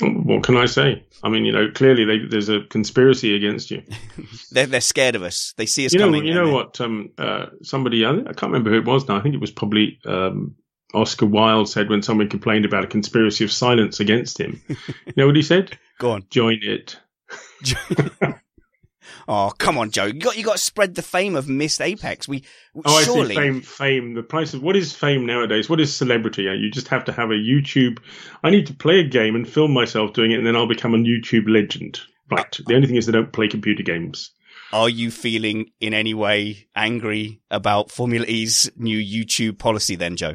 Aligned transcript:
What 0.00 0.42
can 0.42 0.56
I 0.56 0.66
say? 0.66 1.06
I 1.22 1.30
mean, 1.30 1.46
you 1.46 1.52
know, 1.52 1.70
clearly 1.74 2.04
they, 2.04 2.18
there's 2.28 2.50
a 2.50 2.60
conspiracy 2.68 3.34
against 3.34 3.70
you. 3.70 3.82
They're, 4.50 4.66
they're 4.66 4.80
scared 4.82 5.14
of 5.14 5.22
us. 5.22 5.54
They 5.56 5.64
see 5.64 5.86
us 5.86 5.94
you 5.94 5.98
know, 5.98 6.06
coming. 6.06 6.26
you 6.26 6.34
know 6.34 6.52
what? 6.52 6.78
Um, 6.82 7.12
uh, 7.16 7.46
somebody 7.62 8.04
I, 8.04 8.10
I 8.10 8.32
can't 8.32 8.52
remember 8.52 8.70
who 8.70 8.78
it 8.78 8.84
was 8.84 9.08
now. 9.08 9.16
I 9.16 9.22
think 9.22 9.34
it 9.34 9.40
was 9.40 9.50
probably 9.50 9.98
um, 10.04 10.54
Oscar 10.96 11.26
Wilde 11.26 11.68
said 11.68 11.88
when 11.88 12.02
someone 12.02 12.28
complained 12.28 12.64
about 12.64 12.84
a 12.84 12.88
conspiracy 12.88 13.44
of 13.44 13.52
silence 13.52 14.00
against 14.00 14.40
him. 14.40 14.62
you 14.68 15.12
know 15.16 15.26
what 15.26 15.36
he 15.36 15.42
said? 15.42 15.78
Go 15.98 16.12
on. 16.12 16.24
Join 16.30 16.58
it. 16.62 16.98
Oh, 19.28 19.52
come 19.58 19.76
on, 19.76 19.90
Joe. 19.90 20.04
You 20.06 20.20
got, 20.20 20.36
you 20.36 20.44
got 20.44 20.52
to 20.56 20.62
spread 20.62 20.94
the 20.94 21.02
fame 21.02 21.34
of 21.34 21.48
Missed 21.48 21.80
Apex. 21.80 22.28
We, 22.28 22.44
Oh, 22.84 23.02
surely. 23.02 23.36
I 23.36 23.40
see. 23.40 23.50
Fame, 23.50 23.60
fame. 23.60 24.14
The 24.14 24.22
price 24.22 24.54
of 24.54 24.62
what 24.62 24.76
is 24.76 24.92
fame 24.92 25.26
nowadays? 25.26 25.68
What 25.68 25.80
is 25.80 25.94
celebrity? 25.94 26.42
You 26.42 26.70
just 26.70 26.88
have 26.88 27.04
to 27.06 27.12
have 27.12 27.30
a 27.30 27.34
YouTube. 27.34 27.98
I 28.44 28.50
need 28.50 28.66
to 28.68 28.74
play 28.74 29.00
a 29.00 29.04
game 29.04 29.34
and 29.34 29.48
film 29.48 29.72
myself 29.72 30.12
doing 30.12 30.30
it, 30.30 30.38
and 30.38 30.46
then 30.46 30.54
I'll 30.54 30.68
become 30.68 30.94
a 30.94 30.98
YouTube 30.98 31.48
legend. 31.48 32.00
Right. 32.30 32.56
The 32.66 32.74
only 32.76 32.86
thing 32.86 32.96
is, 32.96 33.06
they 33.06 33.12
don't 33.12 33.32
play 33.32 33.48
computer 33.48 33.82
games. 33.82 34.30
Are 34.72 34.88
you 34.88 35.10
feeling 35.10 35.70
in 35.80 35.92
any 35.94 36.14
way 36.14 36.68
angry 36.76 37.40
about 37.50 37.90
Formula 37.90 38.26
E's 38.26 38.70
new 38.76 38.98
YouTube 38.98 39.58
policy 39.58 39.96
then, 39.96 40.16
Joe? 40.16 40.34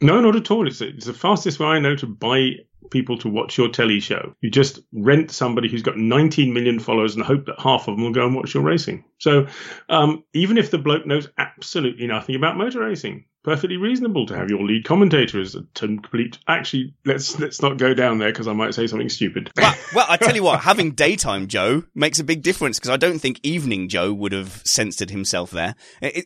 No, 0.00 0.20
not 0.20 0.36
at 0.36 0.50
all. 0.50 0.66
It's, 0.66 0.80
it's 0.80 1.06
the 1.06 1.12
fastest 1.12 1.60
way 1.60 1.66
I 1.68 1.78
know 1.78 1.94
to 1.96 2.06
buy 2.06 2.52
people 2.90 3.18
to 3.18 3.28
watch 3.28 3.58
your 3.58 3.68
telly 3.68 4.00
show. 4.00 4.34
You 4.40 4.50
just 4.50 4.80
rent 4.92 5.30
somebody 5.30 5.68
who's 5.68 5.82
got 5.82 5.98
19 5.98 6.52
million 6.52 6.78
followers 6.80 7.14
and 7.14 7.24
hope 7.24 7.46
that 7.46 7.60
half 7.60 7.86
of 7.86 7.96
them 7.96 8.04
will 8.04 8.12
go 8.12 8.26
and 8.26 8.34
watch 8.34 8.54
your 8.54 8.62
racing. 8.62 9.04
So 9.18 9.46
um, 9.88 10.24
even 10.32 10.58
if 10.58 10.70
the 10.70 10.78
bloke 10.78 11.06
knows 11.06 11.28
absolutely 11.38 12.06
nothing 12.06 12.34
about 12.34 12.56
motor 12.56 12.80
racing, 12.80 13.26
perfectly 13.42 13.76
reasonable 13.76 14.26
to 14.26 14.36
have 14.36 14.50
your 14.50 14.62
lead 14.62 14.84
commentator 14.84 15.40
as 15.40 15.54
a 15.54 15.64
complete. 15.74 16.38
Actually, 16.48 16.94
let's 17.04 17.38
let's 17.38 17.62
not 17.62 17.78
go 17.78 17.94
down 17.94 18.18
there 18.18 18.30
because 18.30 18.48
I 18.48 18.52
might 18.52 18.74
say 18.74 18.86
something 18.86 19.08
stupid. 19.08 19.50
Well, 19.60 19.74
well, 19.94 20.06
I 20.08 20.16
tell 20.16 20.34
you 20.34 20.42
what, 20.42 20.60
having 20.60 20.92
daytime 20.92 21.46
Joe 21.46 21.84
makes 21.94 22.18
a 22.18 22.24
big 22.24 22.42
difference 22.42 22.78
because 22.78 22.90
I 22.90 22.96
don't 22.96 23.18
think 23.18 23.40
evening 23.42 23.88
Joe 23.88 24.12
would 24.12 24.32
have 24.32 24.62
censored 24.64 25.10
himself 25.10 25.50
there. 25.50 25.74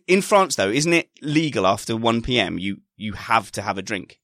In 0.07 0.23
France, 0.23 0.57
though, 0.57 0.69
isn't 0.69 0.93
it 0.93 1.11
legal 1.21 1.67
after 1.67 1.97
1 1.97 2.23
p.m. 2.23 2.59
You 2.59 2.79
you 2.97 3.15
have 3.15 3.51
to 3.53 3.63
have 3.63 3.79
a 3.79 3.83
drink? 3.83 4.21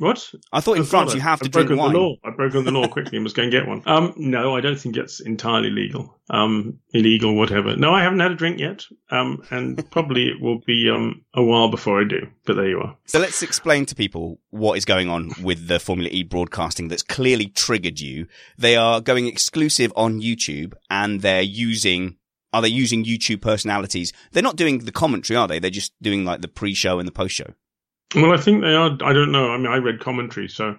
What? 0.00 0.32
I 0.50 0.62
thought 0.62 0.78
in 0.78 0.84
France 0.84 1.12
you 1.12 1.20
have 1.20 1.40
to 1.40 1.44
I've 1.44 1.50
to 1.50 1.50
drink 1.50 1.68
broken 1.68 1.84
wine. 1.84 1.92
The 1.92 1.98
law. 1.98 2.16
I've 2.24 2.34
broken 2.34 2.64
the 2.64 2.70
law 2.70 2.88
quickly 2.88 3.18
and 3.18 3.22
must 3.22 3.36
go 3.36 3.42
and 3.42 3.52
get 3.52 3.68
one. 3.68 3.82
Um, 3.84 4.14
no, 4.16 4.56
I 4.56 4.62
don't 4.62 4.80
think 4.80 4.96
it's 4.96 5.20
entirely 5.20 5.68
legal. 5.68 6.18
Um, 6.30 6.78
illegal, 6.94 7.36
whatever. 7.36 7.76
No, 7.76 7.92
I 7.92 8.02
haven't 8.02 8.20
had 8.20 8.32
a 8.32 8.34
drink 8.34 8.58
yet. 8.58 8.86
Um, 9.10 9.42
and 9.50 9.90
probably 9.90 10.28
it 10.28 10.40
will 10.40 10.60
be 10.66 10.88
um 10.88 11.22
a 11.34 11.42
while 11.42 11.68
before 11.70 12.00
I 12.00 12.04
do. 12.04 12.26
But 12.46 12.56
there 12.56 12.70
you 12.70 12.80
are. 12.80 12.96
So 13.04 13.18
let's 13.18 13.42
explain 13.42 13.84
to 13.86 13.94
people 13.94 14.40
what 14.48 14.78
is 14.78 14.86
going 14.86 15.10
on 15.10 15.32
with 15.42 15.68
the 15.68 15.78
Formula 15.78 16.08
E 16.10 16.22
broadcasting 16.22 16.88
that's 16.88 17.02
clearly 17.02 17.48
triggered 17.48 18.00
you. 18.00 18.26
They 18.56 18.76
are 18.76 19.02
going 19.02 19.26
exclusive 19.26 19.92
on 19.96 20.22
YouTube 20.22 20.72
and 20.88 21.20
they're 21.20 21.42
using, 21.42 22.16
are 22.54 22.62
they 22.62 22.68
using 22.68 23.04
YouTube 23.04 23.42
personalities? 23.42 24.14
They're 24.32 24.42
not 24.42 24.56
doing 24.56 24.78
the 24.78 24.92
commentary, 24.92 25.36
are 25.36 25.46
they? 25.46 25.58
They're 25.58 25.70
just 25.70 25.92
doing 26.00 26.24
like 26.24 26.40
the 26.40 26.48
pre-show 26.48 26.98
and 26.98 27.06
the 27.06 27.12
post-show. 27.12 27.52
Well, 28.14 28.32
I 28.32 28.38
think 28.38 28.62
they 28.62 28.74
are. 28.74 28.96
I 29.02 29.12
don't 29.12 29.32
know. 29.32 29.50
I 29.52 29.56
mean, 29.56 29.66
I 29.68 29.76
read 29.76 30.00
commentary, 30.00 30.48
so 30.48 30.76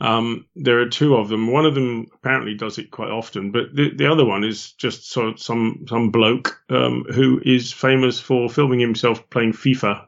Um, 0.00 0.46
there 0.56 0.80
are 0.80 0.88
two 0.88 1.16
of 1.16 1.28
them. 1.28 1.52
One 1.52 1.66
of 1.66 1.74
them 1.74 2.08
apparently 2.14 2.54
does 2.54 2.78
it 2.78 2.90
quite 2.90 3.10
often, 3.10 3.52
but 3.52 3.74
the, 3.74 3.90
the 3.96 4.10
other 4.10 4.24
one 4.24 4.44
is 4.44 4.72
just 4.72 5.10
sort 5.10 5.28
of 5.28 5.40
some 5.40 5.86
some 5.88 6.10
bloke 6.10 6.60
um, 6.70 7.04
who 7.14 7.40
is 7.44 7.72
famous 7.72 8.20
for 8.20 8.50
filming 8.50 8.80
himself 8.80 9.30
playing 9.30 9.52
FIFA, 9.52 10.06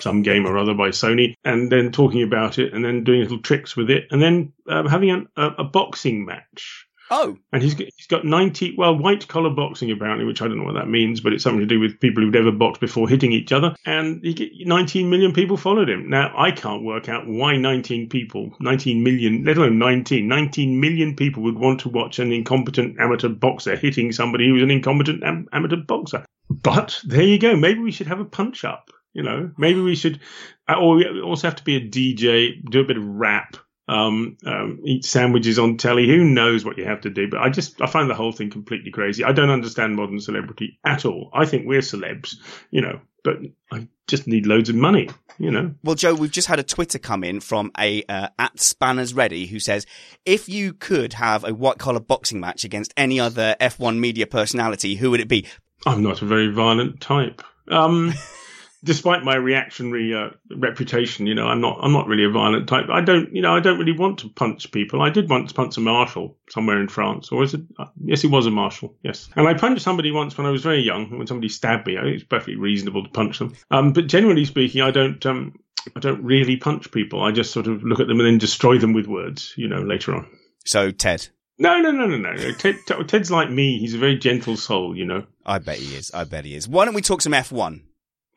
some 0.00 0.22
game 0.22 0.46
or 0.46 0.58
other 0.58 0.74
by 0.74 0.90
Sony, 0.90 1.34
and 1.44 1.70
then 1.72 1.92
talking 1.92 2.22
about 2.22 2.58
it, 2.58 2.74
and 2.74 2.84
then 2.84 3.04
doing 3.04 3.20
little 3.22 3.40
tricks 3.40 3.76
with 3.76 3.90
it, 3.90 4.08
and 4.10 4.20
then 4.20 4.52
um, 4.68 4.86
having 4.86 5.10
an, 5.10 5.28
a, 5.36 5.46
a 5.58 5.64
boxing 5.64 6.26
match. 6.26 6.87
Oh, 7.10 7.36
And 7.52 7.62
he's 7.62 7.74
he's 7.74 8.06
got 8.08 8.24
90, 8.24 8.74
well, 8.76 8.96
white 8.96 9.28
collar 9.28 9.50
boxing 9.50 9.90
apparently, 9.90 10.24
which 10.24 10.42
I 10.42 10.48
don't 10.48 10.58
know 10.58 10.64
what 10.64 10.74
that 10.74 10.88
means, 10.88 11.20
but 11.20 11.32
it's 11.32 11.44
something 11.44 11.60
to 11.60 11.66
do 11.66 11.80
with 11.80 12.00
people 12.00 12.22
who've 12.22 12.32
never 12.32 12.52
boxed 12.52 12.80
before 12.80 13.08
hitting 13.08 13.32
each 13.32 13.52
other. 13.52 13.74
And 13.86 14.22
he 14.22 14.62
19 14.66 15.08
million 15.08 15.32
people 15.32 15.56
followed 15.56 15.88
him. 15.88 16.08
Now, 16.08 16.32
I 16.36 16.50
can't 16.50 16.84
work 16.84 17.08
out 17.08 17.26
why 17.26 17.56
19 17.56 18.08
people, 18.08 18.50
19 18.60 19.02
million, 19.02 19.44
let 19.44 19.56
alone 19.58 19.78
19, 19.78 20.28
19 20.28 20.80
million 20.80 21.16
people 21.16 21.42
would 21.44 21.58
want 21.58 21.80
to 21.80 21.88
watch 21.88 22.18
an 22.18 22.32
incompetent 22.32 22.98
amateur 23.00 23.28
boxer 23.28 23.76
hitting 23.76 24.12
somebody 24.12 24.48
who's 24.48 24.62
an 24.62 24.70
incompetent 24.70 25.22
am- 25.24 25.48
amateur 25.52 25.76
boxer. 25.76 26.24
But 26.50 27.00
there 27.04 27.22
you 27.22 27.38
go. 27.38 27.56
Maybe 27.56 27.80
we 27.80 27.92
should 27.92 28.06
have 28.06 28.20
a 28.20 28.24
punch 28.24 28.64
up. 28.64 28.90
You 29.14 29.22
know, 29.22 29.50
maybe 29.58 29.80
we 29.80 29.96
should, 29.96 30.20
uh, 30.68 30.76
or 30.78 30.96
we 30.96 31.20
also 31.20 31.48
have 31.48 31.56
to 31.56 31.64
be 31.64 31.76
a 31.76 31.80
DJ, 31.80 32.62
do 32.70 32.80
a 32.80 32.84
bit 32.84 32.98
of 32.98 33.04
rap, 33.04 33.56
um, 33.88 34.36
um, 34.44 34.80
eat 34.84 35.04
sandwiches 35.04 35.58
on 35.58 35.76
telly. 35.76 36.06
Who 36.06 36.24
knows 36.24 36.64
what 36.64 36.78
you 36.78 36.84
have 36.84 37.00
to 37.02 37.10
do? 37.10 37.28
But 37.28 37.40
I 37.40 37.48
just 37.48 37.80
I 37.80 37.86
find 37.86 38.08
the 38.08 38.14
whole 38.14 38.32
thing 38.32 38.50
completely 38.50 38.90
crazy. 38.90 39.24
I 39.24 39.32
don't 39.32 39.50
understand 39.50 39.96
modern 39.96 40.20
celebrity 40.20 40.78
at 40.84 41.04
all. 41.04 41.30
I 41.32 41.46
think 41.46 41.66
we're 41.66 41.80
celebs, 41.80 42.36
you 42.70 42.82
know, 42.82 43.00
but 43.24 43.38
I 43.72 43.88
just 44.06 44.26
need 44.26 44.46
loads 44.46 44.68
of 44.68 44.76
money, 44.76 45.08
you 45.38 45.50
know. 45.50 45.74
Well, 45.82 45.94
Joe, 45.94 46.14
we've 46.14 46.30
just 46.30 46.48
had 46.48 46.58
a 46.58 46.62
Twitter 46.62 46.98
come 46.98 47.24
in 47.24 47.40
from 47.40 47.72
a 47.78 48.02
uh, 48.08 48.28
at 48.38 48.60
Spanners 48.60 49.14
Ready 49.14 49.46
who 49.46 49.58
says, 49.58 49.86
if 50.24 50.48
you 50.48 50.72
could 50.74 51.14
have 51.14 51.44
a 51.44 51.54
white 51.54 51.78
collar 51.78 52.00
boxing 52.00 52.40
match 52.40 52.64
against 52.64 52.92
any 52.96 53.18
other 53.18 53.56
F1 53.60 53.98
media 53.98 54.26
personality, 54.26 54.96
who 54.96 55.10
would 55.10 55.20
it 55.20 55.28
be? 55.28 55.46
I'm 55.86 56.02
not 56.02 56.22
a 56.22 56.26
very 56.26 56.52
violent 56.52 57.00
type. 57.00 57.42
Um, 57.70 58.12
despite 58.84 59.24
my 59.24 59.34
reactionary 59.34 60.14
uh, 60.14 60.30
reputation, 60.56 61.26
you 61.26 61.34
know, 61.34 61.46
I'm 61.46 61.60
not 61.60 61.78
I'm 61.82 61.92
not 61.92 62.06
really 62.06 62.24
a 62.24 62.30
violent 62.30 62.68
type. 62.68 62.86
I 62.90 63.00
don't, 63.00 63.34
you 63.34 63.42
know, 63.42 63.54
I 63.54 63.60
don't 63.60 63.78
really 63.78 63.96
want 63.96 64.18
to 64.20 64.28
punch 64.28 64.70
people. 64.70 65.02
I 65.02 65.10
did 65.10 65.28
once 65.28 65.52
punch 65.52 65.76
a 65.76 65.80
marshal 65.80 66.36
somewhere 66.50 66.80
in 66.80 66.88
France, 66.88 67.30
or 67.32 67.40
was 67.40 67.54
it? 67.54 67.62
Uh, 67.78 67.86
yes, 68.04 68.24
it 68.24 68.30
was 68.30 68.46
a 68.46 68.50
marshal. 68.50 68.96
Yes, 69.02 69.28
and 69.36 69.46
I 69.46 69.54
punched 69.54 69.82
somebody 69.82 70.10
once 70.10 70.36
when 70.36 70.46
I 70.46 70.50
was 70.50 70.62
very 70.62 70.82
young. 70.82 71.16
When 71.16 71.26
somebody 71.26 71.48
stabbed 71.48 71.86
me, 71.86 71.98
I 71.98 72.02
think 72.02 72.14
it's 72.16 72.24
perfectly 72.24 72.56
reasonable 72.56 73.04
to 73.04 73.10
punch 73.10 73.38
them. 73.38 73.54
Um, 73.70 73.92
but 73.92 74.06
generally 74.06 74.44
speaking, 74.44 74.82
I 74.82 74.90
don't. 74.90 75.24
Um, 75.26 75.58
I 75.96 76.00
don't 76.00 76.22
really 76.22 76.56
punch 76.56 76.90
people. 76.90 77.22
I 77.22 77.32
just 77.32 77.52
sort 77.52 77.66
of 77.66 77.82
look 77.82 78.00
at 78.00 78.08
them 78.08 78.20
and 78.20 78.26
then 78.26 78.38
destroy 78.38 78.78
them 78.78 78.92
with 78.92 79.06
words, 79.06 79.54
you 79.56 79.68
know, 79.68 79.80
later 79.80 80.14
on. 80.14 80.28
So, 80.64 80.90
Ted. 80.90 81.28
No, 81.58 81.80
no, 81.80 81.90
no, 81.90 82.06
no, 82.06 82.16
no. 82.16 82.52
Ted, 82.52 82.76
Ted's 83.06 83.30
like 83.30 83.50
me. 83.50 83.78
He's 83.78 83.94
a 83.94 83.98
very 83.98 84.18
gentle 84.18 84.56
soul, 84.56 84.96
you 84.96 85.04
know. 85.04 85.24
I 85.46 85.58
bet 85.58 85.78
he 85.78 85.96
is. 85.96 86.10
I 86.12 86.24
bet 86.24 86.44
he 86.44 86.54
is. 86.54 86.68
Why 86.68 86.84
don't 86.84 86.94
we 86.94 87.00
talk 87.00 87.22
some 87.22 87.32
F1? 87.32 87.82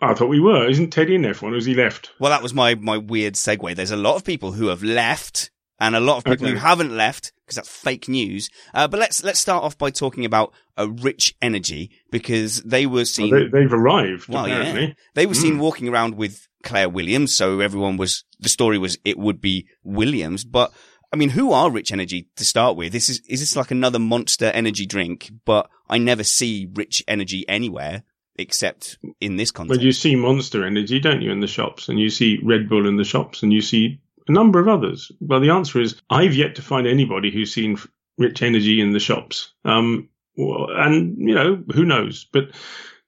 I 0.01 0.13
thought 0.13 0.29
we 0.29 0.39
were. 0.39 0.67
Isn't 0.67 0.89
Teddy 0.91 1.15
in 1.15 1.21
F1 1.21 1.51
or 1.51 1.55
has 1.55 1.65
he 1.65 1.75
left? 1.75 2.11
Well, 2.19 2.31
that 2.31 2.41
was 2.43 2.53
my, 2.53 2.75
my 2.75 2.97
weird 2.97 3.35
segue. 3.35 3.75
There's 3.75 3.91
a 3.91 3.97
lot 3.97 4.15
of 4.15 4.23
people 4.25 4.53
who 4.53 4.67
have 4.67 4.81
left 4.83 5.51
and 5.79 5.95
a 5.95 5.99
lot 5.99 6.17
of 6.17 6.23
people 6.23 6.45
Okay. 6.47 6.53
who 6.53 6.59
haven't 6.59 6.95
left 6.95 7.31
because 7.45 7.55
that's 7.55 7.69
fake 7.69 8.07
news. 8.07 8.49
Uh, 8.73 8.87
but 8.87 8.99
let's, 8.99 9.23
let's 9.23 9.39
start 9.39 9.63
off 9.63 9.77
by 9.77 9.89
talking 9.91 10.25
about 10.25 10.53
a 10.77 10.87
rich 10.87 11.35
energy 11.41 11.91
because 12.11 12.61
they 12.63 12.85
were 12.85 12.97
Well, 12.97 13.05
seen. 13.05 13.31
they, 13.33 13.47
they've 13.47 13.73
arrived, 13.73 14.27
Well, 14.27 14.47
yeah. 14.47 14.93
They 15.15 15.25
were 15.25 15.33
seen 15.35 15.55
Mm. 15.57 15.59
walking 15.59 15.87
around 15.89 16.15
with 16.15 16.47
Claire 16.63 16.89
Williams, 16.89 17.35
so 17.35 17.59
everyone 17.59 17.97
was 17.97 18.23
the 18.39 18.49
story 18.49 18.77
was 18.77 18.97
it 19.03 19.17
would 19.17 19.41
be 19.41 19.67
Williams. 19.83 20.43
But 20.45 20.71
I 21.11 21.17
mean, 21.17 21.29
who 21.29 21.51
are 21.51 21.69
Rich 21.69 21.91
Energy 21.91 22.29
to 22.37 22.45
start 22.45 22.77
with? 22.77 22.93
This 22.93 23.09
is 23.09 23.19
is 23.27 23.39
this 23.41 23.55
like 23.55 23.71
another 23.71 23.99
Monster 23.99 24.45
Energy 24.45 24.85
drink? 24.85 25.29
But 25.45 25.69
I 25.89 25.97
never 25.97 26.23
see 26.23 26.67
Rich 26.73 27.03
Energy 27.07 27.43
anywhere 27.49 28.03
except 28.41 28.97
in 29.19 29.37
this 29.37 29.51
context. 29.51 29.79
But 29.79 29.85
you 29.85 29.91
see 29.91 30.15
Monster 30.15 30.65
Energy, 30.65 30.99
don't 30.99 31.21
you, 31.21 31.31
in 31.31 31.39
the 31.39 31.47
shops, 31.47 31.89
and 31.89 31.99
you 31.99 32.09
see 32.09 32.39
Red 32.43 32.67
Bull 32.67 32.87
in 32.87 32.97
the 32.97 33.03
shops, 33.03 33.43
and 33.43 33.53
you 33.53 33.61
see 33.61 34.01
a 34.27 34.31
number 34.31 34.59
of 34.59 34.67
others. 34.67 35.11
Well, 35.21 35.39
the 35.39 35.51
answer 35.51 35.79
is 35.79 36.01
I've 36.09 36.35
yet 36.35 36.55
to 36.55 36.61
find 36.61 36.87
anybody 36.87 37.31
who's 37.31 37.53
seen 37.53 37.77
Rich 38.17 38.41
Energy 38.41 38.81
in 38.81 38.91
the 38.91 38.99
shops. 38.99 39.53
Um, 39.63 40.09
and 40.37 41.17
you 41.17 41.35
know 41.35 41.63
who 41.73 41.85
knows, 41.85 42.25
but 42.31 42.51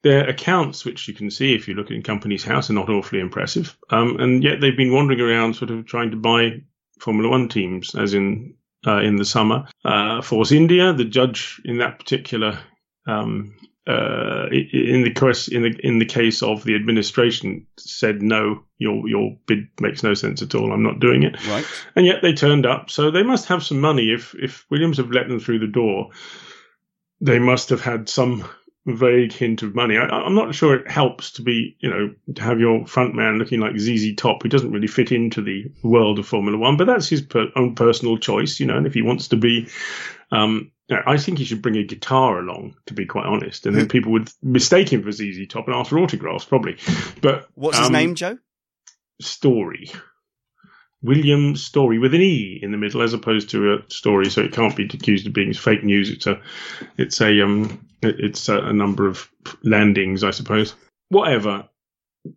their 0.03 0.29
accounts, 0.29 0.85
which 0.85 1.07
you 1.07 1.13
can 1.13 1.31
see 1.31 1.55
if 1.55 1.67
you 1.67 1.73
look 1.73 1.89
in 1.89 2.03
Companies 2.03 2.43
House, 2.43 2.69
are 2.69 2.73
not 2.73 2.89
awfully 2.89 3.21
impressive. 3.21 3.77
Um, 3.89 4.19
and 4.19 4.43
yet 4.43 4.59
they've 4.59 4.77
been 4.77 4.93
wandering 4.93 5.21
around, 5.21 5.55
sort 5.55 5.71
of 5.71 5.85
trying 5.85 6.11
to 6.11 6.17
buy 6.17 6.61
Formula 6.99 7.29
One 7.29 7.49
teams, 7.49 7.95
as 7.95 8.13
in 8.13 8.55
uh, 8.85 8.99
in 8.99 9.15
the 9.15 9.25
summer. 9.25 9.67
Uh, 9.85 10.21
Force 10.21 10.51
India, 10.51 10.93
the 10.93 11.05
judge 11.05 11.61
in 11.63 11.77
that 11.77 11.99
particular 11.99 12.59
um, 13.07 13.55
uh, 13.85 14.47
in 14.51 15.03
the 15.03 15.13
course 15.13 15.49
in 15.49 15.63
the 15.63 15.75
in 15.85 15.99
the 15.99 16.05
case 16.05 16.41
of 16.41 16.63
the 16.63 16.75
administration 16.75 17.67
said 17.77 18.21
no, 18.21 18.63
your 18.77 19.07
your 19.09 19.37
bid 19.45 19.67
makes 19.81 20.03
no 20.03 20.13
sense 20.13 20.41
at 20.41 20.55
all. 20.55 20.71
I'm 20.71 20.83
not 20.83 20.99
doing 20.99 21.23
it, 21.23 21.35
right? 21.47 21.65
and 21.95 22.05
yet 22.05 22.21
they 22.21 22.33
turned 22.33 22.65
up. 22.65 22.89
So 22.89 23.11
they 23.11 23.23
must 23.23 23.47
have 23.47 23.63
some 23.63 23.81
money. 23.81 24.11
If 24.11 24.35
if 24.35 24.65
Williams 24.69 24.97
have 24.97 25.11
let 25.11 25.27
them 25.27 25.39
through 25.39 25.59
the 25.59 25.67
door, 25.67 26.11
they 27.19 27.39
must 27.39 27.69
have 27.69 27.81
had 27.81 28.07
some 28.07 28.47
vague 28.85 29.33
hint 29.33 29.63
of 29.63 29.75
money. 29.75 29.97
I, 29.97 30.05
I'm 30.05 30.35
not 30.35 30.55
sure 30.55 30.75
it 30.75 30.89
helps 30.89 31.31
to 31.33 31.41
be 31.41 31.75
you 31.79 31.89
know 31.89 32.15
to 32.35 32.41
have 32.41 32.61
your 32.61 32.87
front 32.87 33.15
man 33.15 33.37
looking 33.37 33.59
like 33.59 33.77
ZZ 33.77 34.15
Top, 34.15 34.43
who 34.43 34.49
doesn't 34.49 34.71
really 34.71 34.87
fit 34.87 35.11
into 35.11 35.41
the 35.41 35.69
world 35.83 36.19
of 36.19 36.27
Formula 36.27 36.57
One, 36.57 36.77
but 36.77 36.87
that's 36.87 37.09
his 37.09 37.21
per, 37.21 37.47
own 37.57 37.75
personal 37.75 38.17
choice, 38.17 38.61
you 38.61 38.65
know. 38.65 38.77
And 38.77 38.87
if 38.87 38.93
he 38.93 39.01
wants 39.01 39.27
to 39.29 39.35
be 39.35 39.67
um, 40.31 40.71
yeah, 40.93 41.03
I 41.05 41.17
think 41.17 41.37
he 41.37 41.45
should 41.45 41.61
bring 41.61 41.75
a 41.77 41.83
guitar 41.83 42.39
along, 42.39 42.75
to 42.87 42.93
be 42.93 43.05
quite 43.05 43.25
honest, 43.25 43.65
and 43.65 43.75
then 43.75 43.87
people 43.87 44.11
would 44.13 44.29
mistake 44.41 44.91
him 44.91 45.03
for 45.03 45.11
ZZ 45.11 45.47
Top 45.47 45.67
and 45.67 45.75
ask 45.75 45.89
for 45.89 45.99
autographs, 45.99 46.45
probably. 46.45 46.77
But 47.21 47.47
What's 47.55 47.77
his 47.77 47.87
um, 47.87 47.93
name, 47.93 48.15
Joe? 48.15 48.37
Storey. 49.21 49.89
William 51.01 51.55
Storey 51.57 51.99
with 51.99 52.13
an 52.13 52.21
E 52.21 52.59
in 52.61 52.71
the 52.71 52.77
middle, 52.77 53.01
as 53.01 53.13
opposed 53.13 53.49
to 53.49 53.73
a 53.73 53.89
story, 53.91 54.29
so 54.29 54.41
it 54.41 54.53
can't 54.53 54.75
be 54.75 54.85
accused 54.85 55.27
of 55.27 55.33
being 55.33 55.53
fake 55.53 55.83
news. 55.83 56.09
It's 56.09 56.27
a, 56.27 56.39
it's 56.97 57.19
a, 57.21 57.41
um, 57.41 57.85
it- 58.01 58.19
it's 58.19 58.47
a, 58.47 58.57
a 58.59 58.73
number 58.73 59.05
of 59.07 59.29
landings, 59.63 60.23
I 60.23 60.31
suppose. 60.31 60.75
Whatever. 61.09 61.67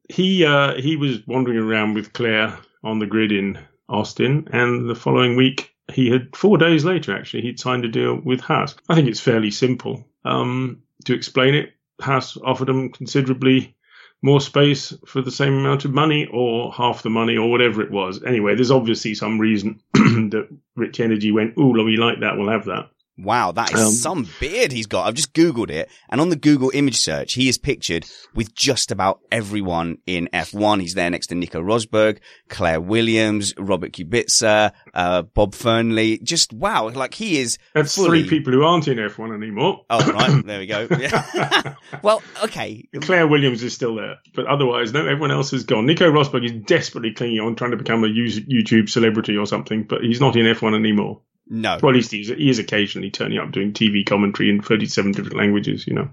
He, 0.09 0.45
uh, 0.45 0.75
he 0.75 0.97
was 0.97 1.25
wandering 1.29 1.59
around 1.59 1.95
with 1.95 2.13
Claire 2.13 2.59
on 2.83 2.99
the 2.99 3.07
grid 3.07 3.31
in 3.31 3.59
Austin, 3.89 4.49
and 4.53 4.91
the 4.91 4.97
following 4.97 5.37
week 5.37 5.73
he 5.93 6.11
had 6.11 6.35
four 6.35 6.59
days 6.59 6.85
later 6.85 7.17
actually 7.17 7.43
he'd 7.43 7.61
signed 7.61 7.85
a 7.85 7.89
deal 7.89 8.21
with 8.23 8.41
Haas. 8.41 8.75
I 8.89 8.95
think 8.95 9.09
it's 9.09 9.21
fairly 9.21 9.51
simple. 9.51 10.05
Um, 10.25 10.83
to 11.05 11.15
explain 11.15 11.55
it, 11.55 11.75
Haas 12.01 12.37
offered 12.37 12.69
him 12.69 12.91
considerably 12.91 13.77
more 14.23 14.41
space 14.41 14.93
for 15.07 15.23
the 15.23 15.31
same 15.31 15.55
amount 15.55 15.85
of 15.85 15.93
money 15.93 16.27
or 16.33 16.73
half 16.73 17.03
the 17.03 17.11
money 17.11 17.37
or 17.37 17.51
whatever 17.51 17.83
it 17.83 17.91
was. 17.91 18.23
Anyway, 18.25 18.55
there's 18.55 18.71
obviously 18.71 19.15
some 19.15 19.39
reason 19.39 19.81
that 19.95 20.49
Rich 20.75 21.01
Energy 21.01 21.31
went, 21.31 21.57
ooh, 21.59 21.71
we 21.71 21.97
like 21.97 22.21
that, 22.21 22.37
we'll 22.37 22.49
have 22.49 22.65
that. 22.65 22.91
Wow, 23.19 23.53
that 23.53 23.73
is 23.73 23.81
Um, 23.81 23.93
some 23.93 24.29
beard 24.41 24.73
he's 24.73 24.87
got. 24.87 25.07
I've 25.07 25.15
just 25.15 25.33
Googled 25.33 25.71
it, 25.71 25.89
and 26.11 26.21
on 26.21 26.29
the 26.29 26.37
Google 26.37 26.71
image 26.75 26.97
search, 26.99 27.33
he 27.33 27.49
is 27.49 27.57
pictured 27.57 28.05
with 28.35 28.55
just 28.55 28.91
about 28.91 29.21
everyone 29.33 29.99
in 30.07 30.29
F1. 30.35 30.83
He's 30.83 30.93
there 30.95 31.09
next 31.09 31.29
to 31.29 31.35
Nico 31.35 31.63
Rosberg, 31.63 32.19
Claire 32.51 32.81
Williams, 32.81 33.55
Robert 33.57 33.93
Kubica, 33.93 34.73
uh, 34.93 35.23
Bob 35.23 35.55
Fernley. 35.55 36.19
Just 36.23 36.53
wow, 36.53 36.91
like 36.91 37.15
he 37.15 37.39
is. 37.39 37.57
That's 37.75 37.95
fully- 37.95 38.21
three 38.25 38.29
people 38.29 38.53
who 38.53 38.65
aren't 38.65 38.87
in 38.87 38.99
F1 38.99 39.35
anymore. 39.35 39.81
Oh, 39.89 40.13
right. 40.13 40.45
There 40.45 40.59
we 40.59 40.67
go. 40.67 40.87
Yeah. 40.99 41.75
well, 42.03 42.23
okay. 42.45 42.89
Claire 43.01 43.27
Williams 43.27 43.63
is 43.63 43.73
still 43.75 43.95
there, 43.97 44.17
but 44.35 44.47
otherwise, 44.47 44.93
no, 44.93 45.01
everyone 45.07 45.31
else 45.31 45.51
has 45.53 45.65
gone. 45.65 45.87
Nico 45.87 46.11
Rosberg 46.11 46.45
is 46.45 46.53
desperately 46.67 47.13
clinging 47.13 47.41
on, 47.41 47.55
trying 47.55 47.71
to 47.73 47.77
become 47.77 48.05
a 48.05 48.09
YouTube 48.09 48.89
celebrity 48.89 49.37
or 49.37 49.47
something, 49.47 49.85
but 49.85 50.03
he's 50.03 50.21
not 50.21 50.37
in 50.37 50.47
F1 50.47 50.75
anymore. 50.75 51.21
No. 51.49 51.79
Well, 51.83 51.97
at 51.97 52.05
he's, 52.05 52.29
he 52.29 52.51
is 52.51 52.59
occasionally 52.59 53.11
turning 53.11 53.39
up 53.39 53.53
doing 53.53 53.73
TV 53.73 54.05
commentary 54.05 54.51
in 54.51 54.61
37 54.61 55.13
different 55.13 55.37
languages, 55.37 55.87
you 55.87 55.95
know. 55.95 56.09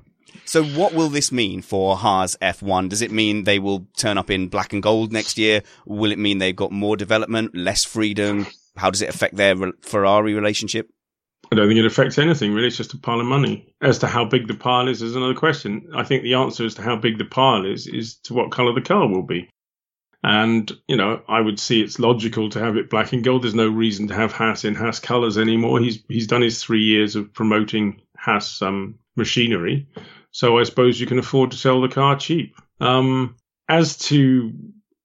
So 0.46 0.64
what 0.64 0.94
will 0.94 1.10
this 1.10 1.32
mean 1.32 1.62
for 1.62 1.96
Haas 1.96 2.36
F1? 2.42 2.90
Does 2.90 3.02
it 3.02 3.12
mean 3.12 3.44
they 3.44 3.60
will 3.60 3.88
turn 3.98 4.18
up 4.18 4.30
in 4.30 4.50
black 4.50 4.74
and 4.74 4.84
gold 4.84 5.12
next 5.12 5.38
year? 5.38 5.62
Will 5.86 6.12
it 6.12 6.20
mean 6.20 6.38
they've 6.38 6.56
got 6.56 6.72
more 6.72 6.98
development, 6.98 7.56
less 7.56 7.84
freedom? 7.84 8.48
How 8.76 8.90
does 8.90 9.02
it 9.02 9.10
affect 9.10 9.36
their 9.36 9.56
Ferrari 9.82 10.34
relationship? 10.34 10.90
I 11.52 11.56
don't 11.56 11.68
think 11.68 11.80
it 11.80 11.86
affects 11.86 12.18
anything 12.18 12.54
really. 12.54 12.68
It's 12.68 12.78
just 12.78 12.94
a 12.94 12.98
pile 12.98 13.20
of 13.20 13.26
money. 13.26 13.74
As 13.82 14.00
to 14.00 14.08
how 14.08 14.26
big 14.26 14.48
the 14.48 14.56
pile 14.56 14.88
is, 14.88 15.02
is 15.02 15.16
another 15.16 15.36
question. 15.36 15.88
I 15.96 16.04
think 16.04 16.24
the 16.24 16.34
answer 16.34 16.66
as 16.66 16.76
to 16.76 16.82
how 16.82 16.96
big 16.96 17.18
the 17.18 17.26
pile 17.26 17.66
is 17.66 17.86
is 17.86 18.16
to 18.24 18.34
what 18.34 18.52
colour 18.52 18.74
the 18.74 18.82
car 18.82 19.08
will 19.08 19.24
be. 19.24 19.50
And 20.24 20.72
you 20.88 20.96
know, 20.96 21.22
I 21.28 21.42
would 21.42 21.60
see 21.60 21.82
it's 21.82 22.00
logical 22.00 22.50
to 22.52 22.60
have 22.60 22.78
it 22.78 22.90
black 22.90 23.12
and 23.14 23.24
gold. 23.24 23.44
There's 23.44 23.54
no 23.56 23.68
reason 23.68 24.08
to 24.08 24.14
have 24.14 24.32
Haas 24.32 24.64
in 24.64 24.76
Haas 24.76 25.00
colours 25.00 25.38
anymore. 25.38 25.80
He's 25.80 26.04
he's 26.08 26.28
done 26.28 26.42
his 26.42 26.64
three 26.64 26.84
years 26.84 27.16
of 27.16 27.34
promoting 27.34 28.02
Haas 28.18 28.62
um, 28.62 29.00
machinery, 29.18 29.88
so 30.32 30.58
I 30.60 30.64
suppose 30.64 31.00
you 31.00 31.08
can 31.08 31.20
afford 31.20 31.52
to 31.52 31.58
sell 31.58 31.82
the 31.82 31.90
car 31.90 32.16
cheap. 32.18 32.56
Um, 32.80 33.36
as 33.68 33.98
to 34.10 34.54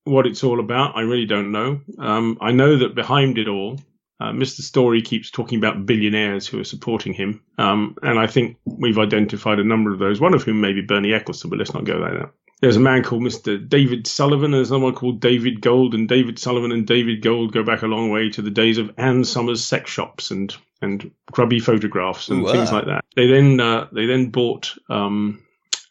what 0.05 0.25
it's 0.25 0.43
all 0.43 0.59
about, 0.59 0.95
I 0.95 1.01
really 1.01 1.25
don't 1.25 1.51
know. 1.51 1.81
Um, 1.97 2.37
I 2.41 2.51
know 2.51 2.77
that 2.77 2.95
behind 2.95 3.37
it 3.37 3.47
all, 3.47 3.77
Uh, 4.21 4.33
Mr. 4.33 4.61
Storey 4.61 5.01
keeps 5.01 5.31
talking 5.31 5.59
about 5.59 5.85
billionaires 5.85 6.45
who 6.45 6.59
are 6.59 6.65
supporting 6.65 7.13
him, 7.13 7.41
um, 7.57 7.95
and 8.01 8.19
I 8.19 8.27
think 8.27 8.57
we've 8.65 8.99
identified 8.99 9.59
a 9.59 9.63
number 9.63 9.93
of 9.93 9.99
those. 9.99 10.19
One 10.19 10.33
of 10.33 10.43
whom 10.43 10.59
may 10.59 10.73
be 10.73 10.81
Bernie 10.81 11.11
Ecclestone, 11.13 11.49
but 11.49 11.59
let's 11.59 11.73
not 11.73 11.85
go 11.85 11.99
there. 12.01 12.31
There's 12.61 12.75
a 12.75 12.81
man 12.81 13.03
called 13.03 13.23
Mr. 13.23 13.67
David 13.67 14.05
Sullivan, 14.05 14.45
and 14.45 14.55
there's 14.55 14.69
someone 14.69 14.93
called 14.93 15.21
David 15.21 15.61
Gold, 15.61 15.93
and 15.93 16.09
David 16.09 16.37
Sullivan 16.39 16.71
and 16.71 16.85
David 16.85 17.21
Gold 17.21 17.53
go 17.53 17.63
back 17.63 17.83
a 17.83 17.87
long 17.87 18.09
way 18.09 18.29
to 18.31 18.41
the 18.41 18.51
days 18.51 18.77
of 18.77 18.91
Ann 18.97 19.23
Summers 19.23 19.63
sex 19.63 19.89
shops 19.89 20.31
and 20.31 20.55
and 20.81 21.11
grubby 21.31 21.59
photographs 21.59 22.29
and 22.29 22.43
Ooh, 22.43 22.51
things 22.51 22.69
ah. 22.71 22.75
like 22.75 22.85
that. 22.85 23.05
They 23.15 23.27
then 23.27 23.59
uh, 23.59 23.87
they 23.91 24.05
then 24.05 24.29
bought 24.29 24.75
um, 24.89 25.43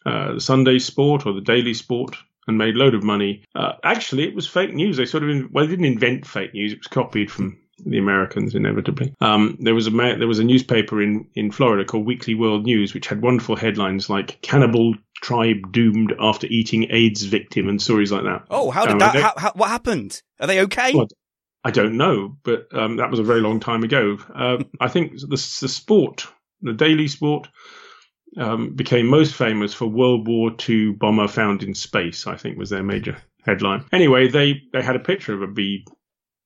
uh, 0.05 0.33
the 0.35 0.41
Sunday 0.41 0.79
Sport 0.79 1.25
or 1.25 1.33
the 1.33 1.41
Daily 1.41 1.73
Sport 1.73 2.15
and 2.47 2.57
made 2.57 2.75
a 2.75 2.79
load 2.79 2.95
of 2.95 3.03
money. 3.03 3.43
Uh, 3.55 3.73
actually, 3.83 4.23
it 4.23 4.35
was 4.35 4.47
fake 4.47 4.73
news. 4.73 4.97
They 4.97 5.05
sort 5.05 5.23
of 5.23 5.29
in, 5.29 5.49
well, 5.51 5.65
they 5.65 5.71
didn't 5.71 5.85
invent 5.85 6.25
fake 6.25 6.53
news. 6.53 6.73
It 6.73 6.79
was 6.79 6.87
copied 6.87 7.31
from 7.31 7.57
the 7.85 7.97
Americans, 7.97 8.55
inevitably. 8.55 9.13
Um, 9.21 9.57
there 9.59 9.75
was 9.75 9.87
a 9.87 9.91
ma- 9.91 10.15
there 10.15 10.27
was 10.27 10.39
a 10.39 10.43
newspaper 10.43 11.01
in 11.01 11.27
in 11.35 11.51
Florida 11.51 11.85
called 11.85 12.05
Weekly 12.05 12.35
World 12.35 12.65
News, 12.65 12.93
which 12.93 13.07
had 13.07 13.21
wonderful 13.21 13.55
headlines 13.55 14.09
like 14.09 14.41
"Cannibal 14.41 14.95
Tribe 15.21 15.71
Doomed 15.71 16.13
After 16.19 16.47
Eating 16.47 16.87
AIDS 16.89 17.23
Victim" 17.23 17.67
and 17.69 17.81
stories 17.81 18.11
like 18.11 18.23
that. 18.23 18.45
Oh, 18.49 18.71
how 18.71 18.85
did 18.85 18.93
Um, 18.93 18.99
that? 18.99 19.15
How, 19.15 19.33
how, 19.37 19.51
what 19.55 19.69
happened? 19.69 20.21
Are 20.39 20.47
they 20.47 20.61
okay? 20.61 20.93
Well, 20.93 21.07
I 21.63 21.71
don't 21.71 21.97
know, 21.97 22.37
but 22.43 22.67
um, 22.73 22.97
that 22.97 23.11
was 23.11 23.19
a 23.19 23.23
very 23.23 23.41
long 23.41 23.59
time 23.59 23.83
ago. 23.83 24.17
Uh, 24.33 24.63
I 24.79 24.87
think 24.87 25.13
the, 25.19 25.27
the 25.27 25.67
sport, 25.67 26.27
the 26.61 26.73
Daily 26.73 27.07
Sport, 27.07 27.49
um, 28.37 28.75
became 28.75 29.07
most 29.07 29.35
famous 29.35 29.73
for 29.73 29.85
World 29.87 30.27
War 30.27 30.51
II 30.67 30.91
bomber 30.93 31.27
found 31.27 31.63
in 31.63 31.73
space. 31.73 32.27
I 32.27 32.37
think 32.37 32.57
was 32.57 32.69
their 32.69 32.83
major 32.83 33.17
headline. 33.45 33.85
Anyway, 33.91 34.27
they 34.27 34.61
they 34.71 34.81
had 34.81 34.95
a 34.95 34.99
picture 34.99 35.33
of 35.33 35.41
a 35.41 35.47
B 35.47 35.85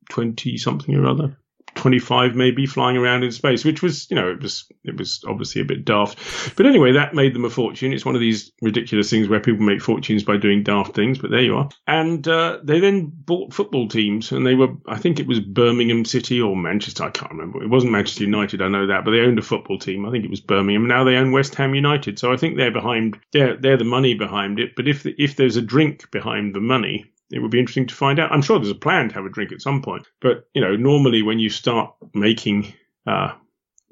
twenty 0.10 0.58
something 0.58 0.96
or 0.96 1.06
other. 1.06 1.38
25 1.76 2.36
maybe 2.36 2.66
flying 2.66 2.98
around 2.98 3.24
in 3.24 3.32
space 3.32 3.66
which 3.66 3.82
was 3.82 4.10
you 4.10 4.16
know 4.16 4.30
it 4.30 4.42
was 4.42 4.66
it 4.84 4.98
was 4.98 5.24
obviously 5.28 5.62
a 5.62 5.66
bit 5.66 5.86
daft. 5.86 6.18
But 6.56 6.66
anyway 6.66 6.92
that 6.94 7.14
made 7.14 7.34
them 7.34 7.46
a 7.46 7.50
fortune. 7.50 7.94
It's 7.94 8.06
one 8.06 8.16
of 8.16 8.22
these 8.22 8.52
ridiculous 8.62 9.10
things 9.10 9.28
where 9.28 9.40
people 9.40 9.66
make 9.66 9.82
fortunes 9.82 10.24
by 10.24 10.38
doing 10.38 10.64
daft 10.64 10.96
things 10.96 11.18
but 11.18 11.32
there 11.32 11.42
you 11.42 11.56
are. 11.58 11.70
And 11.88 12.28
uh, 12.28 12.60
they 12.64 12.80
then 12.80 13.12
bought 13.14 13.54
football 13.54 13.88
teams 13.88 14.32
and 14.32 14.46
they 14.46 14.56
were 14.56 14.70
i 14.88 14.98
think 14.98 15.20
it 15.20 15.28
was 15.28 15.40
birmingham 15.40 16.06
city 16.06 16.42
or 16.42 16.56
manchester 16.56 17.04
i 17.04 17.10
can't 17.10 17.32
remember. 17.32 17.64
It 17.64 17.70
wasn't 17.70 17.92
manchester 17.92 18.24
united 18.24 18.62
i 18.62 18.68
know 18.68 18.88
that 18.88 19.06
but 19.06 19.12
they 19.12 19.22
owned 19.22 19.40
a 19.40 19.44
football 19.44 19.80
team. 19.80 20.06
I 20.06 20.12
think 20.12 20.24
it 20.24 20.32
was 20.32 20.42
birmingham. 20.42 20.88
Now 20.88 21.04
they 21.04 21.16
own 21.16 21.32
west 21.32 21.56
ham 21.56 21.76
united 21.76 22.20
so 22.20 22.32
i 22.32 22.38
think 22.38 22.58
they're 22.58 22.72
behind 22.72 23.18
they're, 23.32 23.58
they're 23.58 23.78
the 23.78 23.84
money 23.84 24.14
behind 24.14 24.60
it. 24.60 24.76
But 24.76 24.88
if 24.88 25.06
if 25.06 25.36
there's 25.36 25.58
a 25.58 25.62
drink 25.62 26.12
behind 26.12 26.54
the 26.54 26.62
money 26.62 27.13
it 27.34 27.40
would 27.40 27.52
be 27.52 27.60
interesting 27.60 27.88
to 27.88 27.96
find 27.96 28.20
out. 28.20 28.32
I'm 28.32 28.44
sure 28.44 28.60
there's 28.60 28.70
a 28.70 28.76
plan 28.76 29.10
to 29.10 29.16
have 29.16 29.26
a 29.26 29.30
drink 29.30 29.52
at 29.52 29.62
some 29.62 29.82
point, 29.82 30.08
but 30.22 30.48
you 30.54 30.62
know, 30.62 30.76
normally 30.76 31.24
when 31.24 31.40
you 31.40 31.50
start 31.50 31.94
making 32.14 32.74
uh, 33.08 33.34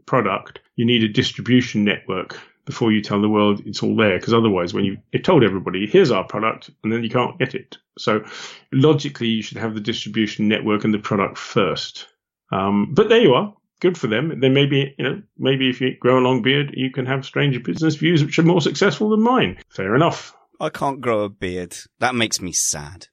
product, 0.06 0.60
you 0.76 0.86
need 0.86 1.04
a 1.04 1.08
distribution 1.08 1.84
network 1.84 2.40
before 2.66 2.92
you 2.92 3.02
tell 3.02 3.20
the 3.20 3.30
world 3.30 3.62
it's 3.66 3.82
all 3.82 3.96
there. 3.96 4.20
Because 4.20 4.34
otherwise, 4.34 4.74
when 4.74 4.86
you 4.86 4.98
you 5.12 5.20
told 5.20 5.44
everybody, 5.44 5.88
here's 5.88 6.12
our 6.12 6.24
product, 6.24 6.70
and 6.84 6.94
then 6.94 7.04
you 7.04 7.10
can't 7.10 7.40
get 7.40 7.56
it. 7.56 7.78
So 7.98 8.24
logically, 8.72 9.28
you 9.28 9.42
should 9.42 9.58
have 9.58 9.74
the 9.74 9.82
distribution 9.82 10.48
network 10.48 10.84
and 10.84 10.94
the 10.94 11.00
product 11.00 11.38
first. 11.38 12.08
Um, 12.52 12.94
but 12.94 13.10
there 13.10 13.22
you 13.22 13.34
are. 13.34 13.56
Good 13.80 13.98
for 13.98 14.06
them. 14.06 14.40
Then 14.40 14.54
maybe 14.54 14.94
you 15.00 15.04
know, 15.04 15.22
maybe 15.40 15.68
if 15.68 15.82
you 15.82 15.98
grow 16.00 16.20
a 16.20 16.22
long 16.28 16.44
beard, 16.44 16.76
you 16.78 16.92
can 16.92 17.08
have 17.08 17.26
strange 17.26 17.62
business 17.64 17.96
views 17.96 18.24
which 18.24 18.38
are 18.38 18.44
more 18.44 18.62
successful 18.62 19.10
than 19.10 19.22
mine. 19.22 19.58
Fair 19.70 19.96
enough. 19.96 20.36
I 20.60 20.70
can't 20.70 21.02
grow 21.02 21.24
a 21.24 21.30
beard. 21.30 21.76
That 21.98 22.14
makes 22.14 22.40
me 22.40 22.52
sad. 22.52 23.08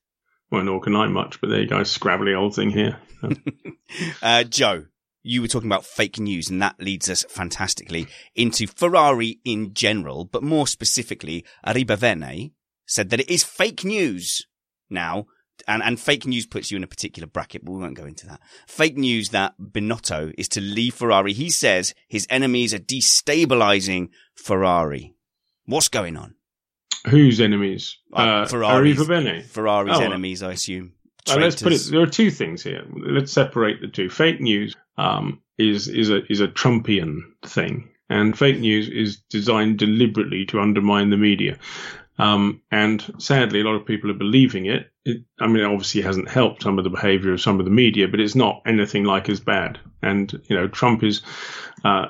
Can 0.51 0.97
I 0.97 1.07
much, 1.09 1.41
but 1.41 1.51
there 1.51 1.61
you 1.61 1.69
go, 1.69 1.81
scrabbly 1.81 2.37
old 2.37 2.55
thing 2.55 2.71
here. 2.71 2.99
Uh, 4.23 4.45
Joe, 4.45 4.85
you 5.23 5.41
were 5.41 5.49
talking 5.49 5.69
about 5.69 5.85
fake 5.85 6.19
news, 6.19 6.51
and 6.51 6.61
that 6.61 6.79
leads 6.79 7.09
us 7.09 7.25
fantastically 7.31 8.07
into 8.35 8.67
Ferrari 8.67 9.41
in 9.47 9.73
general, 9.73 10.27
but 10.27 10.43
more 10.43 10.67
specifically, 10.67 11.45
Arrivabene 11.67 12.53
said 12.87 13.11
that 13.11 13.21
it 13.21 13.31
is 13.31 13.45
fake 13.45 13.85
news 13.85 14.47
now. 14.91 15.27
And, 15.67 15.83
and 15.83 15.99
fake 15.99 16.25
news 16.25 16.47
puts 16.47 16.71
you 16.71 16.77
in 16.77 16.85
a 16.85 16.89
particular 16.89 17.27
bracket, 17.27 17.65
but 17.65 17.73
we 17.73 17.81
won't 17.81 17.97
go 17.97 18.05
into 18.05 18.27
that. 18.27 18.41
Fake 18.69 18.97
news 18.97 19.31
that 19.31 19.55
Binotto 19.59 20.33
is 20.39 20.49
to 20.51 20.61
leave 20.61 20.95
Ferrari. 20.95 21.33
He 21.33 21.51
says 21.51 21.95
his 22.07 22.27
enemies 22.31 22.73
are 22.73 22.79
destabilizing 22.79 24.11
Ferrari. 24.35 25.15
What's 25.67 25.89
going 25.89 26.17
on? 26.17 26.37
Whose 27.09 27.41
enemies? 27.41 27.97
Uh, 28.13 28.47
Ferrari's- 28.47 28.97
Ferrari's 29.43 29.95
Oh. 29.97 30.01
is 35.59 35.89
is 35.89 36.11
a 36.11 36.21
is 36.33 36.41
a 36.41 36.49
Trumpian 36.49 37.21
thing, 37.45 37.89
and 38.09 38.39
fake 38.39 38.59
news 38.61 38.89
is 38.89 39.17
designed 39.31 39.79
deliberately 39.79 40.47
to 40.47 40.61
undermine 40.61 41.11
the 41.11 41.17
media. 41.17 41.59
Um, 42.21 42.63
and 42.73 43.05
sadly, 43.19 43.61
a 43.61 43.65
lot 43.65 43.75
of 43.77 43.87
people 43.87 44.11
are 44.11 44.15
believing 44.15 44.67
it. 44.67 44.91
it. 45.05 45.23
I 45.41 45.47
mean, 45.47 45.59
it 45.63 45.67
obviously 45.67 46.01
hasn't 46.03 46.29
helped 46.29 46.63
some 46.63 46.77
of 46.79 46.83
the 46.85 46.91
behaviour 46.91 47.33
of 47.33 47.41
some 47.41 47.61
of 47.61 47.65
the 47.65 47.71
media, 47.71 48.09
but 48.09 48.19
it's 48.21 48.35
not 48.35 48.63
anything 48.67 49.05
like 49.05 49.29
as 49.29 49.39
bad. 49.41 49.79
And 50.03 50.33
you 50.49 50.57
know, 50.57 50.67
Trump 50.67 51.05
is 51.05 51.23
uh, 51.85 52.07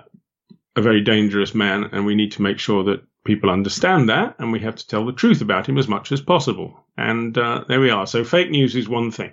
a 0.77 0.81
very 0.83 1.01
dangerous 1.03 1.55
man, 1.55 1.91
and 1.93 2.07
we 2.07 2.15
need 2.15 2.33
to 2.33 2.43
make 2.43 2.59
sure 2.59 2.85
that 2.85 3.03
people 3.29 3.51
understand 3.51 4.09
that, 4.09 4.35
and 4.39 4.53
we 4.53 4.59
have 4.59 4.75
to 4.75 4.87
tell 4.89 5.05
the 5.05 5.13
truth 5.13 5.43
about 5.43 5.69
him 5.69 5.77
as 5.77 5.87
much 5.87 6.13
as 6.13 6.21
possible. 6.23 6.83
And 6.97 7.37
uh, 7.37 7.63
there 7.69 7.79
we 7.79 7.91
are. 7.91 8.07
So 8.07 8.25
fake 8.25 8.51
news 8.51 8.75
is 8.75 8.89
one 8.89 9.11
thing. 9.11 9.33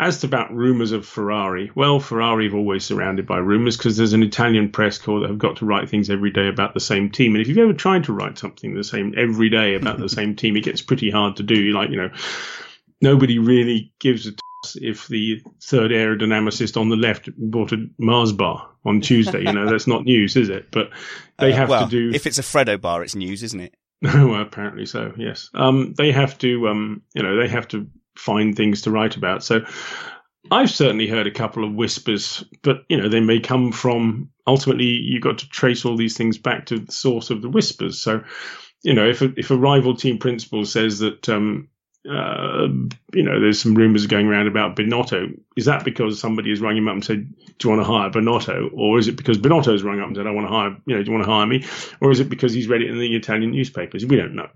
As 0.00 0.18
to 0.18 0.26
about 0.26 0.52
rumours 0.52 0.90
of 0.90 1.06
Ferrari, 1.06 1.70
well, 1.76 2.00
Ferrari 2.00 2.46
have 2.46 2.54
always 2.54 2.84
surrounded 2.84 3.28
by 3.28 3.38
rumours 3.38 3.76
because 3.76 3.96
there's 3.96 4.12
an 4.12 4.24
Italian 4.24 4.72
press 4.72 4.98
corps 4.98 5.20
that 5.20 5.30
have 5.30 5.38
got 5.38 5.54
to 5.58 5.66
write 5.66 5.88
things 5.88 6.10
every 6.10 6.32
day 6.32 6.48
about 6.48 6.74
the 6.74 6.80
same 6.80 7.10
team. 7.10 7.36
And 7.36 7.40
if 7.40 7.46
you've 7.46 7.58
ever 7.58 7.72
tried 7.72 8.02
to 8.04 8.12
write 8.12 8.38
something 8.38 8.74
the 8.74 8.82
same 8.82 9.14
every 9.16 9.50
day 9.50 9.76
about 9.76 10.00
the 10.00 10.08
same 10.18 10.34
team, 10.34 10.56
it 10.56 10.64
gets 10.64 10.82
pretty 10.82 11.08
hard 11.08 11.36
to 11.36 11.44
do. 11.44 11.70
Like, 11.70 11.90
you 11.90 11.96
know, 11.96 12.10
nobody 13.00 13.38
really 13.38 13.92
gives 14.00 14.26
a 14.26 14.32
toss 14.32 14.47
if 14.80 15.08
the 15.08 15.42
third 15.62 15.90
aerodynamicist 15.90 16.80
on 16.80 16.88
the 16.88 16.96
left 16.96 17.28
bought 17.36 17.72
a 17.72 17.86
Mars 17.98 18.32
bar 18.32 18.68
on 18.84 19.00
Tuesday. 19.00 19.40
You 19.44 19.52
know, 19.52 19.70
that's 19.70 19.86
not 19.86 20.04
news, 20.04 20.36
is 20.36 20.48
it? 20.48 20.70
But 20.70 20.90
they 21.38 21.52
Uh, 21.52 21.56
have 21.56 21.68
well, 21.68 21.84
to 21.84 21.90
do. 21.90 22.14
If 22.14 22.26
it's 22.26 22.38
a 22.38 22.42
Freddo 22.42 22.80
bar, 22.80 23.02
it's 23.02 23.14
news, 23.14 23.42
isn't 23.42 23.60
it? 23.60 23.74
well, 24.02 24.40
apparently 24.40 24.86
so. 24.86 25.12
Yes. 25.16 25.50
Um, 25.54 25.94
they 25.96 26.12
have 26.12 26.38
to. 26.38 26.68
Um, 26.68 27.02
you 27.14 27.22
know, 27.22 27.36
they 27.36 27.48
have 27.48 27.68
to 27.68 27.88
find 28.16 28.56
things 28.56 28.82
to 28.82 28.90
write 28.90 29.16
about. 29.16 29.42
So, 29.44 29.60
I've 30.50 30.70
certainly 30.70 31.08
heard 31.08 31.26
a 31.26 31.32
couple 31.32 31.64
of 31.64 31.74
whispers, 31.74 32.44
but 32.62 32.84
you 32.88 32.96
know, 32.96 33.08
they 33.08 33.20
may 33.20 33.40
come 33.40 33.72
from. 33.72 34.30
Ultimately, 34.46 34.86
you've 34.86 35.22
got 35.22 35.38
to 35.38 35.48
trace 35.48 35.84
all 35.84 35.96
these 35.96 36.16
things 36.16 36.38
back 36.38 36.66
to 36.66 36.78
the 36.78 36.92
source 36.92 37.30
of 37.30 37.42
the 37.42 37.50
whispers. 37.50 38.00
So, 38.00 38.22
you 38.82 38.94
know, 38.94 39.08
if 39.08 39.20
a, 39.20 39.32
if 39.36 39.50
a 39.50 39.56
rival 39.56 39.96
team 39.96 40.18
principal 40.18 40.64
says 40.64 41.00
that. 41.00 41.28
Um, 41.28 41.68
uh, 42.06 42.68
you 43.12 43.22
know, 43.22 43.40
there's 43.40 43.60
some 43.60 43.74
rumours 43.74 44.06
going 44.06 44.26
around 44.26 44.46
about 44.46 44.76
Binotto. 44.76 45.38
Is 45.56 45.64
that 45.64 45.84
because 45.84 46.20
somebody 46.20 46.50
has 46.50 46.60
rung 46.60 46.76
him 46.76 46.88
up 46.88 46.94
and 46.94 47.04
said, 47.04 47.34
"Do 47.58 47.68
you 47.68 47.74
want 47.74 47.86
to 47.86 47.92
hire 47.92 48.10
Binotto?" 48.10 48.70
Or 48.72 48.98
is 48.98 49.08
it 49.08 49.16
because 49.16 49.38
Binotto's 49.38 49.82
rung 49.82 50.00
up 50.00 50.06
and 50.06 50.16
said, 50.16 50.26
"I 50.26 50.30
want 50.30 50.46
to 50.46 50.52
hire," 50.52 50.76
you 50.86 50.94
know, 50.94 51.02
"Do 51.02 51.10
you 51.10 51.16
want 51.16 51.26
to 51.26 51.30
hire 51.30 51.46
me?" 51.46 51.64
Or 52.00 52.10
is 52.10 52.20
it 52.20 52.28
because 52.28 52.52
he's 52.52 52.68
read 52.68 52.82
it 52.82 52.90
in 52.90 52.98
the 52.98 53.16
Italian 53.16 53.50
newspapers? 53.50 54.06
We 54.06 54.16
don't 54.16 54.34
know. 54.34 54.48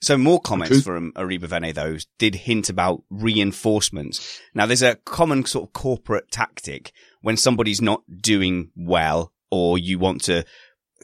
So 0.00 0.18
more 0.18 0.40
comments 0.40 0.82
from 0.82 1.12
Arrivabene, 1.12 1.74
though, 1.74 1.96
did 2.18 2.34
hint 2.34 2.68
about 2.68 3.02
reinforcements. 3.10 4.40
Now, 4.54 4.66
there's 4.66 4.82
a 4.82 4.96
common 4.96 5.46
sort 5.46 5.68
of 5.68 5.72
corporate 5.72 6.30
tactic 6.30 6.92
when 7.22 7.36
somebody's 7.36 7.80
not 7.80 8.02
doing 8.20 8.70
well 8.76 9.32
or 9.50 9.78
you 9.78 9.98
want 9.98 10.22
to 10.22 10.44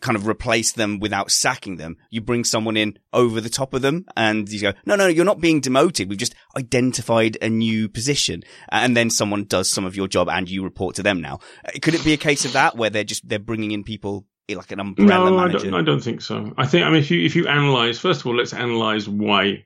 kind 0.01 0.17
of 0.17 0.27
replace 0.27 0.73
them 0.73 0.99
without 0.99 1.31
sacking 1.31 1.77
them. 1.77 1.97
You 2.11 2.21
bring 2.21 2.45
someone 2.45 2.77
in 2.77 2.99
over 3.13 3.41
the 3.41 3.49
top 3.49 3.75
of 3.75 3.83
them 3.83 4.05
and 4.17 4.49
you 4.49 4.61
go, 4.61 4.73
no, 4.85 4.97
no, 4.97 5.07
you're 5.07 5.25
not 5.25 5.41
being 5.41 5.61
demoted. 5.61 6.09
We've 6.09 6.19
just 6.19 6.35
identified 6.57 7.39
a 7.41 7.49
new 7.49 7.89
position. 7.89 8.43
And 8.69 8.97
then 8.97 9.11
someone 9.11 9.45
does 9.45 9.71
some 9.71 9.85
of 9.85 9.97
your 9.97 10.09
job 10.09 10.29
and 10.29 10.49
you 10.49 10.63
report 10.63 10.97
to 10.97 11.03
them 11.03 11.21
now. 11.21 11.41
Uh, 11.65 11.71
Could 11.81 11.95
it 11.95 12.05
be 12.05 12.13
a 12.13 12.19
case 12.19 12.45
of 12.45 12.53
that 12.53 12.77
where 12.77 12.91
they're 12.91 13.05
just, 13.05 13.29
they're 13.29 13.39
bringing 13.39 13.71
in 13.71 13.85
people 13.85 14.27
like 14.49 14.71
an 14.71 14.81
umbrella 14.81 15.31
no, 15.31 15.39
I 15.39 15.47
manager? 15.47 15.71
don't, 15.71 15.81
I 15.81 15.83
don't 15.83 16.01
think 16.01 16.21
so. 16.21 16.55
I 16.57 16.67
think, 16.67 16.85
I 16.85 16.91
mean, 16.91 17.01
if 17.01 17.11
you 17.11 17.25
if 17.25 17.35
you 17.35 17.49
analyze, 17.49 17.99
first 17.99 18.21
of 18.21 18.27
all, 18.27 18.37
let's 18.37 18.53
analyze 18.53 19.09
why 19.09 19.65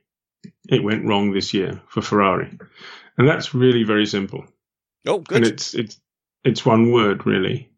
it 0.69 0.83
went 0.83 1.05
wrong 1.05 1.33
this 1.33 1.53
year 1.53 1.79
for 1.87 2.01
Ferrari, 2.01 2.57
and 3.17 3.27
that's 3.27 3.53
really 3.53 3.83
very 3.83 4.07
simple. 4.07 4.43
oh, 5.05 5.19
good. 5.19 5.37
And 5.37 5.45
it's 5.45 5.75
it's 5.75 5.99
it's 6.43 6.65
one 6.65 6.91
word 6.91 7.27
really. 7.27 7.70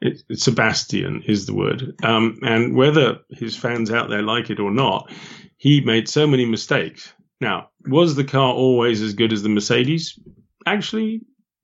It, 0.00 0.22
Sebastian 0.38 1.22
is 1.26 1.46
the 1.46 1.54
word, 1.54 1.94
um, 2.04 2.38
and 2.42 2.76
whether 2.76 3.20
his 3.30 3.56
fans 3.56 3.90
out 3.90 4.10
there 4.10 4.22
like 4.22 4.50
it 4.50 4.60
or 4.60 4.70
not, 4.70 5.10
he 5.56 5.80
made 5.80 6.08
so 6.08 6.26
many 6.26 6.44
mistakes. 6.44 7.12
Now, 7.40 7.70
was 7.86 8.14
the 8.14 8.24
car 8.24 8.52
always 8.52 9.00
as 9.00 9.14
good 9.14 9.32
as 9.32 9.42
the 9.42 9.48
Mercedes? 9.48 10.18
Actually, 10.66 11.22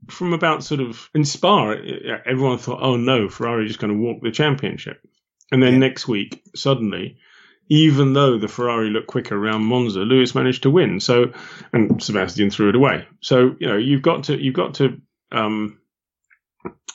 from 0.08 0.32
about 0.32 0.64
sort 0.64 0.80
of 0.80 1.10
in 1.14 1.24
Spa, 1.24 1.74
everyone 2.24 2.58
thought, 2.58 2.80
"Oh 2.82 2.96
no, 2.96 3.28
Ferrari 3.28 3.66
just 3.66 3.78
going 3.80 3.92
to 3.92 3.98
walk 3.98 4.22
the 4.22 4.30
championship," 4.30 5.00
and 5.50 5.62
then 5.62 5.74
Yeah. 5.74 5.78
next 5.80 6.08
week, 6.08 6.42
suddenly. 6.56 7.18
Even 7.68 8.12
though 8.12 8.38
the 8.38 8.48
Ferrari 8.48 8.90
looked 8.90 9.06
quicker 9.06 9.36
around 9.36 9.62
Monza, 9.64 10.00
Lewis 10.00 10.34
managed 10.34 10.64
to 10.64 10.70
win. 10.70 11.00
So, 11.00 11.32
and 11.72 12.02
Sebastian 12.02 12.50
threw 12.50 12.68
it 12.70 12.74
away. 12.74 13.06
So 13.20 13.56
you 13.60 13.66
know 13.68 13.76
you've 13.76 14.02
got 14.02 14.24
to 14.24 14.36
you've 14.42 14.54
got 14.54 14.74
to 14.74 15.00
um, 15.30 15.78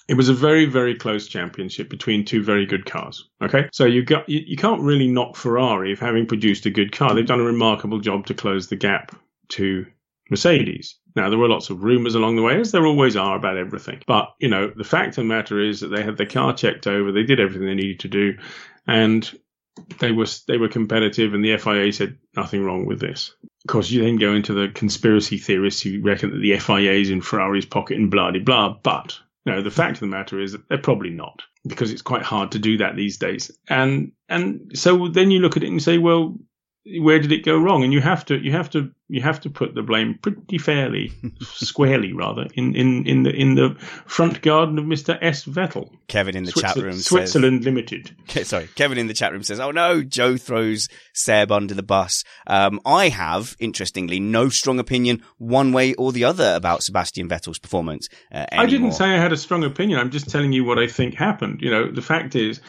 it 0.08 0.16
was 0.16 0.30
a 0.30 0.34
very, 0.34 0.66
very 0.66 0.96
close 0.96 1.28
championship 1.28 1.90
between 1.90 2.24
two 2.24 2.44
very 2.44 2.66
good 2.66 2.86
cars. 2.86 3.30
Okay, 3.42 3.68
so 3.72 3.86
you 3.86 4.04
got 4.04 4.28
you, 4.30 4.42
you 4.46 4.56
can't 4.56 4.82
really 4.82 5.08
knock 5.08 5.36
Ferrari 5.36 5.92
of 5.92 6.00
having 6.00 6.26
produced 6.26 6.66
a 6.66 6.70
good 6.70 6.92
car. 6.92 7.14
They've 7.14 7.26
done 7.26 7.42
a 7.42 7.44
remarkable 7.44 8.00
job 8.00 8.26
to 8.28 8.34
close 8.34 8.68
the 8.68 8.76
gap 8.76 9.16
to 9.50 9.86
Mercedes. 10.30 10.96
Now, 11.16 11.30
there 11.30 11.40
were 11.40 11.50
lots 11.50 11.70
of 11.70 11.84
rumours 11.84 12.16
along 12.16 12.36
the 12.36 12.42
way, 12.42 12.60
as 12.60 12.72
there 12.72 12.86
always 12.86 13.16
are 13.16 13.36
about 13.36 13.58
everything. 13.58 14.02
But, 14.06 14.34
you 14.40 14.50
know, 14.50 14.72
the 14.76 14.84
fact 14.84 15.10
of 15.10 15.16
the 15.16 15.24
matter 15.24 15.60
is 15.60 15.80
that 15.80 15.88
they 15.88 16.04
had 16.04 16.18
their 16.18 16.28
car 16.28 16.54
checked 16.54 16.86
over, 16.86 17.12
they 17.12 17.24
did 17.24 17.40
everything 17.40 17.66
they 17.66 17.76
needed 17.76 18.02
to 18.02 18.08
do, 18.08 18.38
and 18.86 19.30
they 20.00 20.12
were 20.12 20.26
they 20.48 20.58
were 20.58 20.70
competitive, 20.70 21.34
and 21.34 21.44
the 21.44 21.58
FIA 21.58 21.92
said 21.92 22.18
nothing 22.36 22.64
wrong 22.64 22.86
with 22.86 23.00
this. 23.00 23.34
Of 23.44 23.72
course, 23.72 23.90
you 23.90 24.04
then 24.04 24.18
go 24.18 24.34
into 24.34 24.54
the 24.54 24.70
conspiracy 24.70 25.38
theorists 25.38 25.82
who 25.82 26.02
reckon 26.02 26.32
that 26.32 26.40
the 26.40 26.58
FIA 26.58 26.94
is 26.94 27.10
in 27.10 27.22
Ferrari's 27.22 27.66
pocket 27.66 27.98
and 27.98 28.10
blah 28.10 28.32
blah 28.32 28.40
blah. 28.40 28.78
But 28.82 29.20
no, 29.48 29.62
the 29.62 29.72
fact 29.72 29.94
of 29.94 30.00
the 30.02 30.08
matter 30.08 30.42
is 30.42 30.58
they're 30.68 30.78
probably 30.78 31.10
not 31.10 31.42
because 31.66 31.90
it's 31.90 32.02
quite 32.02 32.22
hard 32.22 32.52
to 32.52 32.60
do 32.60 32.78
that 32.78 32.98
these 32.98 33.18
days. 33.18 33.50
And 33.70 34.12
and 34.28 34.74
so 34.76 35.08
then 35.08 35.32
you 35.32 35.40
look 35.40 35.56
at 35.56 35.64
it 35.64 35.70
and 35.70 35.82
say, 35.82 35.98
well, 35.98 36.38
where 37.00 37.20
did 37.20 37.32
it 37.32 37.44
go 37.44 37.58
wrong? 37.58 37.84
And 37.84 37.92
you 37.92 38.02
have 38.02 38.26
to 38.26 38.38
you 38.38 38.52
have 38.52 38.70
to 38.72 38.92
you 39.10 39.22
have 39.22 39.40
to 39.42 39.50
put 39.50 39.74
the 39.74 39.82
blame 39.82 40.20
pretty 40.22 40.58
fairly 40.58 41.12
squarely 41.42 42.14
rather 42.14 42.48
in, 42.56 42.76
in, 42.76 43.08
in 43.08 43.24
the 43.24 43.30
in 43.32 43.56
the 43.56 43.76
front 44.06 44.42
garden 44.42 44.78
of 44.78 44.86
Mr. 44.86 45.18
S. 45.22 45.46
Vettel. 45.46 45.90
Kevin 46.08 46.36
in 46.36 46.44
the 46.44 46.52
Switzer- 46.52 46.68
chat 46.68 46.78
room 46.78 46.94
says 46.94 47.06
Switzerland 47.06 47.64
Limited. 47.64 48.16
says, 48.28 48.48
sorry, 48.48 48.68
Kevin 48.76 48.98
in 48.98 49.08
the 49.08 49.14
chat 49.14 49.32
room 49.32 49.44
says, 49.44 49.60
"Oh 49.60 49.72
no, 49.72 50.04
Joe 50.04 50.38
throws 50.38 50.88
Seb 51.14 51.52
under 51.52 51.74
the 51.74 51.84
bus." 51.84 52.24
Um, 52.48 52.80
I 52.86 53.10
have, 53.10 53.56
interestingly, 53.60 54.20
no 54.20 54.50
strong 54.50 54.80
opinion 54.80 55.24
one 55.38 55.72
way 55.72 55.94
or 55.96 56.12
the 56.12 56.24
other 56.24 56.54
about 56.56 56.84
Sebastian 56.84 57.30
Vettel's 57.30 57.60
performance. 57.60 58.10
Uh, 58.32 58.46
I 58.52 58.66
didn't 58.66 58.94
say 58.94 59.06
I 59.06 59.18
had 59.18 59.34
a 59.34 59.38
strong 59.38 59.64
opinion. 59.64 60.00
I'm 60.00 60.12
just 60.12 60.30
telling 60.30 60.52
you 60.52 60.64
what 60.64 60.80
I 60.80 60.88
think 60.88 61.16
happened. 61.16 61.62
You 61.62 61.72
know, 61.72 61.92
the 61.92 62.02
fact 62.02 62.36
is, 62.36 62.62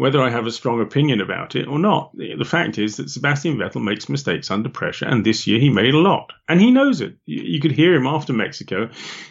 whether 0.00 0.18
I 0.22 0.30
have 0.30 0.46
a 0.46 0.50
strong 0.50 0.80
opinion 0.80 1.20
about 1.20 1.54
it 1.54 1.68
or 1.68 1.78
not, 1.78 2.16
the 2.16 2.46
fact 2.46 2.78
is 2.78 2.96
that 2.96 3.10
Sebastian 3.10 3.58
Vettel 3.58 3.84
makes 3.84 4.08
mistakes 4.08 4.50
under 4.50 4.70
pressure, 4.70 5.04
and 5.04 5.26
this 5.26 5.46
year 5.46 5.60
he 5.60 5.68
made 5.68 5.92
a 5.92 5.98
lot, 5.98 6.32
and 6.48 6.58
he 6.58 6.70
knows 6.70 7.02
it. 7.02 7.18
You, 7.26 7.42
you 7.42 7.60
could 7.60 7.72
hear 7.72 7.94
him 7.94 8.06
after 8.06 8.32
Mexico. 8.32 8.88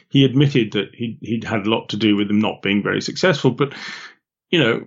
He 0.09 0.25
admitted 0.25 0.73
that 0.73 0.93
he, 0.93 1.17
he'd 1.21 1.43
had 1.43 1.65
a 1.65 1.69
lot 1.71 1.89
to 1.89 1.97
do 1.97 2.15
with 2.15 2.27
them 2.27 2.39
not 2.39 2.61
being 2.61 2.83
very 2.83 3.01
successful, 3.01 3.49
but 3.49 3.73
you 4.51 4.59
know, 4.59 4.85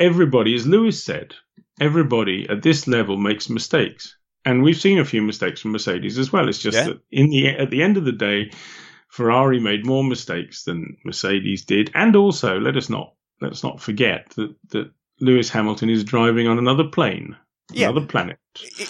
everybody, 0.00 0.56
as 0.56 0.66
Lewis 0.66 1.04
said, 1.04 1.34
everybody 1.80 2.48
at 2.48 2.62
this 2.62 2.88
level 2.88 3.16
makes 3.16 3.48
mistakes. 3.48 4.16
And 4.44 4.64
we've 4.64 4.80
seen 4.80 4.98
a 4.98 5.04
few 5.04 5.22
mistakes 5.22 5.60
from 5.60 5.70
Mercedes 5.70 6.18
as 6.18 6.32
well. 6.32 6.48
It's 6.48 6.58
just 6.58 6.76
Yeah. 6.76 6.86
that 6.86 7.00
in 7.12 7.30
the 7.30 7.46
at 7.46 7.70
the 7.70 7.84
end 7.84 7.96
of 7.96 8.04
the 8.04 8.10
day, 8.10 8.50
Ferrari 9.08 9.60
made 9.60 9.86
more 9.86 10.02
mistakes 10.02 10.64
than 10.64 10.96
Mercedes 11.04 11.64
did, 11.64 11.92
and 11.94 12.16
also 12.16 12.58
let 12.58 12.76
us 12.76 12.90
not 12.90 13.14
let's 13.40 13.62
not 13.62 13.80
forget 13.80 14.30
that 14.30 14.56
that 14.70 14.90
Lewis 15.22 15.48
Hamilton 15.48 15.88
is 15.88 16.04
driving 16.04 16.46
on 16.48 16.58
another 16.58 16.84
plane, 16.84 17.36
Yeah. 17.72 17.88
another 17.88 18.04
planet 18.06 18.38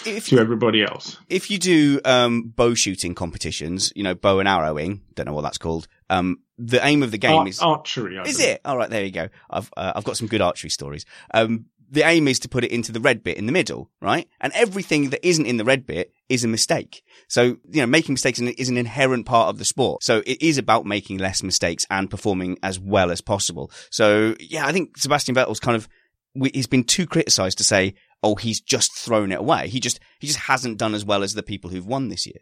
If 0.05 0.27
to 0.27 0.39
everybody 0.39 0.81
else. 0.83 1.17
if 1.29 1.49
you 1.51 1.57
do 1.59 2.01
um, 2.03 2.51
bow 2.55 2.73
shooting 2.73 3.13
competitions, 3.15 3.93
you 3.95 4.03
know, 4.03 4.15
bow 4.15 4.39
and 4.39 4.49
arrowing, 4.49 5.01
don't 5.13 5.27
know 5.27 5.33
what 5.33 5.43
that's 5.43 5.57
called. 5.59 5.87
Um, 6.09 6.39
the 6.57 6.85
aim 6.85 7.03
of 7.03 7.11
the 7.11 7.17
game 7.17 7.31
Ar- 7.39 7.47
is 7.47 7.59
archery. 7.59 8.17
I 8.17 8.23
Is 8.23 8.37
believe. 8.37 8.49
it? 8.55 8.61
All 8.65 8.75
right, 8.77 8.89
there 8.89 9.05
you 9.05 9.11
go. 9.11 9.29
I've 9.49 9.71
uh, 9.77 9.93
I've 9.95 10.03
got 10.03 10.17
some 10.17 10.27
good 10.27 10.41
archery 10.41 10.69
stories. 10.69 11.05
Um, 11.33 11.65
the 11.89 12.01
aim 12.07 12.27
is 12.27 12.39
to 12.39 12.49
put 12.49 12.63
it 12.63 12.71
into 12.71 12.91
the 12.91 12.99
red 12.99 13.21
bit 13.23 13.37
in 13.37 13.45
the 13.45 13.51
middle, 13.51 13.91
right? 14.01 14.27
And 14.41 14.51
everything 14.53 15.11
that 15.11 15.23
isn't 15.27 15.45
in 15.45 15.57
the 15.57 15.63
red 15.63 15.85
bit 15.85 16.11
is 16.27 16.43
a 16.43 16.47
mistake. 16.47 17.03
So 17.27 17.43
you 17.69 17.81
know, 17.81 17.85
making 17.85 18.13
mistakes 18.13 18.39
is 18.39 18.69
an 18.69 18.77
inherent 18.77 19.27
part 19.27 19.49
of 19.49 19.59
the 19.59 19.65
sport. 19.65 20.03
So 20.03 20.23
it 20.25 20.41
is 20.41 20.57
about 20.57 20.85
making 20.87 21.19
less 21.19 21.43
mistakes 21.43 21.85
and 21.91 22.09
performing 22.09 22.57
as 22.63 22.79
well 22.79 23.11
as 23.11 23.21
possible. 23.21 23.69
So 23.91 24.35
yeah, 24.39 24.65
I 24.65 24.71
think 24.71 24.97
Sebastian 24.97 25.35
Vettel's 25.35 25.59
kind 25.59 25.75
of 25.75 25.87
we- 26.35 26.51
he's 26.53 26.67
been 26.67 26.83
too 26.83 27.05
criticised 27.07 27.57
to 27.59 27.63
say, 27.63 27.95
oh, 28.21 28.35
he's 28.35 28.61
just 28.61 28.95
thrown 28.97 29.31
it 29.31 29.39
away. 29.39 29.67
He 29.67 29.79
just 29.79 29.99
he 30.19 30.27
just 30.27 30.39
hasn't 30.39 30.77
done 30.77 30.93
as 30.95 31.03
well 31.05 31.23
as 31.23 31.33
the 31.33 31.43
people 31.43 31.69
who've 31.69 31.85
won 31.85 32.07
this 32.09 32.25
year. 32.25 32.37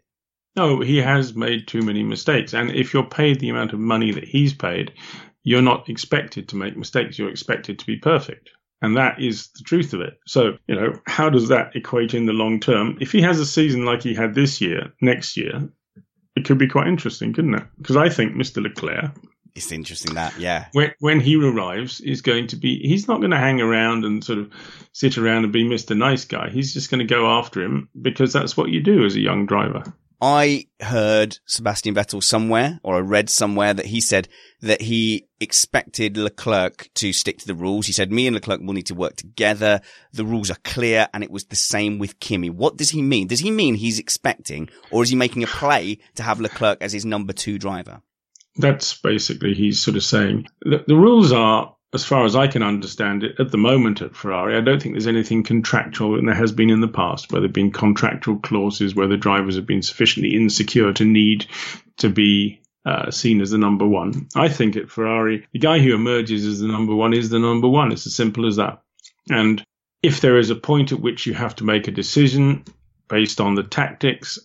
No, 0.54 0.80
he 0.80 0.98
has 0.98 1.34
made 1.34 1.66
too 1.66 1.82
many 1.82 2.02
mistakes. 2.02 2.52
And 2.52 2.70
if 2.70 2.92
you're 2.92 3.04
paid 3.04 3.40
the 3.40 3.48
amount 3.48 3.72
of 3.72 3.78
money 3.80 4.12
that 4.12 4.24
he's 4.24 4.52
paid, 4.52 4.92
you're 5.44 5.62
not 5.62 5.88
expected 5.88 6.48
to 6.50 6.56
make 6.56 6.76
mistakes. 6.76 7.18
You're 7.18 7.30
expected 7.30 7.78
to 7.78 7.86
be 7.86 7.96
perfect. 7.96 8.50
And 8.82 8.96
that 8.96 9.20
is 9.20 9.48
the 9.52 9.62
truth 9.64 9.94
of 9.94 10.00
it. 10.00 10.18
So, 10.26 10.56
you 10.66 10.74
know, 10.74 11.00
how 11.06 11.30
does 11.30 11.48
that 11.48 11.74
equate 11.76 12.14
in 12.14 12.26
the 12.26 12.32
long 12.32 12.60
term? 12.60 12.98
If 13.00 13.12
he 13.12 13.22
has 13.22 13.38
a 13.40 13.46
season 13.46 13.84
like 13.84 14.02
he 14.02 14.12
had 14.14 14.34
this 14.34 14.60
year, 14.60 14.92
next 15.00 15.36
year, 15.36 15.68
it 16.36 16.44
could 16.44 16.58
be 16.58 16.66
quite 16.68 16.88
interesting, 16.88 17.32
couldn't 17.32 17.54
it? 17.54 17.64
Because 17.78 17.96
I 17.96 18.08
think 18.08 18.34
Mr. 18.34 18.62
Leclerc, 18.62 19.12
It's 19.54 19.70
interesting 19.70 20.14
that, 20.14 20.38
yeah. 20.38 20.66
when, 20.72 20.92
when 20.98 21.20
he 21.20 21.36
arrives, 21.36 22.00
is 22.00 22.22
going 22.22 22.46
to 22.48 22.56
be, 22.56 22.78
he's 22.78 23.06
not 23.06 23.18
going 23.18 23.32
to 23.32 23.38
hang 23.38 23.60
around 23.60 24.04
and 24.04 24.24
sort 24.24 24.38
of 24.38 24.50
sit 24.92 25.18
around 25.18 25.44
and 25.44 25.52
be 25.52 25.64
Mr. 25.64 25.96
Nice 25.96 26.24
Guy. 26.24 26.48
He's 26.50 26.72
just 26.72 26.90
going 26.90 27.06
to 27.06 27.14
go 27.14 27.26
after 27.26 27.62
him 27.62 27.88
because 28.00 28.32
that's 28.32 28.56
what 28.56 28.70
you 28.70 28.80
do 28.80 29.04
as 29.04 29.14
a 29.14 29.20
young 29.20 29.46
driver. 29.46 29.84
I 30.24 30.66
heard 30.80 31.38
Sebastian 31.46 31.96
Vettel 31.96 32.22
somewhere, 32.22 32.78
or 32.84 32.94
I 32.94 33.00
read 33.00 33.28
somewhere 33.28 33.74
that 33.74 33.86
he 33.86 34.00
said 34.00 34.28
that 34.60 34.80
he 34.80 35.26
expected 35.40 36.16
Leclerc 36.16 36.88
to 36.94 37.12
stick 37.12 37.38
to 37.38 37.46
the 37.48 37.56
rules. 37.56 37.88
He 37.88 37.92
said, 37.92 38.12
me 38.12 38.28
and 38.28 38.34
Leclerc 38.34 38.60
will 38.60 38.72
need 38.72 38.86
to 38.86 38.94
work 38.94 39.16
together. 39.16 39.80
The 40.12 40.24
rules 40.24 40.48
are 40.48 40.58
clear. 40.62 41.08
And 41.12 41.24
it 41.24 41.30
was 41.32 41.46
the 41.46 41.56
same 41.56 41.98
with 41.98 42.20
Kimi. 42.20 42.50
What 42.50 42.76
does 42.76 42.90
he 42.90 43.02
mean? 43.02 43.26
Does 43.26 43.40
he 43.40 43.50
mean 43.50 43.74
he's 43.74 43.98
expecting, 43.98 44.70
or 44.92 45.02
is 45.02 45.08
he 45.08 45.16
making 45.16 45.42
a 45.42 45.48
play 45.48 45.98
to 46.14 46.22
have 46.22 46.40
Leclerc 46.40 46.78
as 46.80 46.92
his 46.92 47.04
number 47.04 47.32
two 47.32 47.58
driver? 47.58 48.00
That's 48.56 48.94
basically 48.94 49.54
he's 49.54 49.80
sort 49.80 49.96
of 49.96 50.04
saying 50.04 50.46
the, 50.60 50.84
the 50.86 50.96
rules 50.96 51.32
are, 51.32 51.74
as 51.94 52.04
far 52.04 52.24
as 52.24 52.36
I 52.36 52.46
can 52.46 52.62
understand 52.62 53.22
it, 53.22 53.38
at 53.38 53.50
the 53.50 53.58
moment 53.58 54.02
at 54.02 54.14
Ferrari. 54.14 54.56
I 54.56 54.60
don't 54.60 54.80
think 54.80 54.94
there's 54.94 55.06
anything 55.06 55.42
contractual, 55.42 56.18
and 56.18 56.28
there 56.28 56.34
has 56.34 56.52
been 56.52 56.70
in 56.70 56.80
the 56.80 56.88
past 56.88 57.32
where 57.32 57.40
there've 57.40 57.52
been 57.52 57.72
contractual 57.72 58.38
clauses 58.38 58.94
where 58.94 59.08
the 59.08 59.16
drivers 59.16 59.56
have 59.56 59.66
been 59.66 59.82
sufficiently 59.82 60.34
insecure 60.34 60.92
to 60.92 61.04
need 61.04 61.46
to 61.98 62.08
be 62.08 62.60
uh, 62.84 63.10
seen 63.10 63.40
as 63.40 63.50
the 63.50 63.58
number 63.58 63.86
one. 63.86 64.28
I 64.34 64.48
think 64.48 64.76
at 64.76 64.90
Ferrari, 64.90 65.46
the 65.52 65.58
guy 65.58 65.78
who 65.78 65.94
emerges 65.94 66.46
as 66.46 66.60
the 66.60 66.68
number 66.68 66.94
one 66.94 67.14
is 67.14 67.30
the 67.30 67.38
number 67.38 67.68
one. 67.68 67.92
It's 67.92 68.06
as 68.06 68.14
simple 68.14 68.46
as 68.46 68.56
that. 68.56 68.82
And 69.30 69.64
if 70.02 70.20
there 70.20 70.38
is 70.38 70.50
a 70.50 70.56
point 70.56 70.92
at 70.92 71.00
which 71.00 71.26
you 71.26 71.34
have 71.34 71.54
to 71.56 71.64
make 71.64 71.88
a 71.88 71.92
decision 71.92 72.64
based 73.08 73.40
on 73.40 73.54
the 73.54 73.62
tactics 73.62 74.38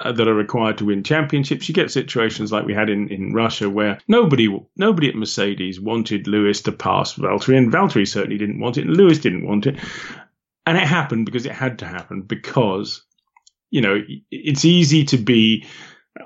Uh, 0.00 0.10
that 0.10 0.26
are 0.26 0.34
required 0.34 0.76
to 0.76 0.86
win 0.86 1.04
championships. 1.04 1.68
You 1.68 1.74
get 1.74 1.88
situations 1.88 2.50
like 2.50 2.66
we 2.66 2.74
had 2.74 2.90
in, 2.90 3.08
in 3.10 3.32
Russia 3.32 3.70
where 3.70 4.00
nobody 4.08 4.48
nobody 4.76 5.08
at 5.08 5.14
Mercedes 5.14 5.80
wanted 5.80 6.26
Lewis 6.26 6.62
to 6.62 6.72
pass 6.72 7.14
Valtteri, 7.14 7.56
and 7.56 7.72
Valtteri 7.72 8.06
certainly 8.06 8.36
didn't 8.36 8.58
want 8.58 8.76
it, 8.76 8.86
and 8.86 8.96
Lewis 8.96 9.20
didn't 9.20 9.46
want 9.46 9.66
it. 9.66 9.78
And 10.66 10.76
it 10.76 10.82
happened 10.82 11.26
because 11.26 11.46
it 11.46 11.52
had 11.52 11.78
to 11.78 11.86
happen 11.86 12.22
because, 12.22 13.04
you 13.70 13.82
know, 13.82 14.02
it's 14.32 14.64
easy 14.64 15.04
to 15.04 15.16
be. 15.16 15.64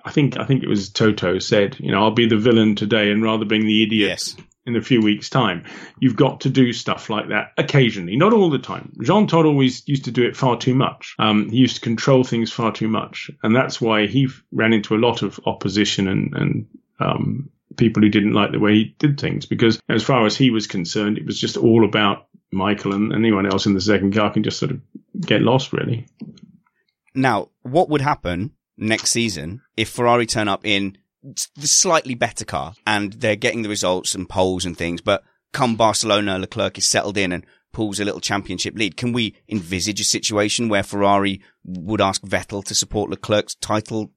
I 0.03 0.13
think 0.13 0.39
I 0.39 0.47
think 0.47 0.63
it 0.63 0.69
was 0.69 0.89
Toto 0.89 1.39
said, 1.39 1.77
you 1.79 1.93
know, 1.93 2.03
I'll 2.03 2.11
be 2.11 2.27
the 2.27 2.39
villain 2.39 2.75
today 2.75 3.11
and 3.11 3.23
rather 3.23 3.45
being 3.45 3.67
the 3.67 3.83
idiot 3.83 4.09
Yes. 4.09 4.37
In 4.69 4.77
a 4.77 4.83
few 4.83 5.01
weeks' 5.01 5.31
time. 5.31 5.65
You've 5.99 6.17
got 6.17 6.43
to 6.43 6.51
do 6.51 6.73
stuff 6.73 7.11
like 7.11 7.29
that 7.29 7.53
occasionally, 7.57 8.17
not 8.17 8.33
all 8.33 8.51
the 8.51 8.59
time. 8.59 8.93
Jean 9.03 9.27
Todt 9.27 9.47
always 9.47 9.83
used 9.89 10.05
to 10.05 10.11
do 10.13 10.25
it 10.25 10.37
far 10.37 10.57
too 10.57 10.75
much. 10.75 11.15
Um, 11.19 11.49
he 11.51 11.57
used 11.57 11.77
to 11.77 11.81
control 11.81 12.23
things 12.23 12.53
far 12.53 12.71
too 12.71 12.89
much, 12.89 13.31
and 13.43 13.57
that's 13.57 13.81
why 13.81 14.07
he 14.07 14.29
ran 14.53 14.73
into 14.73 14.95
a 14.95 14.99
lot 14.99 15.23
of 15.23 15.41
opposition 15.47 16.07
and 16.07 16.35
and 16.35 16.67
um, 17.01 17.51
people 17.77 18.03
who 18.03 18.09
didn't 18.09 18.35
like 18.35 18.53
the 18.53 18.61
way 18.61 18.75
he 18.75 18.95
did 18.99 19.19
things. 19.19 19.47
Because 19.47 19.81
as 19.89 20.03
far 20.03 20.27
as 20.27 20.37
he 20.37 20.51
was 20.51 20.67
concerned, 20.67 21.19
it 21.19 21.27
was 21.27 21.41
just 21.41 21.57
all 21.57 21.85
about 21.85 22.27
Michael 22.53 22.95
and 22.95 23.13
anyone 23.13 23.47
else 23.47 23.67
in 23.67 23.75
the 23.75 23.81
second 23.81 24.15
car 24.15 24.33
can 24.33 24.43
just 24.43 24.59
sort 24.59 24.73
of 24.73 24.81
get 25.21 25.43
lost, 25.43 25.73
really. 25.73 26.07
Now, 27.15 27.49
what 27.63 27.89
would 27.89 28.01
happen 28.01 28.53
next 28.77 29.11
season 29.11 29.63
if 29.77 29.89
Ferrari 29.89 30.27
turn 30.27 30.49
up 30.49 30.65
in 30.65 30.97
the 31.23 31.67
slightly 31.67 32.15
better 32.15 32.45
car 32.45 32.75
and 32.87 33.15
they're 33.15 33.37
getting 33.37 33.63
the 33.63 33.69
results 33.69 34.15
and 34.15 34.29
polls 34.29 34.65
and 34.65 34.77
things, 34.77 35.01
but 35.01 35.23
come 35.53 35.77
Barcelona, 35.77 36.39
Leclerc 36.39 36.79
is 36.79 36.89
settled 36.89 37.17
in 37.19 37.33
and 37.33 37.45
pulls 37.73 38.01
a 38.01 38.05
little 38.05 38.21
championship 38.21 38.75
lead. 38.77 38.97
Can 38.97 39.13
we 39.13 39.37
envisage 39.49 40.01
a 40.01 40.05
situation 40.05 40.69
where 40.69 40.83
Ferrari 40.83 41.41
would 41.65 42.01
ask 42.01 42.23
Vettel 42.23 42.65
to 42.65 42.75
support 42.75 43.11
Leclerc's 43.11 43.55
title 43.57 44.13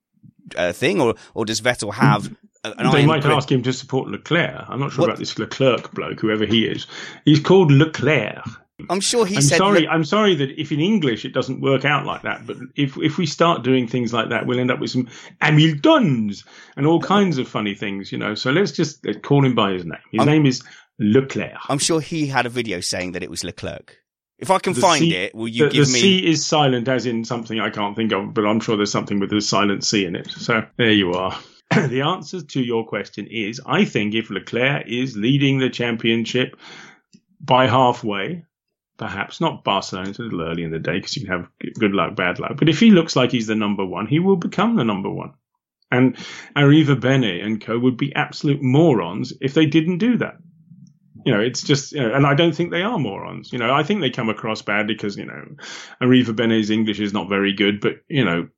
uh, 0.57 0.71
thing, 0.73 0.99
or 1.01 1.15
or 1.33 1.45
does 1.45 1.61
Vettel 1.61 1.93
have 1.93 2.27
an 2.63 2.91
they 2.91 3.05
might 3.05 3.23
grip? 3.23 3.35
ask 3.35 3.51
him 3.51 3.63
to 3.63 3.73
support 3.73 4.09
Leclerc. 4.09 4.65
I'm 4.69 4.79
not 4.79 4.91
sure 4.91 5.01
What- 5.01 5.09
about 5.09 5.19
this 5.19 5.37
Leclerc 5.39 5.91
bloke, 5.93 6.19
whoever 6.19 6.45
he 6.45 6.65
is. 6.65 6.87
He's 7.25 7.39
called 7.39 7.71
Leclerc. 7.71 8.43
I'm 8.89 8.99
sure 8.99 9.25
he 9.25 9.35
I'm 9.37 9.41
said. 9.41 9.57
sorry. 9.57 9.87
I'm 9.87 10.03
sorry 10.03 10.35
that 10.35 10.59
if 10.59 10.71
in 10.71 10.79
English 10.79 11.25
it 11.25 11.33
doesn't 11.33 11.61
work 11.61 11.85
out 11.85 12.05
like 12.05 12.21
that, 12.23 12.45
but 12.47 12.57
if 12.75 12.97
if 12.97 13.17
we 13.17 13.25
start 13.25 13.63
doing 13.63 13.87
things 13.87 14.13
like 14.13 14.29
that, 14.29 14.45
we'll 14.47 14.59
end 14.59 14.71
up 14.71 14.79
with 14.79 14.89
some 14.91 15.07
Hamiltons 15.41 16.43
and 16.75 16.85
all 16.87 16.99
kinds 17.01 17.37
of 17.37 17.47
funny 17.47 17.75
things, 17.75 18.11
you 18.11 18.17
know. 18.17 18.35
So 18.35 18.51
let's 18.51 18.71
just 18.71 19.05
call 19.23 19.45
him 19.45 19.55
by 19.55 19.71
his 19.73 19.85
name. 19.85 19.99
His 20.11 20.19
I'm- 20.19 20.27
name 20.27 20.45
is 20.45 20.63
Leclerc. 20.99 21.57
I'm 21.69 21.79
sure 21.79 21.99
he 22.01 22.27
had 22.27 22.45
a 22.45 22.49
video 22.49 22.79
saying 22.79 23.13
that 23.13 23.23
it 23.23 23.29
was 23.29 23.43
Leclerc. 23.43 23.97
If 24.37 24.49
I 24.49 24.57
can 24.57 24.73
The 24.73 24.81
find 24.81 24.99
C- 24.99 25.15
it, 25.15 25.35
will 25.35 25.47
you 25.47 25.65
the, 25.65 25.71
give 25.71 25.85
the 25.87 25.93
me? 25.93 25.99
The 26.01 26.19
C 26.19 26.27
is 26.31 26.45
silent, 26.45 26.87
as 26.87 27.05
in 27.05 27.23
something 27.25 27.59
I 27.59 27.69
can't 27.69 27.95
think 27.95 28.11
of, 28.11 28.33
but 28.33 28.45
I'm 28.45 28.59
sure 28.59 28.75
there's 28.75 28.91
something 28.91 29.19
with 29.19 29.31
a 29.33 29.41
silent 29.41 29.83
C 29.83 30.05
in 30.05 30.15
it. 30.15 30.31
So 30.31 30.65
there 30.77 30.91
you 30.91 31.13
are. 31.13 31.37
the 31.87 32.01
answer 32.01 32.41
to 32.41 32.61
your 32.61 32.85
question 32.87 33.27
is 33.27 33.61
I 33.65 33.85
think 33.85 34.15
if 34.15 34.29
Leclerc 34.31 34.87
is 34.87 35.15
leading 35.15 35.59
the 35.59 35.69
championship 35.69 36.57
by 37.39 37.67
halfway, 37.67 38.43
perhaps 39.01 39.41
not 39.41 39.63
Barcelona, 39.63 40.11
it's 40.11 40.19
a 40.19 40.21
little 40.21 40.43
early 40.43 40.63
in 40.63 40.69
the 40.69 40.77
day 40.77 40.93
because 40.93 41.17
you 41.17 41.25
can 41.25 41.31
have 41.31 41.49
good 41.79 41.91
luck, 41.91 42.15
bad 42.15 42.39
luck. 42.39 42.53
But 42.55 42.69
if 42.69 42.79
he 42.79 42.91
looks 42.91 43.15
like 43.15 43.31
he's 43.31 43.47
the 43.47 43.55
number 43.55 43.83
one, 43.83 44.05
he 44.05 44.19
will 44.19 44.35
become 44.35 44.75
the 44.75 44.83
number 44.83 45.09
one. 45.09 45.33
And 45.89 46.15
Arrivabene 46.55 47.43
and 47.43 47.59
co 47.59 47.77
would 47.79 47.97
be 47.97 48.15
absolute 48.15 48.61
morons 48.61 49.33
if 49.41 49.55
they 49.55 49.65
didn't 49.65 49.97
do 49.97 50.17
that. 50.17 50.35
You 51.25 51.33
know, 51.33 51.39
it's 51.39 51.63
just, 51.63 51.93
you 51.93 52.01
know, 52.01 52.13
and 52.13 52.27
I 52.27 52.35
don't 52.35 52.55
think 52.55 52.69
they 52.69 52.83
are 52.83 52.99
morons. 52.99 53.51
You 53.51 53.57
know, 53.57 53.73
I 53.73 53.81
think 53.81 54.01
they 54.01 54.11
come 54.11 54.29
across 54.29 54.61
badly 54.61 54.93
because, 54.93 55.17
you 55.17 55.25
know, 55.25 55.55
Arrivabene's 55.99 56.69
English 56.69 56.99
is 56.99 57.11
not 57.11 57.27
very 57.27 57.53
good, 57.53 57.81
but, 57.81 57.93
you 58.07 58.23
know, 58.23 58.49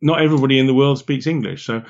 not 0.00 0.22
everybody 0.22 0.58
in 0.58 0.66
the 0.66 0.74
world 0.74 0.98
speaks 0.98 1.26
English. 1.26 1.66
So, 1.66 1.82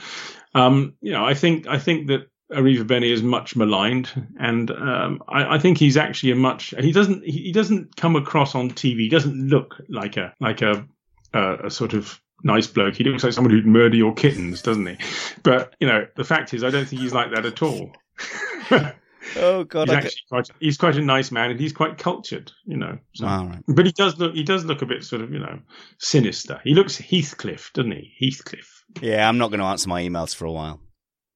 um, 0.52 0.94
you 1.00 1.12
know, 1.12 1.24
I 1.24 1.34
think, 1.34 1.68
I 1.68 1.78
think 1.78 2.08
that 2.08 2.26
Arrivabene 2.52 3.10
is 3.10 3.22
much 3.22 3.54
maligned, 3.54 4.10
and 4.38 4.70
um, 4.70 5.22
I, 5.28 5.56
I, 5.56 5.58
think 5.58 5.78
he's 5.78 5.96
actually 5.96 6.32
a 6.32 6.36
much. 6.36 6.74
He 6.78 6.92
doesn't. 6.92 7.24
He 7.24 7.52
doesn't 7.52 7.96
come 7.96 8.16
across 8.16 8.54
on 8.54 8.70
TV. 8.70 9.00
He 9.00 9.08
doesn't 9.08 9.48
look 9.48 9.76
like 9.88 10.16
a 10.16 10.34
like 10.40 10.60
a 10.62 10.86
a, 11.32 11.66
a 11.66 11.70
sort 11.70 11.94
of 11.94 12.20
nice 12.42 12.66
bloke. 12.66 12.96
He 12.96 13.04
looks 13.04 13.24
like 13.24 13.32
someone 13.32 13.52
who'd 13.52 13.66
murder 13.66 13.96
your 13.96 14.14
kittens, 14.14 14.62
doesn't 14.62 14.86
he? 14.86 14.96
But 15.42 15.74
you 15.80 15.86
know, 15.86 16.06
the 16.16 16.24
fact 16.24 16.54
is, 16.54 16.64
I 16.64 16.70
don't 16.70 16.86
think 16.86 17.02
he's 17.02 17.14
like 17.14 17.32
that 17.34 17.46
at 17.46 17.62
all. 17.62 17.92
oh 19.36 19.64
God! 19.64 19.88
He's 19.88 19.96
actually 19.96 20.22
quite, 20.28 20.50
he's 20.60 20.76
quite 20.76 20.96
a 20.96 21.02
nice 21.02 21.30
man, 21.30 21.50
and 21.50 21.60
he's 21.60 21.72
quite 21.72 21.98
cultured, 21.98 22.52
you 22.64 22.76
know. 22.76 22.98
So. 23.14 23.26
Right. 23.26 23.62
But 23.68 23.86
he 23.86 23.92
does 23.92 24.18
look 24.18 24.34
he 24.34 24.42
does 24.42 24.64
look 24.64 24.82
a 24.82 24.86
bit 24.86 25.04
sort 25.04 25.22
of 25.22 25.32
you 25.32 25.38
know 25.38 25.60
sinister. 25.98 26.60
He 26.64 26.74
looks 26.74 26.96
Heathcliff, 26.96 27.72
doesn't 27.72 27.92
he? 27.92 28.12
Heathcliff. 28.18 28.84
Yeah, 29.00 29.28
I'm 29.28 29.38
not 29.38 29.50
going 29.50 29.60
to 29.60 29.66
answer 29.66 29.88
my 29.88 30.02
emails 30.02 30.34
for 30.34 30.46
a 30.46 30.52
while. 30.52 30.80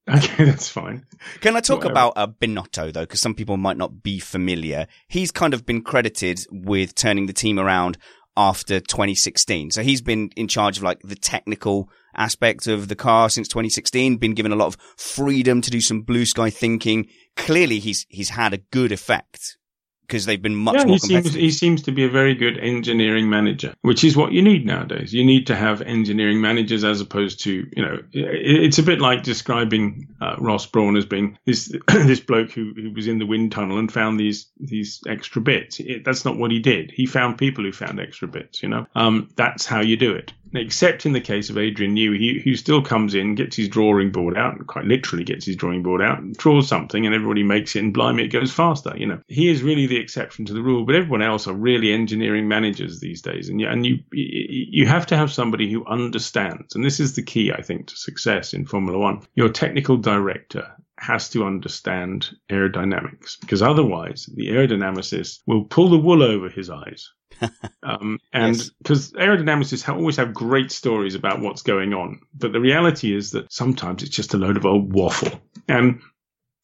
Okay, 0.09 0.45
that's 0.45 0.69
fine. 0.69 1.05
Can 1.41 1.55
I 1.55 1.59
talk 1.59 1.79
Whatever. 1.79 1.91
about 1.91 2.13
uh, 2.15 2.27
Binotto 2.27 2.93
though? 2.93 3.01
Because 3.01 3.21
some 3.21 3.35
people 3.35 3.57
might 3.57 3.77
not 3.77 4.03
be 4.03 4.19
familiar. 4.19 4.87
He's 5.07 5.31
kind 5.31 5.53
of 5.53 5.65
been 5.65 5.81
credited 5.81 6.39
with 6.51 6.95
turning 6.95 7.25
the 7.25 7.33
team 7.33 7.59
around 7.59 7.97
after 8.37 8.79
2016. 8.79 9.71
So 9.71 9.81
he's 9.81 10.01
been 10.01 10.29
in 10.35 10.47
charge 10.47 10.77
of 10.77 10.83
like 10.83 10.99
the 11.03 11.15
technical 11.15 11.89
aspect 12.15 12.67
of 12.67 12.87
the 12.87 12.95
car 12.95 13.29
since 13.29 13.47
2016, 13.47 14.17
been 14.17 14.33
given 14.33 14.51
a 14.51 14.55
lot 14.55 14.67
of 14.67 14.77
freedom 14.97 15.61
to 15.61 15.71
do 15.71 15.81
some 15.81 16.01
blue 16.01 16.25
sky 16.25 16.49
thinking. 16.49 17.07
Clearly 17.35 17.79
he's, 17.79 18.05
he's 18.09 18.29
had 18.29 18.53
a 18.53 18.57
good 18.57 18.91
effect 18.91 19.57
because 20.05 20.25
they've 20.25 20.41
been 20.41 20.55
much 20.55 20.75
yeah, 20.75 20.85
more 20.85 20.95
he 20.95 20.99
seems, 20.99 21.33
he 21.33 21.51
seems 21.51 21.81
to 21.83 21.91
be 21.91 22.03
a 22.03 22.09
very 22.09 22.35
good 22.35 22.57
engineering 22.57 23.29
manager, 23.29 23.73
which 23.81 24.03
is 24.03 24.15
what 24.15 24.31
you 24.31 24.41
need 24.41 24.65
nowadays. 24.65 25.13
You 25.13 25.23
need 25.23 25.47
to 25.47 25.55
have 25.55 25.81
engineering 25.81 26.41
managers 26.41 26.83
as 26.83 27.01
opposed 27.01 27.41
to, 27.41 27.67
you 27.75 27.83
know, 27.83 28.03
it's 28.11 28.77
a 28.77 28.83
bit 28.83 28.99
like 28.99 29.23
describing 29.23 30.07
uh, 30.21 30.35
Ross 30.37 30.65
Brawn 30.65 30.95
as 30.95 31.05
being 31.05 31.37
this 31.45 31.73
this 31.87 32.19
bloke 32.19 32.51
who, 32.51 32.73
who 32.75 32.91
was 32.91 33.07
in 33.07 33.19
the 33.19 33.25
wind 33.25 33.51
tunnel 33.51 33.79
and 33.79 33.91
found 33.91 34.19
these 34.19 34.47
these 34.59 35.01
extra 35.07 35.41
bits. 35.41 35.79
It, 35.79 36.05
that's 36.05 36.25
not 36.25 36.37
what 36.37 36.51
he 36.51 36.59
did. 36.59 36.91
He 36.91 37.05
found 37.05 37.37
people 37.37 37.63
who 37.63 37.71
found 37.71 37.99
extra 37.99 38.27
bits. 38.27 38.61
You 38.61 38.69
know, 38.69 38.87
um, 38.95 39.29
that's 39.35 39.65
how 39.65 39.81
you 39.81 39.97
do 39.97 40.13
it 40.13 40.33
except 40.53 41.05
in 41.05 41.13
the 41.13 41.21
case 41.21 41.49
of 41.49 41.57
Adrian 41.57 41.95
Newey, 41.95 42.41
who 42.41 42.55
still 42.55 42.81
comes 42.81 43.15
in, 43.15 43.35
gets 43.35 43.55
his 43.55 43.69
drawing 43.69 44.11
board 44.11 44.37
out, 44.37 44.65
quite 44.67 44.85
literally 44.85 45.23
gets 45.23 45.45
his 45.45 45.55
drawing 45.55 45.83
board 45.83 46.01
out, 46.01 46.21
draws 46.33 46.67
something, 46.67 47.05
and 47.05 47.15
everybody 47.15 47.43
makes 47.43 47.75
it, 47.75 47.83
and 47.83 47.93
blimey, 47.93 48.23
it 48.23 48.29
goes 48.29 48.51
faster. 48.51 48.93
You 48.95 49.07
know, 49.07 49.21
he 49.27 49.49
is 49.49 49.63
really 49.63 49.87
the 49.87 49.99
exception 49.99 50.45
to 50.45 50.53
the 50.53 50.61
rule, 50.61 50.85
but 50.85 50.95
everyone 50.95 51.21
else 51.21 51.47
are 51.47 51.53
really 51.53 51.91
engineering 51.91 52.47
managers 52.47 52.99
these 52.99 53.21
days, 53.21 53.49
and 53.49 53.59
you, 53.59 53.67
and 53.67 53.85
you 53.85 53.99
you 54.11 54.87
have 54.87 55.07
to 55.07 55.17
have 55.17 55.31
somebody 55.31 55.71
who 55.71 55.85
understands, 55.85 56.75
and 56.75 56.83
this 56.83 56.99
is 56.99 57.15
the 57.15 57.23
key, 57.23 57.51
I 57.51 57.61
think, 57.61 57.87
to 57.87 57.95
success 57.95 58.53
in 58.53 58.65
Formula 58.65 58.97
One. 58.97 59.21
Your 59.35 59.49
technical 59.49 59.97
director 59.97 60.71
has 60.97 61.29
to 61.29 61.45
understand 61.45 62.29
aerodynamics 62.49 63.39
because 63.41 63.61
otherwise 63.61 64.29
the 64.33 64.47
aerodynamicist 64.47 65.39
will 65.45 65.65
pull 65.65 65.89
the 65.89 65.97
wool 65.97 66.23
over 66.23 66.49
his 66.49 66.69
eyes 66.69 67.11
um, 67.83 68.19
and 68.33 68.57
because 68.81 69.13
yes. 69.13 69.27
aerodynamicists 69.27 69.87
always 69.89 70.17
have 70.17 70.33
great 70.33 70.71
stories 70.71 71.15
about 71.15 71.41
what's 71.41 71.61
going 71.61 71.93
on, 71.93 72.21
but 72.33 72.51
the 72.51 72.59
reality 72.59 73.15
is 73.15 73.31
that 73.31 73.51
sometimes 73.51 74.03
it's 74.03 74.15
just 74.15 74.33
a 74.33 74.37
load 74.37 74.57
of 74.57 74.65
old 74.65 74.93
waffle. 74.93 75.41
And 75.67 76.01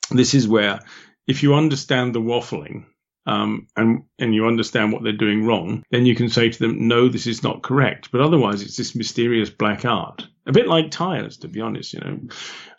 this 0.10 0.34
is 0.34 0.48
where, 0.48 0.80
if 1.28 1.44
you 1.44 1.56
understand 1.56 2.14
the 2.14 2.22
waffling, 2.22 2.86
um, 3.26 3.68
and 3.76 4.04
and 4.18 4.34
you 4.34 4.48
understand 4.48 4.92
what 4.92 5.04
they're 5.04 5.14
doing 5.14 5.46
wrong, 5.46 5.84
then 5.92 6.06
you 6.06 6.16
can 6.16 6.30
say 6.30 6.50
to 6.50 6.60
them, 6.60 6.88
"No, 6.88 7.08
this 7.08 7.28
is 7.28 7.44
not 7.44 7.62
correct." 7.62 8.12
But 8.12 8.22
otherwise, 8.22 8.62
it's 8.62 8.78
this 8.78 8.96
mysterious 8.96 9.50
black 9.50 9.86
art, 9.86 10.28
a 10.48 10.52
bit 10.52 10.68
like 10.68 10.92
tires, 10.92 11.38
to 11.38 11.48
be 11.48 11.62
honest. 11.62 11.94
You 11.94 12.00
know, 12.00 12.20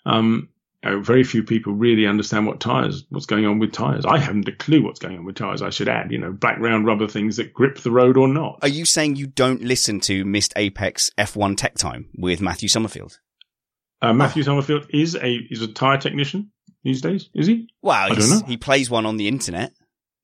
um, 0.04 0.48
know, 0.90 1.00
very 1.00 1.24
few 1.24 1.42
people 1.42 1.72
really 1.72 2.06
understand 2.06 2.46
what 2.46 2.60
tires, 2.60 3.04
what's 3.10 3.26
going 3.26 3.46
on 3.46 3.58
with 3.58 3.72
tires. 3.72 4.04
I 4.04 4.18
haven't 4.18 4.48
a 4.48 4.52
clue 4.52 4.82
what's 4.82 4.98
going 4.98 5.18
on 5.18 5.24
with 5.24 5.36
tires. 5.36 5.62
I 5.62 5.70
should 5.70 5.88
add, 5.88 6.10
you 6.10 6.18
know, 6.18 6.32
black 6.32 6.58
round 6.58 6.86
rubber 6.86 7.06
things 7.06 7.36
that 7.36 7.52
grip 7.52 7.78
the 7.78 7.90
road 7.90 8.16
or 8.16 8.28
not. 8.28 8.58
Are 8.62 8.68
you 8.68 8.84
saying 8.84 9.16
you 9.16 9.26
don't 9.26 9.62
listen 9.62 10.00
to 10.00 10.24
Missed 10.24 10.52
Apex 10.56 11.10
F1 11.16 11.56
Tech 11.56 11.74
Time 11.74 12.08
with 12.16 12.40
Matthew 12.40 12.68
Somerfield? 12.68 13.18
Uh, 14.00 14.12
Matthew 14.12 14.42
oh. 14.42 14.46
Somerfield 14.46 14.86
is 14.90 15.14
a 15.14 15.38
is 15.50 15.62
a 15.62 15.68
tire 15.68 15.98
technician 15.98 16.50
these 16.82 17.00
days. 17.00 17.30
Is 17.34 17.46
he? 17.46 17.68
Well, 17.82 17.94
I 17.94 18.14
don't 18.14 18.30
know. 18.30 18.42
He 18.46 18.56
plays 18.56 18.90
one 18.90 19.06
on 19.06 19.16
the 19.16 19.28
internet. 19.28 19.72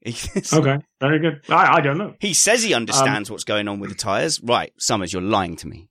okay, 0.06 0.78
very 1.00 1.18
good. 1.20 1.42
I, 1.48 1.76
I 1.76 1.80
don't 1.80 1.98
know. 1.98 2.14
He 2.20 2.34
says 2.34 2.62
he 2.62 2.74
understands 2.74 3.30
um, 3.30 3.34
what's 3.34 3.44
going 3.44 3.68
on 3.68 3.78
with 3.78 3.90
the 3.90 3.96
tires. 3.96 4.42
Right, 4.42 4.72
Summers, 4.78 5.12
you're 5.12 5.22
lying 5.22 5.56
to 5.56 5.68
me. 5.68 5.88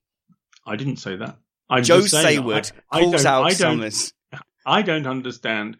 I 0.66 0.76
didn't 0.76 0.96
say 0.96 1.16
that. 1.16 1.38
I'm 1.70 1.82
Joe 1.82 2.00
Saward 2.00 2.72
I, 2.90 3.00
calls 3.00 3.24
I 3.24 3.30
out 3.30 3.52
Summers 3.52 4.12
I 4.68 4.82
don't 4.82 5.06
understand. 5.06 5.76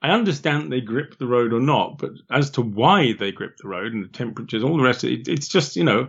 I 0.00 0.10
understand 0.10 0.70
they 0.70 0.80
grip 0.80 1.18
the 1.18 1.26
road 1.26 1.52
or 1.52 1.60
not, 1.60 1.98
but 1.98 2.10
as 2.30 2.50
to 2.50 2.62
why 2.62 3.14
they 3.14 3.32
grip 3.32 3.56
the 3.56 3.68
road 3.68 3.92
and 3.92 4.04
the 4.04 4.08
temperatures, 4.08 4.62
all 4.62 4.76
the 4.76 4.82
rest, 4.82 5.02
it, 5.02 5.26
it's 5.26 5.48
just 5.48 5.76
you 5.76 5.84
know. 5.84 6.08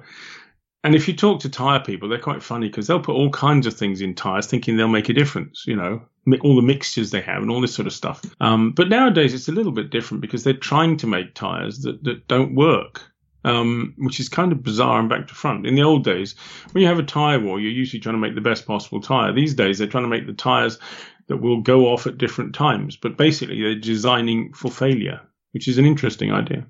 And 0.84 0.96
if 0.96 1.08
you 1.10 1.14
talk 1.16 1.42
to 1.42 1.50
tire 1.50 1.82
people, 1.82 2.08
they're 2.08 2.20
quite 2.20 2.42
funny 2.42 2.68
because 2.68 2.88
they'll 2.88 3.02
put 3.02 3.16
all 3.16 3.30
kinds 3.32 3.68
of 3.68 3.74
things 3.74 4.00
in 4.00 4.16
tires, 4.16 4.48
thinking 4.48 4.78
they'll 4.78 4.88
make 4.88 5.10
a 5.10 5.14
difference. 5.14 5.66
You 5.66 5.76
know, 5.76 6.02
all 6.42 6.56
the 6.56 6.62
mixtures 6.62 7.12
they 7.12 7.22
have 7.22 7.42
and 7.42 7.52
all 7.52 7.62
this 7.62 7.74
sort 7.74 7.88
of 7.88 7.94
stuff. 7.94 8.22
Um, 8.40 8.72
but 8.72 8.90
nowadays 8.90 9.34
it's 9.34 9.50
a 9.50 9.54
little 9.54 9.72
bit 9.72 9.90
different 9.90 10.22
because 10.22 10.44
they're 10.44 10.54
trying 10.54 10.98
to 10.98 11.08
make 11.08 11.34
tires 11.34 11.80
that 11.80 12.04
that 12.04 12.28
don't 12.28 12.56
work. 12.56 13.04
Um, 13.46 13.94
which 13.98 14.20
is 14.20 14.28
kind 14.28 14.52
of 14.52 14.64
bizarre 14.64 15.00
and 15.00 15.08
back 15.08 15.30
to 15.30 15.34
front. 15.34 15.66
In 15.66 15.76
the 15.76 15.82
old 15.82 16.04
days, 16.04 16.36
when 16.72 16.82
you 16.82 16.90
have 16.90 17.00
a 17.00 17.04
tire 17.04 17.40
war, 17.40 17.58
you're 17.58 17.72
usually 17.72 18.02
trying 18.02 18.16
to 18.16 18.20
make 18.20 18.36
the 18.36 18.42
best 18.42 18.68
possible 18.68 19.00
tire. 19.00 19.32
These 19.32 19.54
days, 19.54 19.78
they're 19.78 19.88
trying 19.88 20.04
to 20.04 20.10
make 20.10 20.28
the 20.28 20.34
tires 20.34 20.78
that 21.30 21.38
will 21.38 21.62
go 21.62 21.88
off 21.88 22.06
at 22.06 22.18
different 22.18 22.54
times. 22.54 22.98
But 22.98 23.18
basically, 23.18 23.62
they're 23.62 23.76
designing 23.76 24.52
for 24.54 24.70
failure, 24.70 25.22
which 25.52 25.68
is 25.68 25.78
an 25.78 25.86
interesting 25.86 26.32
idea. 26.32 26.66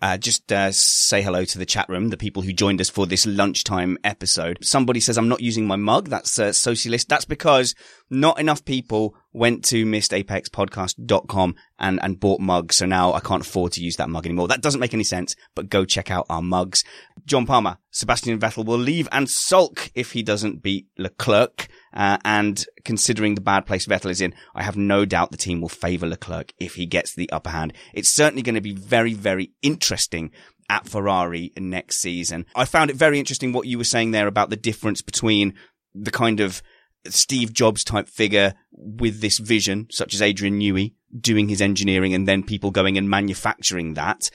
Uh, 0.00 0.18
just 0.18 0.52
uh, 0.52 0.70
say 0.70 1.22
hello 1.22 1.46
to 1.46 1.58
the 1.58 1.64
chat 1.64 1.88
room, 1.88 2.10
the 2.10 2.16
people 2.18 2.42
who 2.42 2.52
joined 2.52 2.80
us 2.80 2.90
for 2.90 3.06
this 3.06 3.24
lunchtime 3.24 3.96
episode. 4.04 4.58
Somebody 4.62 5.00
says 5.00 5.16
I'm 5.16 5.28
not 5.28 5.40
using 5.40 5.66
my 5.66 5.76
mug. 5.76 6.08
That's 6.08 6.38
uh, 6.38 6.52
socialist. 6.52 7.08
That's 7.08 7.24
because 7.24 7.74
not 8.10 8.38
enough 8.38 8.64
people 8.66 9.16
went 9.34 9.64
to 9.64 9.84
missedapexpodcast.com 9.84 11.56
and, 11.78 11.98
and 12.02 12.20
bought 12.20 12.40
mugs. 12.40 12.76
So 12.76 12.86
now 12.86 13.12
I 13.12 13.20
can't 13.20 13.44
afford 13.44 13.72
to 13.72 13.82
use 13.82 13.96
that 13.96 14.08
mug 14.08 14.24
anymore. 14.24 14.48
That 14.48 14.62
doesn't 14.62 14.80
make 14.80 14.94
any 14.94 15.04
sense, 15.04 15.34
but 15.54 15.68
go 15.68 15.84
check 15.84 16.10
out 16.10 16.26
our 16.30 16.40
mugs. 16.40 16.84
John 17.26 17.44
Palmer, 17.44 17.78
Sebastian 17.90 18.38
Vettel 18.38 18.64
will 18.64 18.78
leave 18.78 19.08
and 19.12 19.28
sulk 19.28 19.90
if 19.94 20.12
he 20.12 20.22
doesn't 20.22 20.62
beat 20.62 20.86
Leclerc. 20.96 21.68
Uh, 21.92 22.18
and 22.24 22.64
considering 22.84 23.34
the 23.34 23.40
bad 23.40 23.66
place 23.66 23.86
Vettel 23.86 24.10
is 24.10 24.20
in, 24.20 24.34
I 24.54 24.62
have 24.62 24.76
no 24.76 25.04
doubt 25.04 25.32
the 25.32 25.36
team 25.36 25.60
will 25.60 25.68
favour 25.68 26.06
Leclerc 26.06 26.52
if 26.58 26.76
he 26.76 26.86
gets 26.86 27.14
the 27.14 27.30
upper 27.30 27.50
hand. 27.50 27.72
It's 27.92 28.14
certainly 28.14 28.42
going 28.42 28.54
to 28.54 28.60
be 28.60 28.74
very, 28.74 29.14
very 29.14 29.52
interesting 29.62 30.30
at 30.70 30.88
Ferrari 30.88 31.52
next 31.58 32.00
season. 32.00 32.46
I 32.54 32.64
found 32.64 32.90
it 32.90 32.96
very 32.96 33.18
interesting 33.18 33.52
what 33.52 33.66
you 33.66 33.78
were 33.78 33.84
saying 33.84 34.12
there 34.12 34.26
about 34.26 34.50
the 34.50 34.56
difference 34.56 35.02
between 35.02 35.54
the 35.94 36.10
kind 36.10 36.40
of 36.40 36.62
Steve 37.08 37.52
Jobs 37.52 37.84
type 37.84 38.08
figure 38.08 38.54
with 38.72 39.20
this 39.20 39.38
vision, 39.38 39.88
such 39.90 40.14
as 40.14 40.22
Adrian 40.22 40.58
Newey 40.58 40.94
doing 41.18 41.48
his 41.48 41.60
engineering 41.60 42.14
and 42.14 42.26
then 42.26 42.42
people 42.42 42.70
going 42.70 42.98
and 42.98 43.08
manufacturing 43.08 43.94
that. 43.94 44.30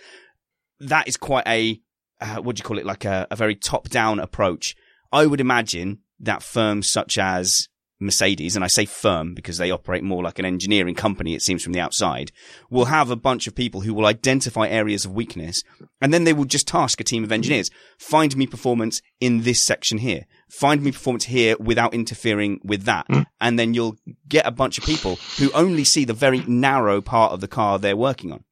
That 0.79 1.07
is 1.07 1.17
quite 1.17 1.47
a, 1.47 1.81
uh, 2.21 2.37
what 2.37 2.55
do 2.55 2.61
you 2.61 2.63
call 2.63 2.77
it? 2.77 2.85
Like 2.85 3.05
a, 3.05 3.27
a 3.29 3.35
very 3.35 3.55
top 3.55 3.89
down 3.89 4.19
approach. 4.19 4.75
I 5.11 5.25
would 5.25 5.41
imagine 5.41 5.99
that 6.19 6.43
firms 6.43 6.87
such 6.87 7.17
as 7.17 7.67
Mercedes, 7.99 8.55
and 8.55 8.63
I 8.63 8.67
say 8.67 8.85
firm 8.85 9.33
because 9.33 9.57
they 9.57 9.71
operate 9.71 10.03
more 10.03 10.23
like 10.23 10.39
an 10.39 10.45
engineering 10.45 10.95
company, 10.95 11.35
it 11.35 11.41
seems 11.41 11.63
from 11.63 11.73
the 11.73 11.79
outside, 11.79 12.31
will 12.69 12.85
have 12.85 13.09
a 13.09 13.15
bunch 13.15 13.47
of 13.47 13.55
people 13.55 13.81
who 13.81 13.93
will 13.93 14.05
identify 14.05 14.67
areas 14.67 15.05
of 15.05 15.11
weakness 15.11 15.63
and 16.01 16.13
then 16.13 16.23
they 16.23 16.33
will 16.33 16.45
just 16.45 16.67
task 16.67 17.01
a 17.01 17.03
team 17.03 17.23
of 17.23 17.31
engineers. 17.31 17.69
Find 17.97 18.35
me 18.37 18.47
performance 18.47 19.01
in 19.19 19.41
this 19.41 19.61
section 19.61 19.97
here. 19.97 20.25
Find 20.49 20.81
me 20.81 20.91
performance 20.91 21.25
here 21.25 21.55
without 21.59 21.93
interfering 21.93 22.59
with 22.63 22.83
that. 22.83 23.07
Mm. 23.07 23.25
And 23.41 23.59
then 23.59 23.73
you'll 23.73 23.97
get 24.27 24.47
a 24.47 24.51
bunch 24.51 24.77
of 24.77 24.85
people 24.85 25.17
who 25.37 25.51
only 25.51 25.83
see 25.83 26.05
the 26.05 26.13
very 26.13 26.39
narrow 26.47 27.01
part 27.01 27.33
of 27.33 27.41
the 27.41 27.47
car 27.47 27.77
they're 27.77 27.97
working 27.97 28.31
on. 28.31 28.43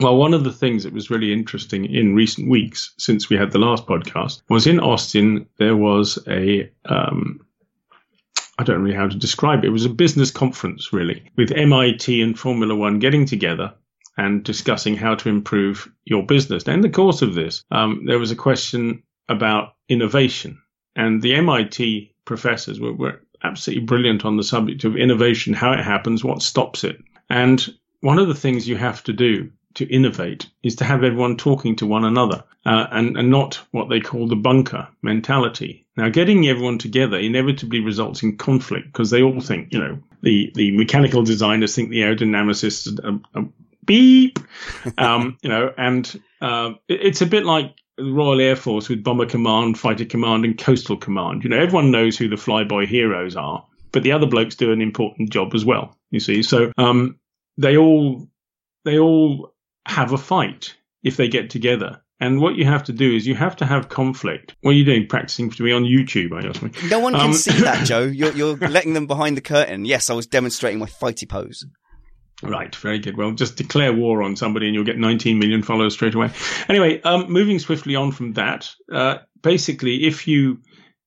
Well, 0.00 0.16
one 0.16 0.32
of 0.32 0.44
the 0.44 0.52
things 0.52 0.84
that 0.84 0.92
was 0.92 1.10
really 1.10 1.32
interesting 1.32 1.84
in 1.84 2.14
recent 2.14 2.48
weeks 2.48 2.94
since 2.98 3.28
we 3.28 3.36
had 3.36 3.50
the 3.50 3.58
last 3.58 3.84
podcast 3.86 4.42
was 4.48 4.66
in 4.66 4.78
Austin, 4.78 5.46
there 5.58 5.76
was 5.76 6.18
a, 6.28 6.70
um, 6.84 7.40
I 8.58 8.64
don't 8.64 8.84
know 8.84 8.94
how 8.94 9.06
to 9.06 9.16
describe 9.16 9.64
it. 9.64 9.68
It 9.68 9.70
was 9.70 9.84
a 9.84 9.90
business 9.90 10.32
conference, 10.32 10.92
really, 10.92 11.30
with 11.36 11.52
MIT 11.52 12.20
and 12.20 12.38
Formula 12.38 12.74
One 12.74 12.98
getting 12.98 13.24
together 13.24 13.72
and 14.16 14.42
discussing 14.42 14.96
how 14.96 15.14
to 15.14 15.28
improve 15.28 15.88
your 16.04 16.26
business. 16.26 16.66
Now, 16.66 16.74
in 16.74 16.80
the 16.80 16.90
course 16.90 17.22
of 17.22 17.34
this, 17.34 17.62
um, 17.70 18.04
there 18.06 18.18
was 18.18 18.32
a 18.32 18.36
question 18.36 19.04
about 19.28 19.74
innovation, 19.88 20.60
and 20.96 21.22
the 21.22 21.36
MIT 21.36 22.12
professors 22.24 22.80
were, 22.80 22.92
were 22.92 23.20
absolutely 23.44 23.84
brilliant 23.84 24.24
on 24.24 24.36
the 24.36 24.42
subject 24.42 24.82
of 24.84 24.96
innovation, 24.96 25.54
how 25.54 25.72
it 25.72 25.84
happens, 25.84 26.24
what 26.24 26.42
stops 26.42 26.82
it. 26.82 26.98
And 27.30 27.64
one 28.00 28.18
of 28.18 28.26
the 28.26 28.34
things 28.34 28.66
you 28.66 28.76
have 28.76 29.04
to 29.04 29.12
do 29.12 29.50
to 29.78 29.86
innovate 29.86 30.48
is 30.62 30.76
to 30.76 30.84
have 30.84 31.04
everyone 31.04 31.36
talking 31.36 31.76
to 31.76 31.86
one 31.86 32.04
another 32.04 32.42
uh, 32.66 32.86
and, 32.90 33.16
and 33.16 33.30
not 33.30 33.54
what 33.70 33.88
they 33.88 34.00
call 34.00 34.26
the 34.26 34.36
bunker 34.36 34.88
mentality. 35.02 35.86
Now, 35.96 36.08
getting 36.08 36.46
everyone 36.48 36.78
together 36.78 37.16
inevitably 37.16 37.80
results 37.80 38.22
in 38.22 38.36
conflict 38.36 38.86
because 38.86 39.10
they 39.10 39.22
all 39.22 39.40
think, 39.40 39.72
you 39.72 39.78
know, 39.78 39.98
the, 40.22 40.50
the 40.54 40.76
mechanical 40.76 41.22
designers 41.22 41.74
think 41.74 41.90
the 41.90 42.00
aerodynamicists 42.00 43.04
are, 43.04 43.20
are 43.40 43.48
beep, 43.84 44.40
um, 44.98 45.38
you 45.42 45.48
know, 45.48 45.72
and 45.78 46.20
uh, 46.40 46.72
it, 46.88 47.00
it's 47.02 47.22
a 47.22 47.26
bit 47.26 47.44
like 47.44 47.76
the 47.96 48.12
Royal 48.12 48.40
Air 48.40 48.56
Force 48.56 48.88
with 48.88 49.04
Bomber 49.04 49.26
Command, 49.26 49.78
Fighter 49.78 50.04
Command, 50.04 50.44
and 50.44 50.58
Coastal 50.58 50.96
Command. 50.96 51.44
You 51.44 51.50
know, 51.50 51.58
everyone 51.58 51.90
knows 51.90 52.18
who 52.18 52.28
the 52.28 52.36
flyboy 52.36 52.86
heroes 52.86 53.36
are, 53.36 53.64
but 53.92 54.02
the 54.02 54.12
other 54.12 54.26
blokes 54.26 54.56
do 54.56 54.72
an 54.72 54.82
important 54.82 55.30
job 55.30 55.54
as 55.54 55.64
well. 55.64 55.96
You 56.10 56.20
see, 56.20 56.42
so 56.42 56.72
um, 56.78 57.18
they 57.56 57.76
all 57.76 58.28
they 58.84 58.98
all 58.98 59.52
have 59.88 60.12
a 60.12 60.18
fight 60.18 60.76
if 61.02 61.16
they 61.16 61.28
get 61.28 61.50
together. 61.50 62.00
And 62.20 62.40
what 62.40 62.56
you 62.56 62.64
have 62.64 62.84
to 62.84 62.92
do 62.92 63.14
is 63.14 63.26
you 63.26 63.36
have 63.36 63.56
to 63.56 63.66
have 63.66 63.88
conflict. 63.88 64.54
What 64.60 64.72
are 64.72 64.74
you 64.74 64.84
doing? 64.84 65.06
Practicing 65.06 65.50
to 65.50 65.62
be 65.62 65.72
on 65.72 65.84
YouTube, 65.84 66.32
I 66.36 66.42
guess. 66.42 66.90
No 66.90 66.98
one 66.98 67.14
can 67.14 67.26
um, 67.26 67.32
see 67.32 67.52
that, 67.62 67.84
Joe. 67.86 68.02
You're, 68.02 68.32
you're 68.32 68.56
letting 68.56 68.92
them 68.92 69.06
behind 69.06 69.36
the 69.36 69.40
curtain. 69.40 69.84
Yes, 69.84 70.10
I 70.10 70.14
was 70.14 70.26
demonstrating 70.26 70.80
my 70.80 70.86
fighty 70.86 71.28
pose. 71.28 71.64
Right, 72.42 72.74
very 72.74 72.98
good. 72.98 73.16
Well, 73.16 73.32
just 73.32 73.56
declare 73.56 73.92
war 73.92 74.22
on 74.22 74.36
somebody 74.36 74.66
and 74.66 74.74
you'll 74.74 74.84
get 74.84 74.98
19 74.98 75.38
million 75.38 75.62
followers 75.62 75.94
straight 75.94 76.14
away. 76.14 76.30
Anyway, 76.68 77.00
um, 77.02 77.30
moving 77.30 77.58
swiftly 77.58 77.96
on 77.96 78.12
from 78.12 78.34
that, 78.34 78.70
uh, 78.92 79.18
basically, 79.42 80.06
if 80.06 80.28
you 80.28 80.60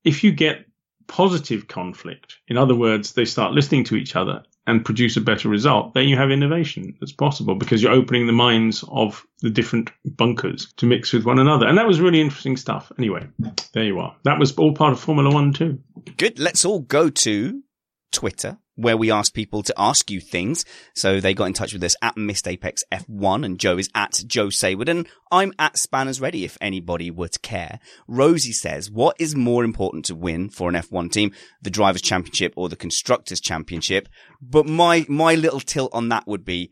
if 0.03 0.23
you 0.23 0.31
get 0.31 0.65
positive 1.07 1.67
conflict, 1.67 2.37
in 2.47 2.57
other 2.57 2.75
words, 2.75 3.13
they 3.13 3.25
start 3.25 3.53
listening 3.53 3.83
to 3.85 3.95
each 3.95 4.15
other 4.15 4.43
and 4.67 4.85
produce 4.85 5.17
a 5.17 5.21
better 5.21 5.49
result, 5.49 5.93
then 5.93 6.07
you 6.07 6.15
have 6.15 6.31
innovation 6.31 6.95
that's 6.99 7.11
possible 7.11 7.55
because 7.55 7.81
you're 7.81 7.91
opening 7.91 8.27
the 8.27 8.33
minds 8.33 8.83
of 8.89 9.25
the 9.41 9.49
different 9.49 9.91
bunkers 10.05 10.71
to 10.77 10.85
mix 10.85 11.13
with 11.13 11.25
one 11.25 11.39
another. 11.39 11.67
And 11.67 11.77
that 11.77 11.87
was 11.87 11.99
really 11.99 12.21
interesting 12.21 12.57
stuff. 12.57 12.91
Anyway, 12.97 13.27
there 13.73 13.85
you 13.85 13.99
are. 13.99 14.15
That 14.23 14.39
was 14.39 14.55
all 14.57 14.73
part 14.73 14.93
of 14.93 14.99
Formula 14.99 15.33
One 15.33 15.53
too. 15.53 15.79
Good. 16.17 16.39
Let's 16.39 16.63
all 16.63 16.81
go 16.81 17.09
to 17.09 17.63
Twitter 18.11 18.57
where 18.75 18.97
we 18.97 19.11
ask 19.11 19.33
people 19.33 19.63
to 19.63 19.73
ask 19.77 20.09
you 20.09 20.19
things. 20.19 20.65
So 20.95 21.19
they 21.19 21.33
got 21.33 21.45
in 21.45 21.53
touch 21.53 21.73
with 21.73 21.83
us 21.83 21.95
at 22.01 22.17
Missed 22.17 22.47
Apex 22.47 22.83
F1 22.91 23.45
and 23.45 23.59
Joe 23.59 23.77
is 23.77 23.89
at 23.93 24.23
Joe 24.25 24.47
Saward 24.47 24.89
and 24.89 25.07
I'm 25.31 25.53
at 25.59 25.77
Spanners 25.77 26.21
Ready 26.21 26.43
if 26.45 26.57
anybody 26.61 27.11
would 27.11 27.41
care. 27.41 27.79
Rosie 28.07 28.53
says, 28.53 28.89
what 28.89 29.15
is 29.19 29.35
more 29.35 29.63
important 29.63 30.05
to 30.05 30.15
win 30.15 30.49
for 30.49 30.69
an 30.69 30.75
F1 30.75 31.11
team, 31.11 31.31
the 31.61 31.69
Drivers' 31.69 32.01
Championship 32.01 32.53
or 32.55 32.69
the 32.69 32.75
Constructors' 32.75 33.41
Championship? 33.41 34.07
But 34.41 34.65
my, 34.65 35.05
my 35.07 35.35
little 35.35 35.59
tilt 35.59 35.93
on 35.93 36.09
that 36.09 36.27
would 36.27 36.45
be, 36.45 36.71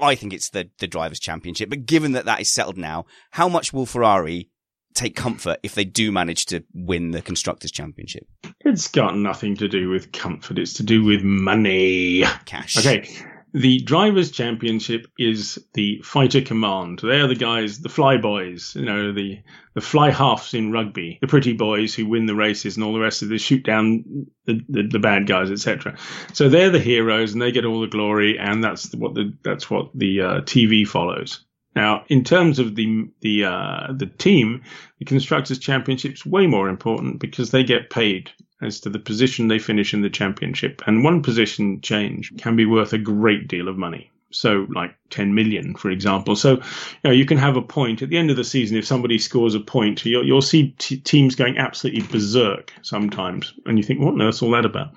I 0.00 0.14
think 0.14 0.32
it's 0.32 0.50
the, 0.50 0.70
the 0.78 0.88
Drivers' 0.88 1.20
Championship, 1.20 1.70
but 1.70 1.86
given 1.86 2.12
that 2.12 2.24
that 2.24 2.40
is 2.40 2.52
settled 2.52 2.76
now, 2.76 3.04
how 3.32 3.48
much 3.48 3.72
will 3.72 3.86
Ferrari 3.86 4.50
take 4.94 5.16
comfort 5.16 5.58
if 5.62 5.74
they 5.74 5.84
do 5.84 6.10
manage 6.12 6.46
to 6.46 6.64
win 6.72 7.10
the 7.10 7.22
constructors 7.22 7.70
championship? 7.70 8.26
It's 8.60 8.88
got 8.88 9.16
nothing 9.16 9.56
to 9.56 9.68
do 9.68 9.90
with 9.90 10.12
comfort. 10.12 10.58
It's 10.58 10.74
to 10.74 10.82
do 10.82 11.04
with 11.04 11.22
money. 11.22 12.22
Cash. 12.46 12.78
Okay. 12.78 13.08
The 13.56 13.78
drivers 13.82 14.32
championship 14.32 15.06
is 15.16 15.64
the 15.74 16.00
fighter 16.02 16.40
command. 16.40 16.98
They're 17.00 17.28
the 17.28 17.36
guys, 17.36 17.80
the 17.80 17.88
fly 17.88 18.16
boys, 18.16 18.74
you 18.74 18.84
know, 18.84 19.12
the, 19.12 19.42
the 19.74 19.80
fly 19.80 20.10
halves 20.10 20.54
in 20.54 20.72
rugby, 20.72 21.18
the 21.20 21.28
pretty 21.28 21.52
boys 21.52 21.94
who 21.94 22.08
win 22.08 22.26
the 22.26 22.34
races 22.34 22.76
and 22.76 22.84
all 22.84 22.92
the 22.92 22.98
rest 22.98 23.22
of 23.22 23.28
the 23.28 23.38
shoot 23.38 23.62
down 23.62 24.26
the, 24.46 24.60
the, 24.68 24.88
the 24.88 24.98
bad 24.98 25.28
guys, 25.28 25.52
etc. 25.52 25.96
So 26.32 26.48
they're 26.48 26.70
the 26.70 26.80
heroes 26.80 27.32
and 27.32 27.40
they 27.40 27.52
get 27.52 27.64
all 27.64 27.80
the 27.80 27.86
glory 27.86 28.40
and 28.40 28.62
that's 28.62 28.92
what 28.92 29.14
the, 29.14 29.32
that's 29.44 29.70
what 29.70 29.90
the 29.94 30.20
uh, 30.20 30.40
TV 30.40 30.84
follows. 30.84 31.44
Now, 31.74 32.04
in 32.08 32.24
terms 32.24 32.58
of 32.58 32.76
the 32.76 33.08
the 33.20 33.44
uh, 33.44 33.92
the 33.92 34.06
team, 34.06 34.62
the 34.98 35.04
constructors' 35.04 35.58
championship's 35.58 36.24
way 36.24 36.46
more 36.46 36.68
important 36.68 37.18
because 37.18 37.50
they 37.50 37.64
get 37.64 37.90
paid 37.90 38.30
as 38.62 38.80
to 38.80 38.90
the 38.90 38.98
position 38.98 39.48
they 39.48 39.58
finish 39.58 39.92
in 39.92 40.02
the 40.02 40.10
championship, 40.10 40.82
and 40.86 41.04
one 41.04 41.22
position 41.22 41.80
change 41.80 42.32
can 42.38 42.56
be 42.56 42.64
worth 42.66 42.92
a 42.92 42.98
great 42.98 43.48
deal 43.48 43.68
of 43.68 43.76
money. 43.76 44.10
So, 44.30 44.66
like 44.74 44.96
10 45.10 45.32
million, 45.34 45.76
for 45.76 45.90
example. 45.90 46.34
So, 46.34 46.54
you 46.54 46.60
know, 47.04 47.12
you 47.12 47.24
can 47.24 47.38
have 47.38 47.56
a 47.56 47.62
point 47.62 48.02
at 48.02 48.08
the 48.08 48.16
end 48.16 48.30
of 48.30 48.36
the 48.36 48.42
season. 48.42 48.76
If 48.76 48.84
somebody 48.84 49.16
scores 49.16 49.54
a 49.54 49.60
point, 49.60 50.04
you'll, 50.04 50.26
you'll 50.26 50.42
see 50.42 50.74
t- 50.78 50.96
teams 50.96 51.36
going 51.36 51.56
absolutely 51.56 52.02
berserk 52.02 52.72
sometimes. 52.82 53.54
And 53.64 53.78
you 53.78 53.84
think, 53.84 54.00
what 54.00 54.14
on 54.14 54.22
earth's 54.22 54.42
all 54.42 54.50
that 54.50 54.64
about 54.64 54.92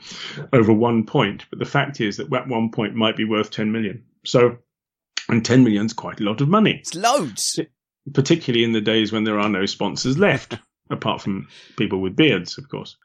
over 0.53 0.73
one 0.73 1.05
point? 1.05 1.45
But 1.51 1.59
the 1.59 1.65
fact 1.65 2.01
is 2.01 2.17
that 2.17 2.31
that 2.31 2.47
one 2.47 2.71
point 2.71 2.95
might 2.95 3.15
be 3.15 3.25
worth 3.25 3.51
10 3.51 3.71
million. 3.71 4.03
So, 4.25 4.57
and 5.29 5.43
10 5.43 5.63
million 5.63 5.85
is 5.85 5.93
quite 5.93 6.19
a 6.19 6.23
lot 6.23 6.41
of 6.41 6.47
money. 6.47 6.77
It's 6.79 6.95
loads. 6.95 7.59
Particularly 8.13 8.63
in 8.63 8.71
the 8.71 8.81
days 8.81 9.11
when 9.11 9.23
there 9.23 9.39
are 9.39 9.49
no 9.49 9.65
sponsors 9.65 10.17
left, 10.17 10.57
apart 10.89 11.21
from 11.21 11.47
people 11.77 11.99
with 11.99 12.15
beards, 12.15 12.57
of 12.57 12.69
course. 12.69 12.95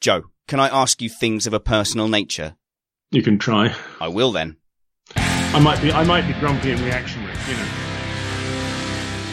Joe, 0.00 0.24
can 0.46 0.60
I 0.60 0.68
ask 0.68 1.00
you 1.02 1.08
things 1.08 1.46
of 1.46 1.52
a 1.52 1.60
personal 1.60 2.08
nature? 2.08 2.56
You 3.10 3.22
can 3.22 3.38
try. 3.38 3.74
I 4.00 4.08
will 4.08 4.32
then. 4.32 4.56
I 5.16 5.60
might 5.60 5.80
be 5.80 5.90
I 5.90 6.04
might 6.04 6.26
be 6.26 6.38
grumpy 6.40 6.72
and 6.72 6.80
reactionary, 6.82 7.34
you 7.48 7.56
know. 7.56 7.68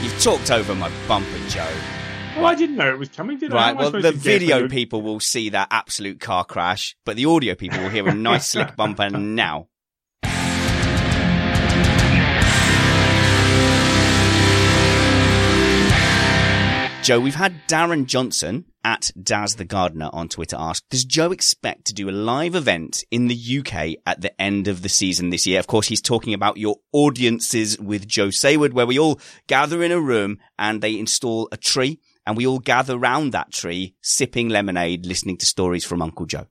You've 0.02 0.22
talked 0.22 0.50
over 0.50 0.74
my 0.74 0.90
bumper, 1.08 1.50
Joe. 1.50 1.68
Well, 2.38 2.46
I 2.46 2.56
didn't 2.56 2.76
know 2.76 2.90
it 2.90 3.00
was 3.00 3.10
coming, 3.10 3.38
did 3.38 3.54
right, 3.54 3.70
I? 3.70 3.74
well, 3.74 3.92
the 3.92 4.12
video 4.12 4.68
people 4.68 5.02
will 5.02 5.20
see 5.20 5.50
that 5.50 5.70
absolute 5.72 6.20
car 6.20 6.44
crash, 6.44 6.96
but 7.06 7.16
the 7.16 7.26
audio 7.26 7.56
people 7.56 7.80
will 7.80 7.90
hear 7.90 8.08
a 8.08 8.14
nice 8.14 8.50
slick 8.50 8.76
bumper 8.78 9.10
now. 9.10 9.68
Joe, 17.06 17.20
we've 17.20 17.36
had 17.36 17.68
Darren 17.68 18.08
Johnson 18.08 18.65
at 18.84 19.12
Daz 19.22 19.58
the 19.58 19.63
Gardener 19.63 20.10
on 20.12 20.28
Twitter 20.28 20.56
ask, 20.58 20.84
does 20.89 21.06
Joe 21.06 21.32
expect 21.32 21.86
to 21.86 21.94
do 21.94 22.10
a 22.10 22.12
live 22.12 22.56
event 22.56 23.04
in 23.12 23.28
the 23.28 23.60
UK 23.60 23.98
at 24.08 24.22
the 24.22 24.41
end 24.41 24.68
of 24.68 24.82
the 24.82 24.89
season 24.89 25.30
this 25.30 25.46
year? 25.46 25.60
Of 25.60 25.68
course, 25.68 25.88
he's 25.88 26.02
talking 26.02 26.34
about 26.34 26.58
your 26.58 26.78
audiences 26.94 27.78
with 27.78 28.08
Joe 28.08 28.30
Saward, 28.30 28.74
where 28.74 28.88
we 28.88 28.98
all 28.98 29.20
gather 29.46 29.84
in 29.84 29.91
a 29.91 30.02
room 30.02 30.39
and 30.58 30.82
they 30.82 30.98
install 30.98 31.48
a 31.52 31.58
tree 31.58 32.00
and 32.26 32.36
we 32.36 32.48
all 32.48 32.58
gather 32.58 32.98
round 32.98 33.34
that 33.34 33.52
tree, 33.52 33.94
sipping 34.02 34.50
lemonade, 34.50 35.06
listening 35.06 35.38
to 35.38 35.46
stories 35.46 35.86
from 35.86 36.02
Uncle 36.02 36.26
Joe. 36.26 36.48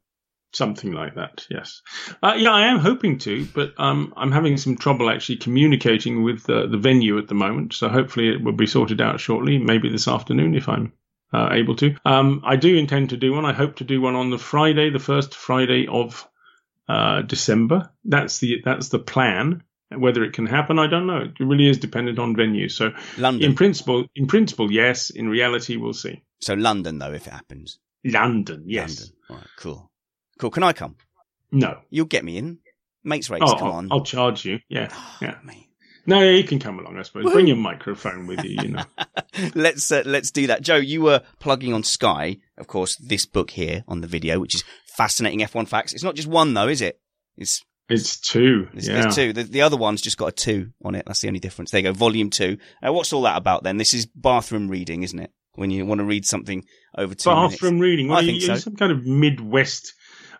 Something 0.54 0.92
like 0.92 1.16
that, 1.16 1.46
yes. 1.50 1.82
Uh, 2.22 2.34
yeah, 2.36 2.52
I 2.52 2.68
am 2.68 2.78
hoping 2.78 3.18
to, 3.18 3.44
but 3.46 3.74
um, 3.76 4.14
I'm 4.16 4.30
having 4.30 4.56
some 4.56 4.76
trouble 4.76 5.10
actually 5.10 5.38
communicating 5.38 6.22
with 6.22 6.48
uh, 6.48 6.66
the 6.66 6.78
venue 6.78 7.18
at 7.18 7.26
the 7.26 7.34
moment. 7.34 7.74
So 7.74 7.88
hopefully 7.88 8.28
it 8.28 8.40
will 8.40 8.52
be 8.52 8.68
sorted 8.68 9.00
out 9.00 9.18
shortly, 9.18 9.58
maybe 9.58 9.88
this 9.88 10.06
afternoon 10.06 10.54
if 10.54 10.68
I'm 10.68 10.92
uh, 11.32 11.48
able 11.50 11.74
to. 11.76 11.96
Um, 12.04 12.42
I 12.44 12.54
do 12.54 12.76
intend 12.76 13.10
to 13.10 13.16
do 13.16 13.32
one. 13.32 13.44
I 13.44 13.52
hope 13.52 13.76
to 13.76 13.84
do 13.84 14.00
one 14.00 14.14
on 14.14 14.30
the 14.30 14.38
Friday, 14.38 14.90
the 14.90 15.00
first 15.00 15.34
Friday 15.34 15.88
of 15.88 16.28
uh, 16.88 17.22
December. 17.22 17.90
That's 18.04 18.38
the 18.38 18.62
that's 18.64 18.90
the 18.90 19.00
plan. 19.00 19.64
Whether 19.90 20.22
it 20.22 20.34
can 20.34 20.46
happen, 20.46 20.78
I 20.78 20.86
don't 20.86 21.08
know. 21.08 21.22
It 21.22 21.44
really 21.44 21.68
is 21.68 21.78
dependent 21.78 22.20
on 22.20 22.36
venue. 22.36 22.68
So, 22.68 22.92
London. 23.18 23.50
in 23.50 23.56
principle, 23.56 24.06
in 24.14 24.26
principle, 24.28 24.70
yes. 24.70 25.10
In 25.10 25.28
reality, 25.28 25.76
we'll 25.76 25.92
see. 25.92 26.22
So 26.40 26.54
London, 26.54 26.98
though, 26.98 27.12
if 27.12 27.26
it 27.26 27.32
happens. 27.32 27.78
London, 28.04 28.64
yes. 28.66 29.00
London. 29.00 29.16
All 29.30 29.36
right, 29.36 29.46
cool. 29.56 29.90
Cool. 30.38 30.50
Can 30.50 30.62
I 30.62 30.72
come? 30.72 30.96
No. 31.52 31.78
You'll 31.90 32.06
get 32.06 32.24
me 32.24 32.36
in. 32.38 32.58
Mates 33.04 33.28
rates, 33.30 33.44
Oh, 33.46 33.56
come 33.56 33.68
I'll, 33.68 33.74
on. 33.74 33.88
I'll 33.90 34.02
charge 34.04 34.44
you. 34.44 34.58
Yeah, 34.68 34.88
Oh, 34.92 35.16
yeah. 35.20 35.36
mate. 35.44 35.68
No, 36.06 36.20
yeah, 36.20 36.32
you 36.32 36.44
can 36.44 36.58
come 36.58 36.78
along. 36.78 36.98
I 36.98 37.02
suppose. 37.02 37.30
Bring 37.32 37.46
your 37.46 37.56
microphone 37.56 38.26
with 38.26 38.44
you. 38.44 38.58
You 38.62 38.68
know. 38.70 38.84
let's 39.54 39.90
uh, 39.90 40.02
let's 40.04 40.30
do 40.30 40.46
that. 40.48 40.62
Joe, 40.62 40.76
you 40.76 41.00
were 41.02 41.22
plugging 41.38 41.72
on 41.72 41.82
Sky, 41.82 42.38
of 42.58 42.66
course, 42.66 42.96
this 42.96 43.24
book 43.26 43.50
here 43.50 43.84
on 43.88 44.00
the 44.02 44.06
video, 44.06 44.38
which 44.38 44.54
is 44.54 44.64
fascinating 44.96 45.40
F1 45.40 45.66
facts. 45.68 45.92
It's 45.94 46.02
not 46.04 46.14
just 46.14 46.28
one 46.28 46.52
though, 46.54 46.68
is 46.68 46.82
it? 46.82 47.00
It's 47.38 47.62
It's 47.88 48.20
two. 48.20 48.68
there's, 48.72 48.86
yeah. 48.88 49.00
there's 49.02 49.14
two. 49.14 49.32
The, 49.32 49.44
the 49.44 49.62
other 49.62 49.76
one's 49.78 50.02
just 50.02 50.18
got 50.18 50.26
a 50.26 50.32
two 50.32 50.72
on 50.84 50.94
it. 50.94 51.04
That's 51.06 51.20
the 51.20 51.28
only 51.28 51.40
difference. 51.40 51.70
There 51.70 51.80
you 51.80 51.88
go, 51.88 51.92
volume 51.92 52.28
two. 52.30 52.58
Uh, 52.86 52.92
what's 52.92 53.12
all 53.14 53.22
that 53.22 53.38
about 53.38 53.62
then? 53.62 53.78
This 53.78 53.94
is 53.94 54.04
bathroom 54.06 54.68
reading, 54.68 55.04
isn't 55.04 55.18
it? 55.18 55.30
When 55.54 55.70
you 55.70 55.86
want 55.86 56.00
to 56.00 56.04
read 56.04 56.26
something 56.26 56.64
over 56.98 57.14
two 57.14 57.30
Bathroom 57.30 57.74
minutes. 57.74 57.82
reading. 57.82 58.08
Well, 58.08 58.18
I 58.18 58.22
you, 58.22 58.32
think 58.32 58.42
so. 58.42 58.56
some 58.56 58.76
kind 58.76 58.90
of 58.92 59.06
Midwest 59.06 59.94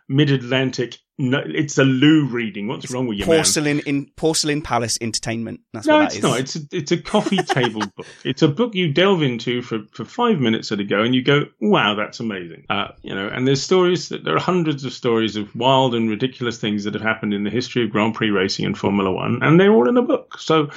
mid-Atlantic. 0.07 0.97
No, 1.17 1.41
it's 1.45 1.77
a 1.77 1.85
Lou 1.85 2.25
reading. 2.25 2.67
What's 2.67 2.91
wrong 2.91 3.07
with 3.07 3.17
you, 3.17 3.25
man? 3.25 3.37
Porcelain 3.37 3.79
in 3.85 4.07
Porcelain 4.17 4.61
Palace 4.61 4.97
Entertainment. 4.99 5.61
That's 5.71 5.87
No, 5.87 5.99
what 5.99 6.05
it's 6.07 6.15
that 6.15 6.17
is. 6.17 6.23
not. 6.23 6.39
It's 6.41 6.55
a, 6.57 6.59
it's 6.73 6.91
a 6.91 6.97
coffee 6.97 7.37
table 7.43 7.83
book. 7.95 8.05
It's 8.25 8.41
a 8.41 8.49
book 8.49 8.75
you 8.75 8.91
delve 8.91 9.21
into 9.23 9.61
for, 9.61 9.79
for 9.93 10.03
five 10.03 10.39
minutes 10.41 10.73
at 10.73 10.81
a 10.81 10.83
go, 10.83 11.03
and 11.03 11.15
you 11.15 11.23
go, 11.23 11.45
"Wow, 11.61 11.95
that's 11.95 12.19
amazing." 12.19 12.65
Uh, 12.69 12.89
you 13.01 13.15
know, 13.15 13.29
and 13.29 13.47
there's 13.47 13.61
stories 13.63 14.09
that 14.09 14.25
there 14.25 14.35
are 14.35 14.41
hundreds 14.41 14.83
of 14.83 14.91
stories 14.91 15.37
of 15.37 15.55
wild 15.55 15.95
and 15.95 16.09
ridiculous 16.09 16.57
things 16.57 16.83
that 16.83 16.93
have 16.95 17.03
happened 17.03 17.33
in 17.33 17.45
the 17.45 17.49
history 17.49 17.85
of 17.85 17.91
Grand 17.91 18.13
Prix 18.13 18.29
racing 18.31 18.65
and 18.65 18.77
Formula 18.77 19.09
One, 19.09 19.39
and 19.41 19.57
they're 19.57 19.71
all 19.71 19.87
in 19.87 19.95
a 19.95 20.01
book. 20.01 20.37
So, 20.39 20.69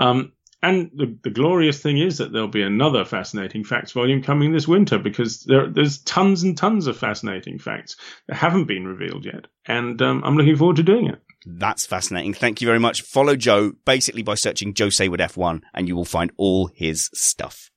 um, 0.00 0.32
and 0.64 0.90
the, 0.94 1.14
the 1.22 1.30
glorious 1.30 1.80
thing 1.80 1.98
is 1.98 2.16
that 2.18 2.32
there'll 2.32 2.48
be 2.48 2.62
another 2.62 3.04
fascinating 3.04 3.64
facts 3.64 3.92
volume 3.92 4.22
coming 4.22 4.52
this 4.52 4.66
winter 4.66 4.98
because 4.98 5.44
there, 5.44 5.68
there's 5.68 5.98
tons 5.98 6.42
and 6.42 6.56
tons 6.56 6.86
of 6.86 6.96
fascinating 6.96 7.58
facts 7.58 7.96
that 8.28 8.36
haven't 8.36 8.64
been 8.64 8.86
revealed 8.86 9.26
yet, 9.26 9.46
and 9.66 10.00
um, 10.00 10.22
I'm 10.24 10.36
looking 10.36 10.56
forward 10.56 10.76
to 10.76 10.82
doing 10.82 11.08
it. 11.08 11.20
That's 11.44 11.84
fascinating. 11.84 12.32
Thank 12.32 12.62
you 12.62 12.66
very 12.66 12.78
much. 12.78 13.02
Follow 13.02 13.36
Joe 13.36 13.72
basically 13.84 14.22
by 14.22 14.36
searching 14.36 14.72
Joe 14.72 14.86
Saward 14.88 15.18
F1 15.18 15.60
and 15.74 15.86
you 15.86 15.94
will 15.94 16.06
find 16.06 16.32
all 16.38 16.68
his 16.68 17.10
stuff. 17.12 17.70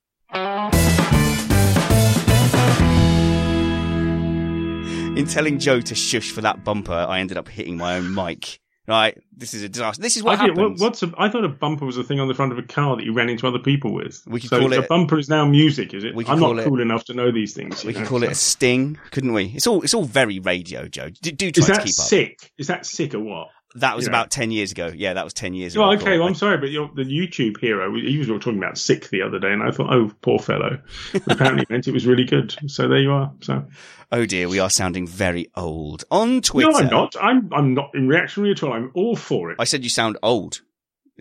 In 5.18 5.26
telling 5.26 5.58
Joe 5.58 5.82
to 5.82 5.94
shush 5.94 6.30
for 6.30 6.40
that 6.40 6.64
bumper, 6.64 6.94
I 6.94 7.20
ended 7.20 7.36
up 7.36 7.48
hitting 7.48 7.76
my 7.76 7.96
own 7.96 8.14
mic. 8.14 8.58
Right, 8.88 9.16
this 9.36 9.52
is 9.52 9.62
a 9.62 9.68
disaster. 9.68 10.00
This 10.00 10.16
is 10.16 10.22
what 10.22 10.38
I, 10.38 10.42
happens. 10.46 10.58
what- 10.58 10.78
what's 10.80 11.02
a, 11.02 11.12
I 11.18 11.28
thought 11.28 11.44
a 11.44 11.48
bumper 11.48 11.84
was 11.84 11.98
a 11.98 12.02
thing 12.04 12.20
on 12.20 12.28
the 12.28 12.32
front 12.34 12.52
of 12.52 12.58
a 12.58 12.62
car 12.62 12.96
that 12.96 13.04
you 13.04 13.12
ran 13.12 13.28
into 13.28 13.46
other 13.46 13.58
people 13.58 13.92
with. 13.92 14.22
We 14.26 14.40
could 14.40 14.48
so 14.48 14.60
call 14.60 14.70
the 14.70 14.78
it- 14.78 14.88
bumper 14.88 15.18
is 15.18 15.28
now 15.28 15.44
music, 15.46 15.92
is 15.92 16.04
it? 16.04 16.14
We 16.14 16.24
I'm 16.24 16.40
not 16.40 16.58
it- 16.58 16.64
cool 16.66 16.80
enough 16.80 17.04
to 17.04 17.14
know 17.14 17.30
these 17.30 17.52
things. 17.52 17.84
we 17.84 17.92
could 17.92 18.04
know, 18.04 18.08
call 18.08 18.22
it 18.22 18.32
a 18.32 18.34
sting, 18.34 18.96
couldn't 19.10 19.34
we? 19.34 19.52
It's 19.54 19.66
all 19.66 19.82
it's 19.82 19.92
all 19.92 20.04
very 20.04 20.38
radio, 20.40 20.88
Joe. 20.88 21.10
Do, 21.20 21.30
do 21.32 21.50
try 21.50 21.60
Is 21.60 21.66
to 21.66 21.72
that 21.72 21.78
keep 21.84 21.98
up. 21.98 22.06
sick? 22.06 22.52
Is 22.56 22.68
that 22.68 22.86
sick 22.86 23.12
or 23.14 23.20
what? 23.20 23.48
That 23.74 23.96
was 23.96 24.06
Yeah. 24.06 24.10
about 24.10 24.30
ten 24.30 24.50
years 24.50 24.72
ago. 24.72 24.90
Yeah, 24.94 25.14
that 25.14 25.24
was 25.24 25.34
ten 25.34 25.54
years 25.54 25.74
ago. 25.74 25.92
Okay, 25.92 26.18
well, 26.18 26.28
I'm 26.28 26.34
sorry, 26.34 26.56
but 26.58 26.70
you're, 26.70 26.90
the 26.94 27.04
YouTube 27.04 27.60
hero, 27.60 27.94
he 27.94 28.18
was 28.18 28.28
talking 28.28 28.58
about 28.58 28.78
sick 28.78 29.10
the 29.10 29.22
other 29.22 29.38
day, 29.38 29.52
and 29.52 29.62
I 29.62 29.70
thought, 29.70 29.92
oh, 29.92 30.10
poor 30.22 30.38
fellow. 30.38 30.78
Apparently, 31.28 31.62
it 31.62 31.70
meant 31.70 31.86
it 31.86 31.92
was 31.92 32.06
really 32.06 32.24
good. 32.24 32.54
So 32.66 32.88
there 32.88 33.00
you 33.00 33.12
are. 33.12 33.32
So 33.40 33.66
Oh 34.10 34.24
dear, 34.24 34.48
we 34.48 34.58
are 34.58 34.70
sounding 34.70 35.06
very 35.06 35.50
old 35.54 36.04
on 36.10 36.40
Twitter. 36.40 36.70
no, 36.70 36.78
I'm 36.78 36.86
not. 36.88 37.16
I'm 37.20 37.50
I'm 37.52 37.74
not 37.74 37.90
in 37.94 38.08
reactionary 38.08 38.52
at 38.52 38.62
all. 38.62 38.72
I'm 38.72 38.90
all 38.94 39.16
for 39.16 39.50
it. 39.50 39.56
I 39.58 39.64
said 39.64 39.84
you 39.84 39.90
sound 39.90 40.16
old. 40.22 40.62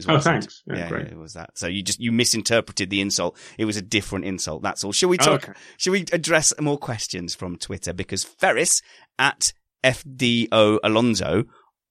Oh, 0.07 0.19
thanks. 0.19 0.61
Yeah, 0.67 0.77
Yeah, 0.77 0.89
great. 0.89 1.07
it 1.07 1.17
was 1.17 1.33
that. 1.33 1.57
So 1.57 1.67
you 1.67 1.81
just 1.81 1.99
you 1.99 2.11
misinterpreted 2.11 2.89
the 2.89 3.01
insult. 3.01 3.35
It 3.57 3.65
was 3.65 3.77
a 3.77 3.81
different 3.81 4.25
insult. 4.25 4.61
That's 4.61 4.83
all. 4.83 4.91
Should 4.91 5.09
we 5.09 5.17
oh, 5.19 5.25
talk? 5.25 5.49
Okay. 5.49 5.59
Shall 5.77 5.93
we 5.93 6.05
address 6.13 6.53
more 6.61 6.77
questions 6.77 7.35
from 7.35 7.57
Twitter? 7.57 7.93
Because 7.93 8.23
Ferris 8.23 8.81
at 9.19 9.53
FDO 9.83 10.79
Alonso 10.83 11.45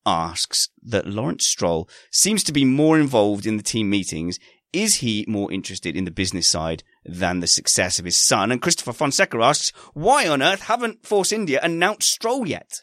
asks 0.06 0.70
that 0.82 1.06
Lawrence 1.06 1.46
Stroll 1.46 1.88
seems 2.10 2.44
to 2.44 2.52
be 2.52 2.64
more 2.64 2.98
involved 2.98 3.44
in 3.44 3.56
the 3.56 3.62
team 3.62 3.90
meetings. 3.90 4.38
Is 4.72 4.96
he 4.96 5.24
more 5.28 5.52
interested 5.52 5.96
in 5.96 6.04
the 6.04 6.10
business 6.10 6.48
side 6.48 6.84
than 7.04 7.40
the 7.40 7.46
success 7.46 7.98
of 7.98 8.04
his 8.04 8.16
son? 8.16 8.52
And 8.52 8.62
Christopher 8.62 8.92
Fonseca 8.92 9.38
asks, 9.38 9.72
why 9.94 10.28
on 10.28 10.42
earth 10.42 10.62
haven't 10.62 11.04
Force 11.06 11.32
India 11.32 11.60
announced 11.62 12.10
Stroll 12.10 12.46
yet? 12.46 12.82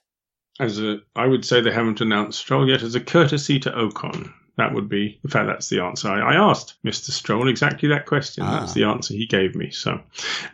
As 0.59 0.79
a, 0.79 0.97
I 1.15 1.27
would 1.27 1.45
say 1.45 1.61
they 1.61 1.71
haven't 1.71 2.01
announced 2.01 2.39
Stroll 2.39 2.67
yet 2.67 2.83
as 2.83 2.95
a 2.95 2.99
courtesy 2.99 3.59
to 3.59 3.71
Ocon. 3.71 4.33
That 4.55 4.73
would 4.73 4.87
be, 4.87 5.19
in 5.23 5.29
fact, 5.31 5.47
that's 5.47 5.69
the 5.69 5.79
answer. 5.79 6.09
I, 6.09 6.33
I 6.33 6.49
asked 6.49 6.75
Mr. 6.85 7.09
Stroll 7.09 7.49
exactly 7.49 7.89
that 7.89 8.05
question. 8.05 8.43
Ah. 8.43 8.59
That's 8.59 8.73
the 8.73 8.83
answer 8.83 9.13
he 9.13 9.25
gave 9.25 9.55
me. 9.55 9.71
So, 9.71 9.99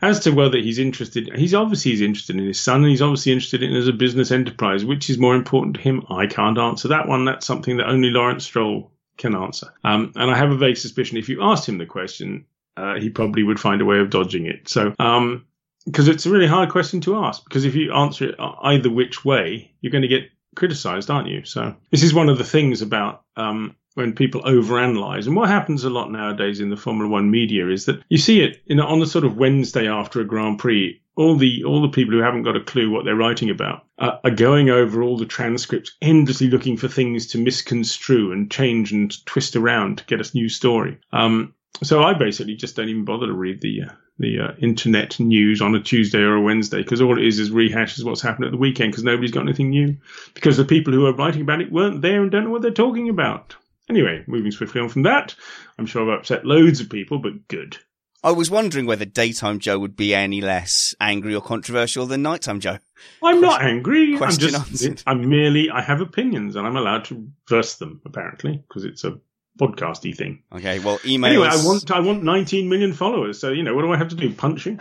as 0.02 0.22
to 0.22 0.32
whether 0.32 0.58
he's 0.58 0.80
interested, 0.80 1.30
he's 1.36 1.54
obviously 1.54 1.92
he's 1.92 2.02
interested 2.02 2.38
in 2.38 2.46
his 2.46 2.62
son, 2.62 2.82
and 2.82 2.90
he's 2.90 3.02
obviously 3.02 3.34
interested 3.34 3.62
in 3.62 3.76
as 3.76 3.88
a 3.88 3.94
business 3.94 4.32
enterprise. 4.32 4.86
Which 4.86 5.10
is 5.10 5.18
more 5.18 5.36
important 5.36 5.76
to 5.76 5.82
him? 5.82 6.06
I 6.10 6.28
can't 6.28 6.58
answer 6.58 6.90
that 6.90 7.08
one. 7.08 7.26
That's 7.26 7.46
something 7.46 7.78
that 7.78 7.90
only 7.90 8.10
Lawrence 8.10 8.46
Stroll 8.46 8.92
can 9.18 9.36
answer. 9.36 9.68
Um, 9.84 10.14
and 10.16 10.32
I 10.32 10.38
have 10.38 10.52
a 10.52 10.58
vague 10.58 10.78
suspicion 10.78 11.18
if 11.18 11.28
you 11.28 11.44
asked 11.44 11.68
him 11.68 11.78
the 11.78 11.86
question, 11.86 12.46
uh, 12.78 12.96
he 12.96 13.10
probably 13.10 13.44
would 13.44 13.60
find 13.60 13.82
a 13.82 13.86
way 13.86 14.00
of 14.00 14.10
dodging 14.10 14.46
it. 14.46 14.70
So, 14.70 14.94
um, 14.98 15.46
because 15.86 16.08
it's 16.08 16.26
a 16.26 16.30
really 16.30 16.48
hard 16.48 16.70
question 16.70 17.02
to 17.02 17.18
ask. 17.18 17.44
Because 17.44 17.66
if 17.66 17.76
you 17.76 17.94
answer 17.94 18.30
it 18.30 18.36
either 18.40 18.90
which 18.90 19.26
way, 19.26 19.74
you're 19.82 19.92
going 19.92 20.04
to 20.04 20.08
get 20.08 20.30
criticized, 20.56 21.10
aren't 21.10 21.28
you? 21.28 21.46
So 21.46 21.76
this 21.92 22.04
is 22.04 22.14
one 22.14 22.30
of 22.30 22.38
the 22.38 22.44
things 22.44 22.82
about 22.82 23.24
um, 23.36 23.76
when 23.96 24.14
people 24.14 24.42
overanalyze, 24.44 25.28
and 25.28 25.36
what 25.36 25.50
happens 25.50 25.84
a 25.84 25.90
lot 25.90 26.12
nowadays 26.12 26.60
in 26.60 26.70
the 26.70 26.78
Formula 26.78 27.10
One 27.10 27.32
media 27.32 27.70
is 27.70 27.86
that 27.86 28.02
you 28.10 28.18
see 28.18 28.42
it 28.42 28.62
in, 28.68 28.80
on 28.80 29.00
the 29.00 29.08
sort 29.08 29.26
of 29.26 29.38
Wednesday 29.38 29.88
after 29.88 30.22
a 30.22 30.26
Grand 30.26 30.60
Prix. 30.60 31.02
All 31.16 31.36
the 31.36 31.66
all 31.66 31.82
the 31.82 31.90
people 31.90 32.14
who 32.14 32.22
haven't 32.22 32.44
got 32.44 32.56
a 32.56 32.64
clue 32.64 32.90
what 32.90 33.04
they're 33.04 33.16
writing 33.16 33.50
about 33.50 33.86
uh, 33.98 34.18
are 34.24 34.32
going 34.32 34.70
over 34.70 35.04
all 35.04 35.18
the 35.18 35.26
transcripts, 35.26 35.96
endlessly 36.02 36.50
looking 36.50 36.78
for 36.78 36.88
things 36.88 37.28
to 37.28 37.38
misconstrue 37.38 38.32
and 38.32 38.50
change 38.50 38.94
and 38.94 39.26
twist 39.26 39.56
around 39.58 39.98
to 39.98 40.06
get 40.06 40.26
a 40.26 40.38
new 40.38 40.48
story. 40.48 40.98
Um, 41.12 41.54
so 41.84 42.04
I 42.04 42.14
basically 42.14 42.56
just 42.56 42.76
don't 42.76 42.90
even 42.90 43.06
bother 43.06 43.28
to 43.28 43.34
read 43.34 43.60
the 43.62 43.84
uh, 43.84 43.92
the 44.18 44.40
uh, 44.40 44.52
internet 44.60 45.20
news 45.20 45.62
on 45.62 45.76
a 45.76 45.82
Tuesday 45.82 46.20
or 46.20 46.36
a 46.36 46.42
Wednesday 46.42 46.82
because 46.84 47.02
all 47.02 47.18
it 47.18 47.26
is 47.26 47.40
is 47.40 47.52
rehashes 47.52 48.04
what's 48.04 48.22
happened 48.22 48.46
at 48.46 48.52
the 48.52 48.58
weekend 48.58 48.92
because 48.92 49.04
nobody's 49.04 49.32
got 49.32 49.44
anything 49.44 49.70
new 49.70 49.98
because 50.34 50.58
the 50.58 50.66
people 50.66 50.94
who 50.94 51.06
are 51.06 51.14
writing 51.14 51.42
about 51.42 51.62
it 51.62 51.72
weren't 51.72 52.02
there 52.02 52.22
and 52.22 52.32
don't 52.32 52.46
know 52.46 52.50
what 52.50 52.62
they're 52.62 52.72
talking 52.72 53.10
about. 53.10 53.56
Anyway, 53.90 54.24
moving 54.28 54.52
swiftly 54.52 54.82
on 54.82 54.90
from 54.90 55.04
that, 55.04 55.36
I'm 55.78 55.86
sure 55.86 56.04
I've 56.04 56.20
upset 56.20 56.46
loads 56.46 56.80
of 56.80 56.90
people, 56.90 57.20
but 57.20 57.48
good. 57.48 57.78
I 58.24 58.32
was 58.32 58.52
wondering 58.52 58.86
whether 58.86 59.06
daytime 59.06 59.60
Joe 59.60 59.80
would 59.80 59.96
be 59.96 60.14
any 60.14 60.42
less 60.42 60.94
angry 61.00 61.34
or 61.34 61.42
controversial 61.42 62.06
than 62.06 62.22
nighttime 62.22 62.60
Joe. 62.60 62.80
I'm 63.24 63.40
not 63.40 63.62
angry. 63.62 64.12
I'm 64.12 64.18
question 64.18 64.50
just, 64.50 64.70
answered. 64.70 65.04
I'm 65.08 65.28
merely, 65.30 65.70
I 65.70 65.82
have 65.82 66.02
opinions 66.02 66.56
and 66.56 66.68
I'm 66.68 66.76
allowed 66.76 67.06
to 67.06 67.30
verse 67.48 67.76
them 67.76 68.02
apparently 68.06 68.58
because 68.68 68.84
it's 68.84 69.06
a 69.06 69.20
podcasty 69.60 70.16
thing. 70.16 70.44
Okay, 70.54 70.80
well, 70.80 71.00
emails. 71.00 71.30
Anyway, 71.30 71.48
I 71.48 71.66
want, 71.66 71.92
I 71.92 72.00
want 72.02 72.24
19 72.24 72.68
million 72.68 72.94
followers. 72.94 73.40
So, 73.40 73.52
you 73.52 73.64
know, 73.64 73.74
what 73.74 73.84
do 73.84 73.92
I 73.94 73.98
have 73.98 74.10
to 74.10 74.16
do? 74.16 74.34
Punch 74.34 74.66
you? 74.66 74.78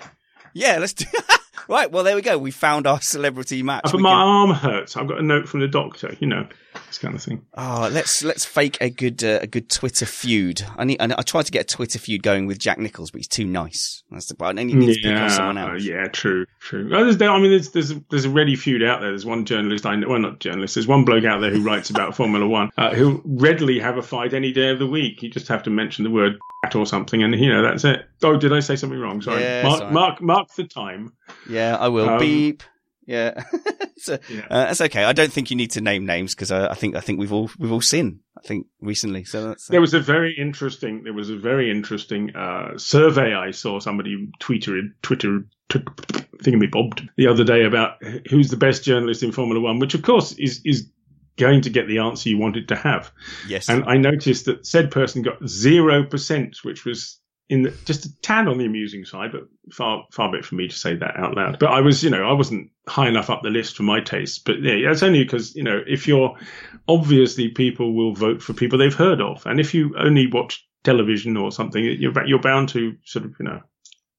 Yeah, 0.53 0.79
let's 0.79 0.95
do. 0.95 1.07
right, 1.69 1.91
well, 1.91 2.05
there 2.05 2.15
we 2.15 2.23
go. 2.23 2.39
We 2.39 2.51
found 2.51 2.87
our 2.87 3.01
celebrity 3.01 3.63
match. 3.63 3.85
But 3.85 4.01
my 4.01 4.11
can- 4.11 4.19
arm 4.19 4.51
hurts. 4.51 4.97
I've 4.97 5.09
got 5.09 5.19
a 5.19 5.23
note 5.23 5.49
from 5.49 5.61
the 5.61 5.69
doctor, 5.69 6.17
you 6.21 6.27
know, 6.27 6.47
this 6.87 6.99
kind 6.99 7.15
of 7.15 7.23
thing. 7.23 7.45
Oh, 7.55 7.89
let's 7.91 8.23
let's 8.23 8.45
fake 8.45 8.79
a 8.81 8.91
good 8.91 9.23
uh, 9.25 9.41
a 9.43 9.47
good 9.47 9.69
Twitter 9.71 10.07
feud. 10.07 10.63
I 10.77 10.85
need. 10.85 11.01
I, 11.01 11.15
I 11.19 11.23
tried 11.23 11.47
to 11.47 11.53
get 11.53 11.63
a 11.73 11.77
Twitter 11.77 11.99
feud 11.99 12.23
going 12.23 12.47
with 12.47 12.59
Jack 12.59 12.79
Nichols, 12.79 13.11
but 13.11 13.19
he's 13.19 13.29
too 13.29 13.47
nice. 13.47 14.03
That's 14.11 14.27
the. 14.27 14.45
I 14.45 14.53
need 14.53 14.73
to 14.73 15.01
pick 15.03 15.17
on 15.17 15.31
someone 15.31 15.59
else. 15.59 15.83
yeah, 15.83 16.07
true, 16.09 16.47
true. 16.61 16.91
Oh, 16.93 17.05
there's, 17.05 17.21
I 17.21 17.39
mean, 17.39 17.51
there's 17.51 17.71
there's 17.71 17.91
a, 17.91 18.03
there's 18.11 18.25
a 18.25 18.31
ready 18.31 18.57
feud 18.57 18.83
out 18.83 19.01
there. 19.01 19.11
There's 19.11 19.27
one 19.27 19.45
journalist 19.45 19.87
I 19.87 19.97
know, 19.97 20.09
well, 20.09 20.19
not 20.19 20.41
journalist. 20.41 20.75
There's 20.75 20.87
one 20.87 21.05
bloke 21.05 21.25
out 21.25 21.41
there 21.41 21.51
who 21.51 21.63
writes 21.63 21.91
about 21.91 22.15
Formula 22.17 22.47
One 22.47 22.71
uh, 22.79 22.95
who'll 22.95 23.21
readily 23.25 23.79
have 23.79 23.97
a 23.97 24.03
fight 24.03 24.33
any 24.35 24.53
day 24.53 24.71
of 24.71 24.79
the 24.79 24.87
week. 24.87 25.23
You 25.23 25.31
just 25.31 25.49
have 25.49 25.63
to 25.65 25.71
mention 25.71 26.05
the 26.05 26.11
word 26.11 26.39
or 26.75 26.87
something, 26.87 27.23
and 27.23 27.35
you 27.35 27.53
know 27.53 27.63
that's 27.63 27.85
it. 27.85 28.07
Oh, 28.23 28.37
did 28.37 28.53
I 28.53 28.61
say 28.61 28.77
something 28.77 28.99
wrong? 28.99 29.23
Sorry. 29.23 29.43
Yeah, 29.43 29.63
mark, 29.63 29.79
sorry. 29.79 29.93
mark 29.93 30.21
mark 30.23 30.55
the 30.55 30.65
time. 30.65 31.13
Yeah, 31.49 31.77
I 31.77 31.89
will. 31.89 32.09
Um, 32.09 32.19
Beep. 32.19 32.63
Yeah, 33.07 33.43
so, 33.97 34.19
Yeah. 34.29 34.47
uh, 34.51 34.65
that's 34.67 34.83
okay. 34.83 35.03
I 35.05 35.15
don't 35.15 35.33
think 35.33 35.51
you 35.51 35.57
need 35.57 35.71
to 35.73 35.81
name 35.81 36.05
names 36.05 36.35
because 36.35 36.51
I, 36.51 36.67
I 36.69 36.75
think 36.75 36.95
I 36.95 37.01
think 37.01 37.19
we've 37.19 37.33
all 37.33 37.51
we've 37.59 37.73
all 37.73 37.81
seen. 37.81 38.21
I 38.37 38.43
think 38.43 38.67
recently. 38.81 39.25
So 39.25 39.49
that's 39.49 39.67
There 39.69 39.81
was 39.81 39.95
a 39.95 40.01
very 40.01 40.35
interesting. 40.37 41.05
There 41.05 41.15
was 41.15 41.31
a 41.31 41.37
very 41.37 41.71
interesting 41.71 42.37
uh, 42.37 42.77
survey 42.77 43.35
I 43.35 43.51
saw. 43.53 43.79
Somebody 43.81 44.29
tweeted, 44.41 44.93
Twitter, 45.03 45.41
t- 45.71 45.79
thingy 46.43 46.71
bobbed 46.71 47.09
the 47.17 47.29
other 47.29 47.45
day 47.45 47.65
about 47.65 48.03
who's 48.29 48.51
the 48.51 48.57
best 48.59 48.85
journalist 48.85 49.23
in 49.23 49.33
Formula 49.33 49.59
One, 49.61 49.79
which 49.79 49.95
of 49.95 50.03
course 50.03 50.33
is 50.33 50.61
is 50.67 50.87
going 51.39 51.63
to 51.63 51.71
get 51.71 51.89
the 51.89 51.99
answer 51.99 52.29
you 52.29 52.39
wanted 52.39 52.69
to 52.69 52.77
have. 52.77 53.13
yes. 53.49 53.69
And 53.69 53.85
I 53.85 53.97
noticed 53.97 54.45
that 54.47 54.67
said 54.67 54.91
person 54.91 55.23
got 55.23 55.47
zero 55.49 56.05
percent, 56.05 56.59
which 56.63 56.85
was 56.85 57.21
in 57.49 57.63
the, 57.63 57.71
just 57.87 58.05
a 58.05 58.21
tad 58.21 58.47
on 58.47 58.59
the 58.59 58.67
amusing 58.67 59.05
side, 59.05 59.33
but 59.33 59.49
far 59.73 60.05
far 60.13 60.31
bit 60.31 60.45
for 60.45 60.55
me 60.55 60.69
to 60.69 60.75
say 60.75 60.97
that 60.97 61.17
out 61.17 61.35
loud. 61.35 61.59
But 61.59 61.71
I 61.71 61.81
was, 61.81 62.05
you 62.05 62.11
know, 62.11 62.29
I 62.29 62.33
wasn't 62.33 62.71
high 62.87 63.09
enough 63.09 63.31
up 63.31 63.43
the 63.43 63.51
list 63.51 63.77
for 63.77 63.85
my 63.85 64.01
taste. 64.01 64.45
But 64.45 64.61
yeah, 64.61 64.89
that's 64.89 65.03
only 65.03 65.23
because 65.23 65.55
you 65.55 65.63
know 65.63 65.81
if 65.87 66.07
you're 66.07 66.37
obviously 66.87 67.49
people 67.49 67.95
will 67.95 68.15
vote 68.15 68.43
for 68.43 68.53
people 68.53 68.79
they've 68.79 68.95
heard 68.95 69.21
of, 69.21 69.47
and 69.47 69.61
if 69.61 69.73
you 69.73 69.95
only 69.99 70.27
watch 70.27 70.67
television 70.85 71.37
or 71.37 71.51
something, 71.51 71.83
you're 71.83 72.27
you're 72.27 72.41
bound 72.41 72.69
to 72.71 72.97
sort 73.05 73.25
of 73.25 73.35
you 73.39 73.47
know 73.47 73.61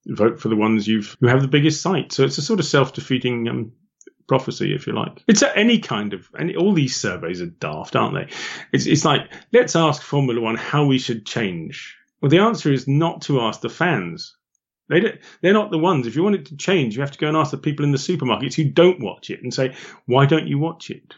vote 0.07 0.39
for 0.39 0.49
the 0.49 0.55
ones 0.55 0.87
you've 0.87 1.15
who 1.19 1.27
have 1.27 1.41
the 1.41 1.47
biggest 1.47 1.81
sight. 1.81 2.11
So 2.11 2.23
it's 2.23 2.37
a 2.39 2.41
sort 2.41 2.59
of 2.59 2.65
self 2.65 2.93
defeating 2.93 3.47
um, 3.47 3.73
prophecy, 4.29 4.73
if 4.73 4.87
you 4.87 4.93
like. 4.93 5.21
It's 5.27 5.43
any 5.43 5.79
kind 5.79 6.13
of, 6.13 6.29
and 6.39 6.55
all 6.55 6.73
these 6.73 6.95
surveys 6.95 7.41
are 7.41 7.47
daft, 7.47 7.97
aren't 7.97 8.13
they? 8.13 8.33
It's, 8.71 8.85
it's 8.85 9.03
like, 9.03 9.29
let's 9.51 9.75
ask 9.75 10.01
Formula 10.01 10.39
One 10.39 10.55
how 10.55 10.85
we 10.85 10.99
should 10.99 11.25
change. 11.25 11.97
Well, 12.21 12.29
the 12.29 12.39
answer 12.39 12.71
is 12.71 12.87
not 12.87 13.23
to 13.23 13.41
ask 13.41 13.59
the 13.59 13.69
fans. 13.69 14.37
They 14.87 15.01
don't, 15.01 15.19
they're 15.41 15.53
not 15.53 15.71
the 15.71 15.77
ones. 15.77 16.07
If 16.07 16.15
you 16.15 16.23
want 16.23 16.35
it 16.35 16.45
to 16.47 16.57
change, 16.57 16.95
you 16.95 17.01
have 17.01 17.11
to 17.11 17.19
go 17.19 17.27
and 17.27 17.37
ask 17.37 17.51
the 17.51 17.57
people 17.57 17.83
in 17.83 17.91
the 17.91 17.97
supermarkets 17.97 18.55
who 18.55 18.65
don't 18.65 19.01
watch 19.01 19.29
it 19.29 19.43
and 19.43 19.53
say, 19.53 19.75
why 20.05 20.25
don't 20.25 20.47
you 20.47 20.57
watch 20.57 20.89
it? 20.89 21.15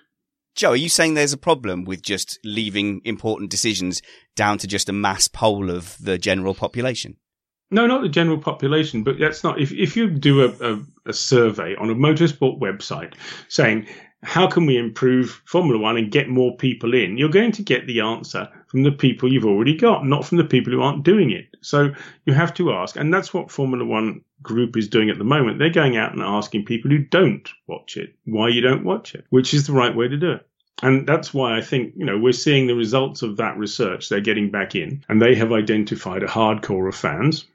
Joe, 0.56 0.72
are 0.72 0.76
you 0.76 0.90
saying 0.90 1.14
there's 1.14 1.32
a 1.32 1.38
problem 1.38 1.86
with 1.86 2.02
just 2.02 2.38
leaving 2.44 3.02
important 3.06 3.50
decisions 3.50 4.02
down 4.36 4.58
to 4.58 4.68
just 4.68 4.90
a 4.90 4.94
mass 4.94 5.28
poll 5.28 5.70
of 5.70 5.98
the 6.02 6.18
general 6.18 6.54
population? 6.54 7.16
No, 7.72 7.88
not 7.88 8.02
the 8.02 8.10
general 8.10 8.38
population, 8.38 9.04
but 9.04 9.18
that's 9.18 9.44
not. 9.44 9.60
If 9.60 9.72
if 9.72 9.96
you 9.96 10.10
do 10.10 10.44
a, 10.44 10.74
a, 10.74 10.80
a 11.08 11.14
survey 11.14 11.76
on 11.76 11.90
a 11.90 11.96
motorsport 11.96 12.60
website 12.60 13.14
saying 13.48 13.88
how 14.24 14.48
can 14.48 14.66
we 14.66 14.78
improve 14.78 15.42
Formula 15.46 15.80
One 15.80 15.98
and 15.98 16.12
get 16.12 16.30
more 16.30 16.56
people 16.56 16.94
in? 16.94 17.18
You're 17.18 17.30
going 17.30 17.52
to 17.54 17.64
get 17.64 17.88
the 17.88 18.02
answer 18.02 18.48
from 18.68 18.84
the 18.84 18.92
people 18.92 19.32
you've 19.32 19.46
already 19.46 19.76
got, 19.76 20.06
not 20.06 20.26
from 20.26 20.38
the 20.38 20.44
people 20.44 20.72
who 20.72 20.82
aren't 20.82 21.04
doing 21.04 21.32
it. 21.32 21.48
So 21.62 21.94
you 22.26 22.34
have 22.34 22.54
to 22.56 22.72
ask, 22.74 22.96
and 22.96 23.14
that's 23.14 23.34
what 23.34 23.52
Formula 23.52 23.84
One 23.84 24.22
group 24.44 24.78
is 24.78 24.88
doing 24.88 25.10
at 25.10 25.18
the 25.18 25.24
moment. 25.24 25.58
They're 25.58 25.70
going 25.70 25.98
out 25.98 26.14
and 26.14 26.22
asking 26.22 26.66
people 26.66 26.92
who 26.92 27.00
don't 27.00 27.50
watch 27.68 27.98
it 27.98 28.16
why 28.26 28.50
you 28.50 28.62
don't 28.62 28.84
watch 28.84 29.16
it, 29.16 29.26
which 29.30 29.54
is 29.54 29.66
the 29.66 29.74
right 29.74 29.96
way 29.96 30.08
to 30.08 30.18
do 30.18 30.34
it. 30.34 30.48
And 30.84 31.08
that's 31.08 31.34
why 31.34 31.58
I 31.58 31.62
think, 31.62 31.94
you 31.96 32.06
know, 32.06 32.18
we're 32.18 32.34
seeing 32.34 32.66
the 32.68 32.76
results 32.76 33.22
of 33.22 33.38
that 33.38 33.58
research. 33.58 34.10
They're 34.10 34.20
getting 34.20 34.50
back 34.50 34.76
in 34.76 35.04
and 35.10 35.22
they 35.22 35.36
have 35.36 35.52
identified 35.52 36.24
a 36.24 36.28
hardcore 36.28 36.88
of 36.88 36.96
fans, 36.96 37.46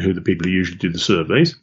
who 0.00 0.12
the 0.12 0.20
people 0.20 0.46
who 0.46 0.52
usually 0.52 0.78
do 0.78 0.90
the 0.90 0.98
surveys, 0.98 1.56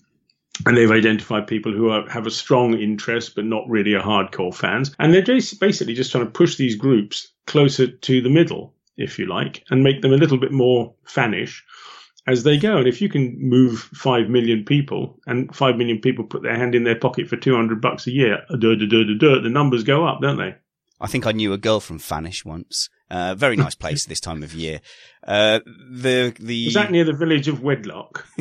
and 0.66 0.78
they've 0.78 0.92
identified 0.92 1.48
people 1.48 1.72
who 1.72 1.90
are, 1.90 2.08
have 2.10 2.28
a 2.28 2.32
strong 2.32 2.78
interest 2.78 3.36
but 3.36 3.46
not 3.46 3.70
really 3.70 3.94
a 3.94 4.02
hardcore 4.02 4.54
fans. 4.54 4.94
And 5.00 5.14
they're 5.14 5.22
just 5.22 5.60
basically 5.60 5.94
just 5.94 6.12
trying 6.12 6.26
to 6.26 6.32
push 6.32 6.58
these 6.58 6.76
groups 6.76 7.32
closer 7.48 7.88
to 7.88 8.22
the 8.22 8.30
middle, 8.30 8.74
if 8.98 9.18
you 9.18 9.26
like, 9.26 9.64
and 9.70 9.84
make 9.84 10.02
them 10.02 10.14
a 10.14 10.18
little 10.18 10.38
bit 10.38 10.52
more 10.52 10.94
fanish 11.08 11.62
as 12.28 12.44
they 12.44 12.58
go. 12.58 12.78
And 12.78 12.88
if 12.88 13.02
you 13.02 13.10
can 13.10 13.38
move 13.40 13.80
five 13.94 14.30
million 14.30 14.64
people 14.64 15.20
and 15.26 15.54
five 15.56 15.78
million 15.78 16.00
people 16.00 16.26
put 16.26 16.44
their 16.44 16.56
hand 16.56 16.76
in 16.76 16.84
their 16.84 17.00
pocket 17.00 17.28
for 17.28 17.38
200 17.38 17.82
bucks 17.82 18.06
a 18.08 18.12
year, 18.12 18.44
the 18.50 19.50
numbers 19.52 19.84
go 19.84 20.06
up, 20.06 20.22
don't 20.22 20.38
they? 20.38 20.56
I 21.00 21.08
think 21.08 21.26
I 21.26 21.32
knew 21.32 21.52
a 21.52 21.58
girl 21.58 21.80
from 21.80 21.98
Fanish 21.98 22.46
once. 22.46 22.88
Uh, 23.10 23.34
very 23.34 23.56
nice 23.58 23.76
place 23.76 24.06
this 24.06 24.20
time 24.20 24.44
of 24.44 24.54
year. 24.54 24.82
Uh, 25.24 25.60
the 25.66 26.34
the 26.40 26.66
was 26.66 26.74
that 26.74 26.92
near 26.92 27.04
the 27.04 27.14
village 27.14 27.48
of 27.48 27.62
Wedlock? 27.62 28.26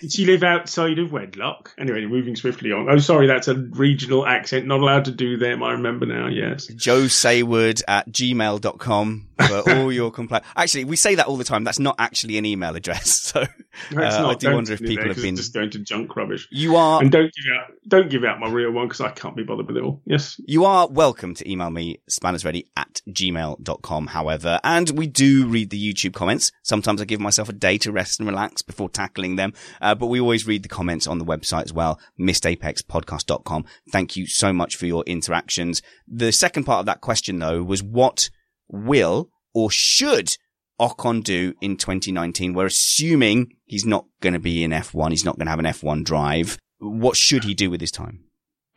Did 0.00 0.12
she 0.12 0.24
live 0.24 0.44
outside 0.44 0.98
of 1.00 1.10
Wedlock? 1.10 1.74
Anyway, 1.78 2.06
moving 2.06 2.36
swiftly 2.36 2.70
on. 2.70 2.88
Oh, 2.88 2.98
sorry, 2.98 3.26
that's 3.26 3.48
a 3.48 3.54
regional 3.54 4.24
accent. 4.24 4.66
Not 4.66 4.80
allowed 4.80 5.06
to 5.06 5.10
do 5.10 5.36
them. 5.36 5.62
I 5.64 5.72
remember 5.72 6.06
now. 6.06 6.28
Yes. 6.28 6.66
Joe 6.66 7.02
Saward 7.02 7.82
at 7.88 8.08
gmail.com 8.08 9.28
for 9.48 9.70
all 9.74 9.92
your 9.92 10.12
complaints. 10.12 10.46
Actually, 10.56 10.84
we 10.84 10.94
say 10.94 11.16
that 11.16 11.26
all 11.26 11.36
the 11.36 11.44
time. 11.44 11.64
That's 11.64 11.80
not 11.80 11.96
actually 11.98 12.38
an 12.38 12.46
email 12.46 12.74
address. 12.76 13.32
So 13.84 14.00
uh, 14.00 14.28
I 14.28 14.34
do 14.34 14.54
wonder 14.54 14.74
if 14.74 14.80
people 14.80 15.08
have 15.08 15.16
been 15.16 15.34
just 15.34 15.52
going 15.52 15.70
to 15.70 15.80
junk 15.80 16.14
rubbish. 16.14 16.46
You 16.52 16.76
are, 16.76 17.00
and 17.02 17.10
don't 17.10 17.32
give 17.34 17.44
out 17.52 17.72
don't 17.88 18.08
give 18.08 18.22
out 18.22 18.38
my 18.38 18.48
real 18.48 18.70
one 18.70 18.86
because 18.86 19.00
I 19.00 19.10
can't 19.10 19.34
be 19.34 19.42
bothered 19.42 19.66
with 19.66 19.76
it 19.76 19.82
all. 19.82 20.00
Yes. 20.06 20.40
You 20.46 20.64
are 20.64 20.86
welcome 20.88 21.34
to 21.34 21.50
email 21.50 21.70
me 21.70 21.98
spannersready 22.08 22.66
at 22.76 23.02
gmail.com. 23.08 24.06
However, 24.06 24.60
and 24.62 24.90
we 24.90 25.08
do 25.08 25.43
read 25.44 25.70
the 25.70 25.92
YouTube 25.92 26.14
comments. 26.14 26.52
Sometimes 26.62 27.00
I 27.00 27.04
give 27.04 27.20
myself 27.20 27.48
a 27.48 27.52
day 27.52 27.78
to 27.78 27.92
rest 27.92 28.20
and 28.20 28.28
relax 28.28 28.62
before 28.62 28.88
tackling 28.88 29.36
them. 29.36 29.52
Uh, 29.80 29.94
but 29.94 30.06
we 30.06 30.20
always 30.20 30.46
read 30.46 30.62
the 30.62 30.68
comments 30.68 31.06
on 31.06 31.18
the 31.18 31.24
website 31.24 31.64
as 31.64 31.72
well, 31.72 32.00
missedapexpodcast.com. 32.18 33.64
Thank 33.90 34.16
you 34.16 34.26
so 34.26 34.52
much 34.52 34.76
for 34.76 34.86
your 34.86 35.04
interactions. 35.04 35.82
The 36.06 36.32
second 36.32 36.64
part 36.64 36.80
of 36.80 36.86
that 36.86 37.00
question 37.00 37.38
though 37.38 37.62
was 37.62 37.82
what 37.82 38.30
will 38.68 39.30
or 39.52 39.70
should 39.70 40.36
Ocon 40.80 41.22
do 41.22 41.54
in 41.60 41.76
2019? 41.76 42.54
We're 42.54 42.66
assuming 42.66 43.56
he's 43.64 43.86
not 43.86 44.06
going 44.20 44.34
to 44.34 44.40
be 44.40 44.64
in 44.64 44.72
F1. 44.72 45.10
He's 45.10 45.24
not 45.24 45.36
going 45.36 45.46
to 45.46 45.50
have 45.50 45.60
an 45.60 45.66
F1 45.66 46.04
drive. 46.04 46.58
What 46.78 47.16
should 47.16 47.44
he 47.44 47.54
do 47.54 47.70
with 47.70 47.80
his 47.80 47.92
time? 47.92 48.24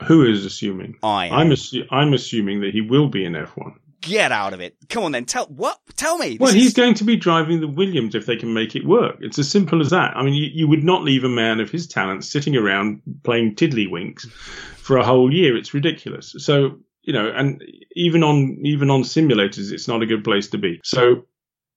Who 0.03 0.23
is 0.23 0.45
assuming? 0.45 0.95
I. 1.01 1.27
Am. 1.27 1.33
I'm, 1.33 1.49
assu- 1.49 1.87
I'm 1.89 2.13
assuming 2.13 2.61
that 2.61 2.71
he 2.71 2.81
will 2.81 3.09
be 3.09 3.25
in 3.25 3.33
F1. 3.33 3.73
Get 4.01 4.31
out 4.31 4.53
of 4.53 4.61
it. 4.61 4.75
Come 4.89 5.03
on 5.03 5.11
then. 5.11 5.25
Tell 5.25 5.45
what? 5.45 5.79
Tell 5.95 6.17
me. 6.17 6.37
Well, 6.39 6.53
he's 6.53 6.67
is... 6.67 6.73
going 6.73 6.93
to 6.95 7.03
be 7.03 7.15
driving 7.15 7.61
the 7.61 7.67
Williams 7.67 8.15
if 8.15 8.25
they 8.25 8.35
can 8.35 8.53
make 8.53 8.75
it 8.75 8.85
work. 8.85 9.17
It's 9.21 9.39
as 9.39 9.49
simple 9.49 9.81
as 9.81 9.89
that. 9.89 10.15
I 10.15 10.23
mean, 10.23 10.33
you, 10.33 10.49
you 10.53 10.67
would 10.67 10.83
not 10.83 11.03
leave 11.03 11.23
a 11.23 11.29
man 11.29 11.59
of 11.59 11.71
his 11.71 11.87
talent 11.87 12.23
sitting 12.23 12.55
around 12.55 13.01
playing 13.23 13.55
tiddlywinks 13.55 14.29
for 14.29 14.97
a 14.97 15.05
whole 15.05 15.33
year. 15.33 15.57
It's 15.57 15.73
ridiculous. 15.73 16.35
So, 16.37 16.77
you 17.01 17.13
know, 17.13 17.29
and 17.29 17.63
even 17.95 18.23
on 18.23 18.59
even 18.63 18.89
on 18.89 19.01
simulators, 19.01 19.71
it's 19.71 19.87
not 19.87 20.03
a 20.03 20.07
good 20.07 20.23
place 20.23 20.49
to 20.49 20.57
be. 20.57 20.79
So 20.83 21.25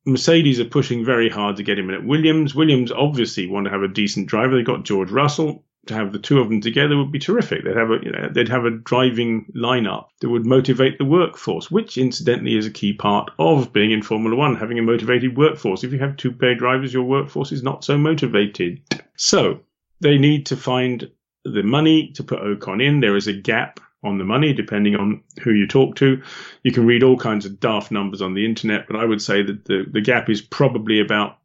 Mercedes 0.04 0.60
are 0.60 0.64
pushing 0.64 1.04
very 1.04 1.28
hard 1.28 1.56
to 1.56 1.62
get 1.62 1.78
him 1.78 1.88
in 1.88 1.94
at 1.94 2.04
Williams. 2.04 2.54
Williams 2.54 2.92
obviously 2.92 3.46
want 3.46 3.66
to 3.66 3.70
have 3.70 3.82
a 3.82 3.88
decent 3.88 4.28
driver. 4.28 4.56
They've 4.56 4.64
got 4.64 4.84
George 4.84 5.10
Russell 5.10 5.64
to 5.86 5.94
have 5.94 6.12
the 6.12 6.18
two 6.18 6.40
of 6.40 6.48
them 6.48 6.60
together 6.60 6.96
would 6.96 7.12
be 7.12 7.18
terrific. 7.18 7.64
They'd 7.64 7.76
have 7.76 7.90
a 7.90 7.98
you 8.02 8.12
know, 8.12 8.28
they'd 8.30 8.48
have 8.48 8.64
a 8.64 8.70
driving 8.70 9.46
lineup 9.56 10.08
that 10.20 10.28
would 10.28 10.46
motivate 10.46 10.98
the 10.98 11.04
workforce, 11.04 11.70
which 11.70 11.96
incidentally 11.96 12.56
is 12.56 12.66
a 12.66 12.70
key 12.70 12.92
part 12.92 13.30
of 13.38 13.72
being 13.72 13.90
in 13.90 14.02
Formula 14.02 14.36
One, 14.36 14.56
having 14.56 14.78
a 14.78 14.82
motivated 14.82 15.36
workforce. 15.36 15.82
If 15.82 15.92
you 15.92 15.98
have 15.98 16.16
two 16.16 16.32
pair 16.32 16.54
drivers, 16.54 16.92
your 16.92 17.04
workforce 17.04 17.52
is 17.52 17.62
not 17.62 17.84
so 17.84 17.96
motivated. 17.96 18.80
So 19.16 19.60
they 20.00 20.18
need 20.18 20.46
to 20.46 20.56
find 20.56 21.10
the 21.44 21.62
money 21.62 22.12
to 22.12 22.24
put 22.24 22.40
Ocon 22.40 22.84
in. 22.84 23.00
There 23.00 23.16
is 23.16 23.26
a 23.26 23.32
gap 23.32 23.80
on 24.02 24.18
the 24.18 24.24
money, 24.24 24.52
depending 24.52 24.96
on 24.96 25.22
who 25.42 25.52
you 25.52 25.66
talk 25.66 25.96
to. 25.96 26.22
You 26.62 26.72
can 26.72 26.86
read 26.86 27.02
all 27.02 27.16
kinds 27.16 27.46
of 27.46 27.60
daft 27.60 27.90
numbers 27.90 28.22
on 28.22 28.34
the 28.34 28.44
internet, 28.44 28.86
but 28.86 28.96
I 28.96 29.04
would 29.04 29.20
say 29.20 29.42
that 29.42 29.64
the, 29.64 29.86
the 29.90 30.00
gap 30.00 30.28
is 30.30 30.40
probably 30.40 31.00
about 31.00 31.38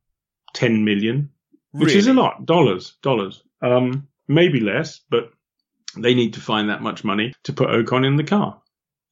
10 0.54 0.86
million, 0.86 1.30
which 1.72 1.88
really? 1.88 2.00
is 2.00 2.08
a 2.08 2.14
lot. 2.14 2.46
Dollars, 2.46 2.96
dollars. 3.02 3.44
Um, 3.62 4.08
maybe 4.28 4.60
less, 4.60 5.00
but 5.10 5.32
they 5.98 6.14
need 6.14 6.34
to 6.34 6.42
find 6.42 6.70
that 6.70 6.82
much 6.82 7.04
money 7.04 7.34
to 7.44 7.54
put 7.54 7.70
Ocon 7.70 8.06
in 8.06 8.16
the 8.16 8.24
car. 8.24 8.62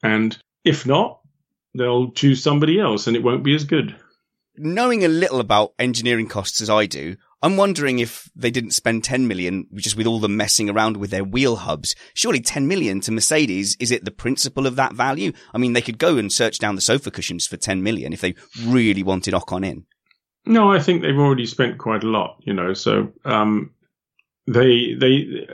And 0.02 0.38
if 0.64 0.86
not, 0.86 1.22
they'll 1.76 2.12
choose 2.12 2.44
somebody 2.44 2.80
else 2.80 3.08
and 3.08 3.16
it 3.16 3.24
won't 3.24 3.44
be 3.44 3.56
as 3.56 3.64
good. 3.64 3.96
Knowing 4.56 5.04
a 5.04 5.08
little 5.08 5.40
about 5.40 5.74
engineering 5.80 6.28
costs 6.28 6.62
as 6.62 6.70
I 6.70 6.86
do, 6.86 7.16
I'm 7.42 7.58
wondering 7.58 8.00
if 8.00 8.30
they 8.36 8.52
didn't 8.52 8.72
spend 8.72 9.04
10 9.04 9.28
million 9.28 9.68
just 9.74 9.98
with 9.98 10.08
all 10.08 10.20
the 10.20 10.30
messing 10.30 10.70
around 10.70 10.96
with 10.96 11.10
their 11.10 11.26
wheel 11.26 11.58
hubs. 11.58 11.94
Surely 12.14 12.40
10 12.40 12.68
million 12.68 13.02
to 13.02 13.12
Mercedes, 13.12 13.76
is 13.82 13.92
it 13.92 14.06
the 14.06 14.12
principle 14.12 14.66
of 14.66 14.78
that 14.78 14.94
value? 14.94 15.34
I 15.54 15.58
mean, 15.58 15.74
they 15.74 15.82
could 15.82 15.98
go 15.98 16.18
and 16.18 16.32
search 16.32 16.60
down 16.60 16.76
the 16.76 16.82
sofa 16.82 17.12
cushions 17.12 17.46
for 17.46 17.58
10 17.58 17.84
million 17.84 18.14
if 18.14 18.22
they 18.22 18.36
really 18.66 19.04
wanted 19.04 19.34
Ocon 19.34 19.66
in. 19.66 19.86
No, 20.46 20.72
I 20.72 20.80
think 20.80 21.02
they've 21.02 21.18
already 21.18 21.46
spent 21.46 21.80
quite 21.80 22.04
a 22.04 22.10
lot, 22.10 22.38
you 22.40 22.54
know, 22.54 22.74
so, 22.74 23.12
um, 23.26 23.73
they 24.48 24.94
they 24.96 25.48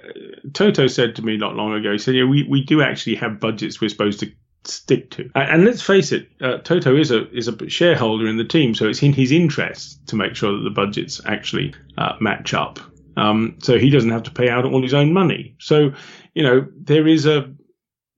Toto 0.54 0.88
said 0.88 1.16
to 1.16 1.22
me 1.22 1.38
not 1.38 1.56
long 1.56 1.74
ago. 1.74 1.92
He 1.92 1.98
said, 1.98 2.16
"Yeah, 2.16 2.26
we, 2.26 2.44
we 2.44 2.64
do 2.64 2.82
actually 2.82 3.16
have 3.16 3.40
budgets 3.40 3.80
we're 3.80 3.90
supposed 3.90 4.20
to 4.22 4.32
stick 4.64 5.12
to." 5.12 5.30
And 5.36 5.66
let's 5.66 5.82
face 5.82 6.12
it, 6.12 6.30
uh, 6.42 6.58
Toto 6.58 6.96
is 6.96 7.12
a 7.12 7.30
is 7.36 7.48
a 7.48 7.70
shareholder 7.70 8.28
in 8.28 8.38
the 8.38 8.46
team, 8.46 8.74
so 8.74 8.88
it's 8.88 9.04
in 9.04 9.14
his 9.14 9.32
interest 9.32 10.08
to 10.08 10.16
make 10.16 10.36
sure 10.36 10.54
that 10.54 10.64
the 10.64 10.72
budgets 10.72 11.22
actually 11.26 11.74
uh, 11.98 12.16
match 12.20 12.54
up. 12.54 12.80
Um, 13.16 13.58
so 13.62 13.78
he 13.78 13.90
doesn't 13.90 14.12
have 14.12 14.24
to 14.24 14.32
pay 14.32 14.50
out 14.50 14.66
all 14.66 14.82
his 14.82 14.94
own 14.94 15.14
money. 15.14 15.56
So 15.60 15.92
you 16.34 16.44
know 16.44 16.68
there 16.76 17.08
is 17.08 17.26
a 17.26 17.54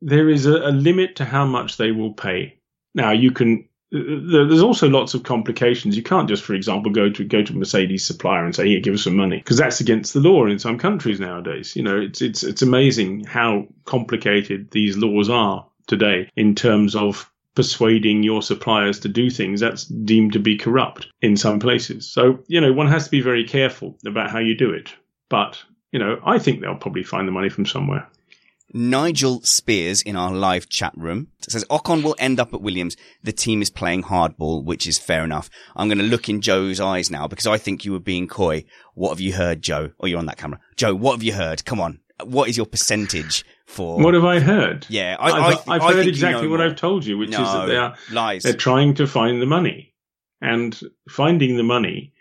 there 0.01 0.29
is 0.29 0.45
a, 0.45 0.55
a 0.55 0.71
limit 0.71 1.17
to 1.17 1.25
how 1.25 1.45
much 1.45 1.77
they 1.77 1.91
will 1.91 2.13
pay. 2.13 2.59
Now 2.95 3.11
you 3.11 3.31
can 3.31 3.67
there's 3.91 4.61
also 4.61 4.87
lots 4.89 5.13
of 5.13 5.23
complications. 5.23 5.97
You 5.97 6.03
can't 6.03 6.29
just, 6.29 6.43
for 6.43 6.53
example, 6.53 6.91
go 6.91 7.09
to 7.09 7.23
go 7.23 7.43
to 7.43 7.53
a 7.53 7.55
Mercedes 7.55 8.05
supplier 8.05 8.45
and 8.45 8.55
say, 8.55 8.67
"Here, 8.67 8.79
give 8.79 8.93
us 8.93 9.03
some 9.03 9.15
money," 9.15 9.37
because 9.37 9.57
that's 9.57 9.81
against 9.81 10.13
the 10.13 10.21
law 10.21 10.45
in 10.45 10.59
some 10.59 10.77
countries 10.77 11.19
nowadays. 11.19 11.75
You 11.75 11.83
know, 11.83 11.99
it's 11.99 12.21
it's 12.21 12.43
it's 12.43 12.61
amazing 12.61 13.25
how 13.25 13.67
complicated 13.85 14.71
these 14.71 14.97
laws 14.97 15.29
are 15.29 15.67
today 15.87 16.29
in 16.35 16.55
terms 16.55 16.95
of 16.95 17.29
persuading 17.53 18.23
your 18.23 18.41
suppliers 18.41 18.99
to 19.01 19.09
do 19.09 19.29
things 19.29 19.59
that's 19.59 19.83
deemed 19.85 20.33
to 20.33 20.39
be 20.39 20.57
corrupt 20.57 21.07
in 21.21 21.35
some 21.35 21.59
places. 21.59 22.09
So, 22.09 22.39
you 22.47 22.61
know, 22.61 22.71
one 22.71 22.87
has 22.87 23.05
to 23.05 23.11
be 23.11 23.21
very 23.21 23.43
careful 23.43 23.97
about 24.05 24.31
how 24.31 24.39
you 24.39 24.55
do 24.55 24.71
it. 24.71 24.93
But, 25.27 25.61
you 25.91 25.99
know, 25.99 26.19
I 26.25 26.39
think 26.39 26.61
they'll 26.61 26.75
probably 26.75 27.03
find 27.03 27.27
the 27.27 27.33
money 27.33 27.49
from 27.49 27.65
somewhere. 27.65 28.07
Nigel 28.73 29.41
Spears 29.41 30.01
in 30.01 30.15
our 30.15 30.33
live 30.33 30.69
chat 30.69 30.93
room 30.95 31.27
says 31.47 31.65
Ocon 31.65 32.03
will 32.03 32.15
end 32.19 32.39
up 32.39 32.53
at 32.53 32.61
Williams. 32.61 32.95
The 33.23 33.31
team 33.31 33.61
is 33.61 33.69
playing 33.69 34.03
hardball, 34.03 34.63
which 34.63 34.87
is 34.87 34.97
fair 34.97 35.23
enough. 35.23 35.49
I'm 35.75 35.87
going 35.87 35.97
to 35.97 36.03
look 36.03 36.29
in 36.29 36.41
Joe's 36.41 36.79
eyes 36.79 37.11
now 37.11 37.27
because 37.27 37.47
I 37.47 37.57
think 37.57 37.83
you 37.83 37.91
were 37.91 37.99
being 37.99 38.27
coy. 38.27 38.63
What 38.93 39.09
have 39.09 39.19
you 39.19 39.33
heard, 39.33 39.61
Joe? 39.61 39.91
Oh, 39.99 40.07
you're 40.07 40.19
on 40.19 40.25
that 40.27 40.37
camera. 40.37 40.59
Joe, 40.75 40.95
what 40.95 41.13
have 41.13 41.23
you 41.23 41.33
heard? 41.33 41.65
Come 41.65 41.79
on. 41.79 41.99
What 42.23 42.49
is 42.49 42.55
your 42.55 42.67
percentage 42.67 43.43
for? 43.65 43.99
What 43.99 44.13
have 44.13 44.25
I 44.25 44.39
heard? 44.39 44.85
Yeah, 44.89 45.17
I, 45.19 45.49
have 45.49 45.63
I, 45.67 45.93
heard 45.93 46.07
exactly 46.07 46.43
you 46.43 46.47
know 46.47 46.51
what 46.51 46.59
more. 46.59 46.67
I've 46.67 46.75
told 46.75 47.03
you, 47.03 47.17
which 47.17 47.31
no, 47.31 47.43
is 47.43 47.51
that 47.51 47.65
they 47.65 47.77
are 47.77 47.95
lies. 48.11 48.43
They're 48.43 48.53
trying 48.53 48.93
to 48.95 49.07
find 49.07 49.41
the 49.41 49.47
money, 49.47 49.95
and 50.39 50.79
finding 51.09 51.57
the 51.57 51.63
money 51.63 52.13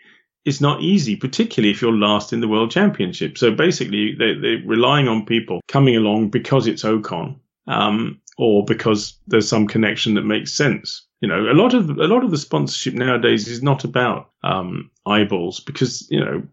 it's 0.45 0.61
not 0.61 0.81
easy, 0.81 1.15
particularly 1.15 1.71
if 1.71 1.81
you're 1.81 1.91
last 1.91 2.33
in 2.33 2.41
the 2.41 2.47
world 2.47 2.71
championship. 2.71 3.37
So 3.37 3.51
basically, 3.51 4.15
they, 4.17 4.33
they're 4.33 4.61
relying 4.65 5.07
on 5.07 5.25
people 5.25 5.61
coming 5.67 5.95
along 5.95 6.29
because 6.29 6.67
it's 6.67 6.83
Ocon, 6.83 7.35
um, 7.67 8.19
or 8.37 8.65
because 8.65 9.19
there's 9.27 9.47
some 9.47 9.67
connection 9.67 10.15
that 10.15 10.23
makes 10.23 10.53
sense. 10.53 11.05
You 11.21 11.27
know, 11.27 11.51
a 11.51 11.53
lot 11.53 11.75
of 11.75 11.89
a 11.89 12.07
lot 12.07 12.23
of 12.23 12.31
the 12.31 12.37
sponsorship 12.37 12.95
nowadays 12.95 13.47
is 13.47 13.61
not 13.61 13.83
about 13.83 14.31
um, 14.43 14.89
eyeballs 15.05 15.59
because 15.59 16.09
you 16.09 16.19
know 16.19 16.43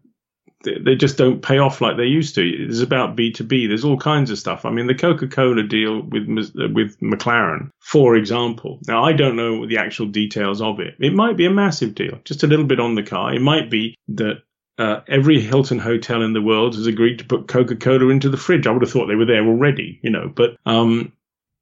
they 0.63 0.95
just 0.95 1.17
don't 1.17 1.41
pay 1.41 1.57
off 1.57 1.79
like 1.79 1.95
they 1.95 2.05
used 2.05 2.35
to. 2.35 2.41
It's 2.41 2.81
about 2.81 3.15
B 3.15 3.31
two 3.31 3.45
B. 3.45 3.67
There's 3.67 3.85
all 3.85 3.97
kinds 3.97 4.29
of 4.29 4.37
stuff. 4.37 4.65
I 4.65 4.71
mean, 4.71 4.87
the 4.87 4.95
Coca 4.95 5.27
Cola 5.27 5.63
deal 5.63 6.01
with 6.01 6.27
with 6.27 6.99
McLaren, 6.99 7.69
for 7.79 8.15
example. 8.15 8.79
Now, 8.87 9.03
I 9.03 9.13
don't 9.13 9.37
know 9.37 9.65
the 9.65 9.77
actual 9.77 10.07
details 10.07 10.61
of 10.61 10.79
it. 10.79 10.95
It 10.99 11.13
might 11.13 11.37
be 11.37 11.45
a 11.45 11.51
massive 11.51 11.95
deal, 11.95 12.19
just 12.25 12.43
a 12.43 12.47
little 12.47 12.65
bit 12.65 12.79
on 12.79 12.95
the 12.95 13.03
car. 13.03 13.33
It 13.33 13.41
might 13.41 13.69
be 13.69 13.95
that 14.09 14.43
uh, 14.77 15.01
every 15.07 15.39
Hilton 15.39 15.79
hotel 15.79 16.23
in 16.23 16.33
the 16.33 16.41
world 16.41 16.75
has 16.75 16.87
agreed 16.87 17.19
to 17.19 17.25
put 17.25 17.47
Coca 17.47 17.75
Cola 17.75 18.09
into 18.09 18.29
the 18.29 18.37
fridge. 18.37 18.67
I 18.67 18.71
would 18.71 18.81
have 18.81 18.91
thought 18.91 19.07
they 19.07 19.15
were 19.15 19.25
there 19.25 19.45
already, 19.45 19.99
you 20.03 20.09
know. 20.09 20.29
But 20.33 20.57
um, 20.65 21.13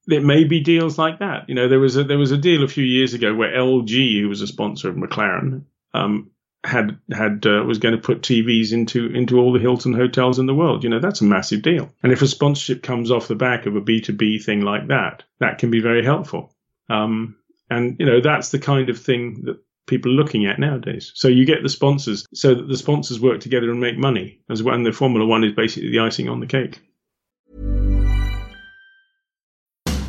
there 0.07 0.21
may 0.21 0.43
be 0.43 0.59
deals 0.61 0.97
like 0.97 1.19
that. 1.19 1.49
You 1.49 1.55
know, 1.55 1.67
there 1.67 1.79
was 1.79 1.97
a 1.97 2.03
there 2.03 2.17
was 2.17 2.31
a 2.31 2.37
deal 2.37 2.63
a 2.63 2.67
few 2.67 2.83
years 2.83 3.13
ago 3.13 3.35
where 3.35 3.55
LG, 3.55 4.21
who 4.21 4.29
was 4.29 4.41
a 4.41 4.47
sponsor 4.47 4.89
of 4.89 4.95
McLaren, 4.95 5.65
um, 5.93 6.31
had 6.63 6.97
had 7.11 7.45
uh, 7.45 7.63
was 7.65 7.77
going 7.77 7.95
to 7.95 8.01
put 8.01 8.21
TVs 8.21 8.73
into 8.73 9.07
into 9.07 9.39
all 9.39 9.53
the 9.53 9.59
Hilton 9.59 9.93
hotels 9.93 10.39
in 10.39 10.45
the 10.45 10.55
world. 10.55 10.83
You 10.83 10.89
know, 10.89 10.99
that's 10.99 11.21
a 11.21 11.25
massive 11.25 11.61
deal. 11.61 11.89
And 12.03 12.11
if 12.11 12.21
a 12.21 12.27
sponsorship 12.27 12.83
comes 12.83 13.11
off 13.11 13.27
the 13.27 13.35
back 13.35 13.65
of 13.65 13.75
a 13.75 13.81
B 13.81 14.01
two 14.01 14.13
B 14.13 14.39
thing 14.39 14.61
like 14.61 14.87
that, 14.87 15.23
that 15.39 15.59
can 15.59 15.71
be 15.71 15.79
very 15.79 16.03
helpful. 16.03 16.53
Um, 16.89 17.37
and 17.69 17.95
you 17.99 18.05
know, 18.05 18.21
that's 18.21 18.49
the 18.49 18.59
kind 18.59 18.89
of 18.89 18.99
thing 18.99 19.43
that 19.45 19.59
people 19.87 20.11
are 20.11 20.15
looking 20.15 20.45
at 20.45 20.59
nowadays. 20.59 21.11
So 21.15 21.27
you 21.27 21.45
get 21.45 21.63
the 21.63 21.69
sponsors, 21.69 22.25
so 22.33 22.53
that 22.53 22.67
the 22.67 22.77
sponsors 22.77 23.19
work 23.19 23.39
together 23.39 23.71
and 23.71 23.79
make 23.79 23.97
money. 23.97 24.41
As 24.49 24.61
when 24.61 24.83
the 24.83 24.91
Formula 24.91 25.25
One 25.25 25.43
is 25.43 25.53
basically 25.53 25.89
the 25.89 25.99
icing 25.99 26.29
on 26.29 26.39
the 26.39 26.47
cake. 26.47 26.79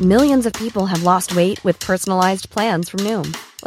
Millions 0.01 0.47
of 0.47 0.53
people 0.53 0.87
have 0.87 1.03
lost 1.03 1.35
weight 1.35 1.63
with 1.65 1.81
personalized 1.81 2.51
plans 2.51 2.89
from 2.89 3.01
Noom, 3.01 3.37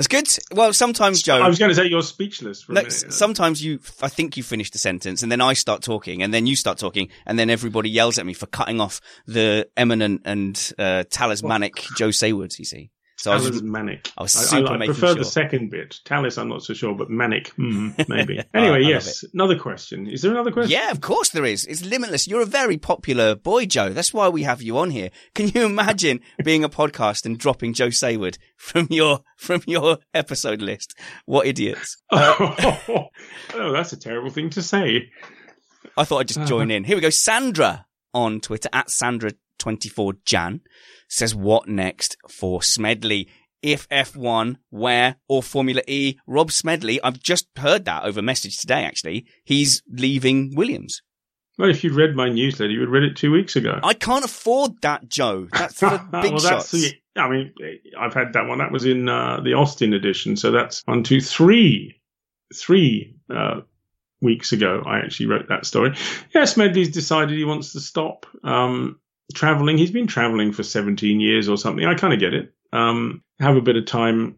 That's 0.00 0.08
good. 0.38 0.56
Well, 0.56 0.72
sometimes, 0.72 1.22
Joe. 1.22 1.36
I 1.42 1.46
was 1.48 1.58
going 1.58 1.68
to 1.68 1.74
say 1.74 1.84
you're 1.86 2.00
speechless. 2.02 2.62
For 2.62 2.72
a 2.72 2.74
No, 2.76 2.80
minute. 2.82 3.12
sometimes 3.12 3.62
you, 3.62 3.80
I 4.00 4.08
think 4.08 4.36
you 4.38 4.42
finish 4.42 4.70
the 4.70 4.78
sentence, 4.78 5.22
and 5.22 5.30
then 5.30 5.42
I 5.42 5.52
start 5.52 5.82
talking, 5.82 6.22
and 6.22 6.32
then 6.32 6.46
you 6.46 6.56
start 6.56 6.78
talking, 6.78 7.08
and 7.26 7.38
then 7.38 7.50
everybody 7.50 7.90
yells 7.90 8.18
at 8.18 8.24
me 8.24 8.32
for 8.32 8.46
cutting 8.46 8.80
off 8.80 9.02
the 9.26 9.68
eminent 9.76 10.22
and 10.24 10.72
uh, 10.78 11.04
talismanic 11.10 11.74
Joe 11.98 12.10
Sawards. 12.12 12.58
You 12.58 12.64
see, 12.64 12.90
so 13.20 13.32
I 13.32 13.34
was, 13.34 13.62
manic. 13.62 14.10
I 14.16 14.22
was 14.22 14.34
I, 14.34 14.40
super 14.40 14.72
I, 14.72 14.76
making 14.78 14.94
prefer 14.94 15.12
the 15.14 15.26
second 15.26 15.70
bit. 15.70 16.00
Talis, 16.06 16.38
I'm 16.38 16.48
not 16.48 16.62
so 16.62 16.72
sure, 16.72 16.94
but 16.94 17.10
manic, 17.10 17.54
mm, 17.56 17.92
maybe. 18.08 18.40
I 18.40 18.44
anyway, 18.54 18.82
yes. 18.82 19.22
Another 19.34 19.58
question. 19.58 20.08
Is 20.08 20.22
there 20.22 20.32
another 20.32 20.50
question? 20.50 20.72
yeah, 20.72 20.90
of 20.90 21.02
course 21.02 21.28
there 21.28 21.44
is. 21.44 21.66
It's 21.66 21.84
limitless. 21.84 22.26
You're 22.26 22.40
a 22.40 22.46
very 22.46 22.78
popular 22.78 23.34
boy, 23.34 23.66
Joe. 23.66 23.90
That's 23.90 24.14
why 24.14 24.30
we 24.30 24.44
have 24.44 24.62
you 24.62 24.78
on 24.78 24.88
here. 24.88 25.10
Can 25.34 25.48
you 25.48 25.66
imagine 25.66 26.20
being 26.44 26.64
a 26.64 26.70
podcast 26.70 27.26
and 27.26 27.38
dropping 27.38 27.74
Joe 27.74 27.88
Saward 27.88 28.38
from 28.56 28.86
your 28.88 29.20
from 29.36 29.60
your 29.66 29.98
episode 30.14 30.62
list? 30.62 30.94
What 31.26 31.46
idiots! 31.46 31.98
oh, 32.10 33.10
that's 33.54 33.92
a 33.92 33.98
terrible 33.98 34.30
thing 34.30 34.48
to 34.50 34.62
say. 34.62 35.10
I 35.94 36.04
thought 36.04 36.20
I'd 36.20 36.28
just 36.28 36.48
join 36.48 36.70
in. 36.70 36.84
Here 36.84 36.96
we 36.96 37.02
go. 37.02 37.10
Sandra 37.10 37.84
on 38.14 38.40
Twitter 38.40 38.70
at 38.72 38.88
Sandra24Jan 38.88 40.60
says, 41.10 41.34
what 41.34 41.68
next 41.68 42.16
for 42.28 42.62
Smedley? 42.62 43.28
If 43.62 43.86
F1, 43.90 44.56
where, 44.70 45.16
or 45.28 45.42
Formula 45.42 45.82
E, 45.86 46.16
Rob 46.26 46.50
Smedley, 46.50 47.02
I've 47.02 47.20
just 47.20 47.46
heard 47.58 47.84
that 47.84 48.04
over 48.04 48.22
message 48.22 48.56
today, 48.56 48.84
actually. 48.84 49.26
He's 49.44 49.82
leaving 49.86 50.54
Williams. 50.54 51.02
Well, 51.58 51.68
if 51.68 51.84
you'd 51.84 51.92
read 51.92 52.16
my 52.16 52.30
newsletter, 52.30 52.72
you 52.72 52.80
would 52.80 52.88
read 52.88 53.02
it 53.02 53.16
two 53.16 53.30
weeks 53.30 53.54
ago. 53.54 53.78
I 53.82 53.92
can't 53.92 54.24
afford 54.24 54.80
that, 54.80 55.10
Joe. 55.10 55.46
That's 55.52 55.78
for 55.78 55.90
big 56.22 56.32
well, 56.32 56.38
shots. 56.38 56.70
that's 56.70 56.70
the. 56.70 56.94
I 57.16 57.28
mean, 57.28 57.52
I've 57.98 58.14
had 58.14 58.32
that 58.32 58.46
one. 58.46 58.58
That 58.58 58.72
was 58.72 58.86
in 58.86 59.08
uh, 59.10 59.40
the 59.42 59.54
Austin 59.54 59.92
edition. 59.92 60.36
So 60.36 60.52
that's 60.52 60.80
one, 60.86 61.02
two, 61.02 61.20
three, 61.20 62.00
three 62.54 63.16
uh, 63.28 63.60
weeks 64.22 64.52
ago. 64.52 64.82
I 64.86 65.00
actually 65.00 65.26
wrote 65.26 65.48
that 65.48 65.66
story. 65.66 65.96
Yes, 66.34 66.56
Medley's 66.56 66.90
decided 66.92 67.36
he 67.36 67.44
wants 67.44 67.72
to 67.72 67.80
stop 67.80 68.26
um, 68.42 68.99
traveling. 69.34 69.78
He's 69.78 69.90
been 69.90 70.06
traveling 70.06 70.52
for 70.52 70.62
17 70.62 71.20
years 71.20 71.48
or 71.48 71.56
something. 71.56 71.84
I 71.84 71.94
kind 71.94 72.12
of 72.12 72.20
get 72.20 72.34
it. 72.34 72.52
Um, 72.72 73.22
have 73.38 73.56
a 73.56 73.62
bit 73.62 73.76
of 73.76 73.86
time 73.86 74.36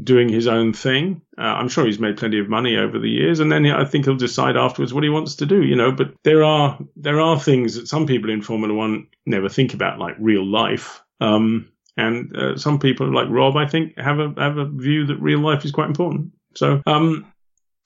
doing 0.00 0.28
his 0.28 0.46
own 0.46 0.72
thing. 0.72 1.22
Uh, 1.36 1.42
I'm 1.42 1.68
sure 1.68 1.84
he's 1.84 1.98
made 1.98 2.16
plenty 2.16 2.38
of 2.38 2.48
money 2.48 2.76
over 2.76 2.98
the 2.98 3.10
years, 3.10 3.40
and 3.40 3.50
then 3.50 3.66
I 3.66 3.84
think 3.84 4.04
he'll 4.04 4.16
decide 4.16 4.56
afterwards 4.56 4.94
what 4.94 5.04
he 5.04 5.10
wants 5.10 5.36
to 5.36 5.46
do. 5.46 5.62
You 5.62 5.76
know, 5.76 5.92
but 5.92 6.14
there 6.24 6.44
are 6.44 6.78
there 6.96 7.20
are 7.20 7.38
things 7.38 7.74
that 7.74 7.88
some 7.88 8.06
people 8.06 8.30
in 8.30 8.42
Formula 8.42 8.74
One 8.74 9.08
never 9.26 9.48
think 9.48 9.74
about, 9.74 9.98
like 9.98 10.16
real 10.18 10.44
life. 10.44 11.02
Um, 11.20 11.68
and 11.96 12.34
uh, 12.36 12.56
some 12.56 12.78
people, 12.78 13.12
like 13.12 13.28
Rob, 13.28 13.56
I 13.56 13.66
think, 13.66 13.98
have 13.98 14.18
a 14.18 14.32
have 14.38 14.56
a 14.56 14.64
view 14.64 15.06
that 15.06 15.20
real 15.20 15.40
life 15.40 15.64
is 15.64 15.72
quite 15.72 15.88
important. 15.88 16.32
So 16.54 16.82
um, 16.86 17.32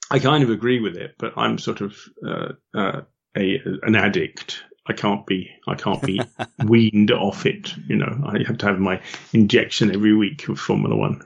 I 0.09 0.19
kind 0.19 0.43
of 0.43 0.49
agree 0.49 0.79
with 0.79 0.95
it, 0.95 1.15
but 1.17 1.33
I'm 1.37 1.57
sort 1.57 1.81
of 1.81 1.97
uh, 2.25 2.53
uh, 2.73 3.01
a 3.35 3.61
an 3.83 3.95
addict. 3.95 4.63
I 4.87 4.93
can't 4.93 5.25
be 5.25 5.49
I 5.67 5.75
can't 5.75 6.01
be 6.01 6.21
weaned 6.65 7.11
off 7.11 7.45
it. 7.45 7.73
You 7.87 7.97
know, 7.97 8.23
I 8.25 8.43
have 8.45 8.57
to 8.59 8.65
have 8.65 8.79
my 8.79 9.01
injection 9.33 9.93
every 9.93 10.15
week 10.15 10.47
of 10.47 10.59
Formula 10.59 10.95
One. 10.95 11.21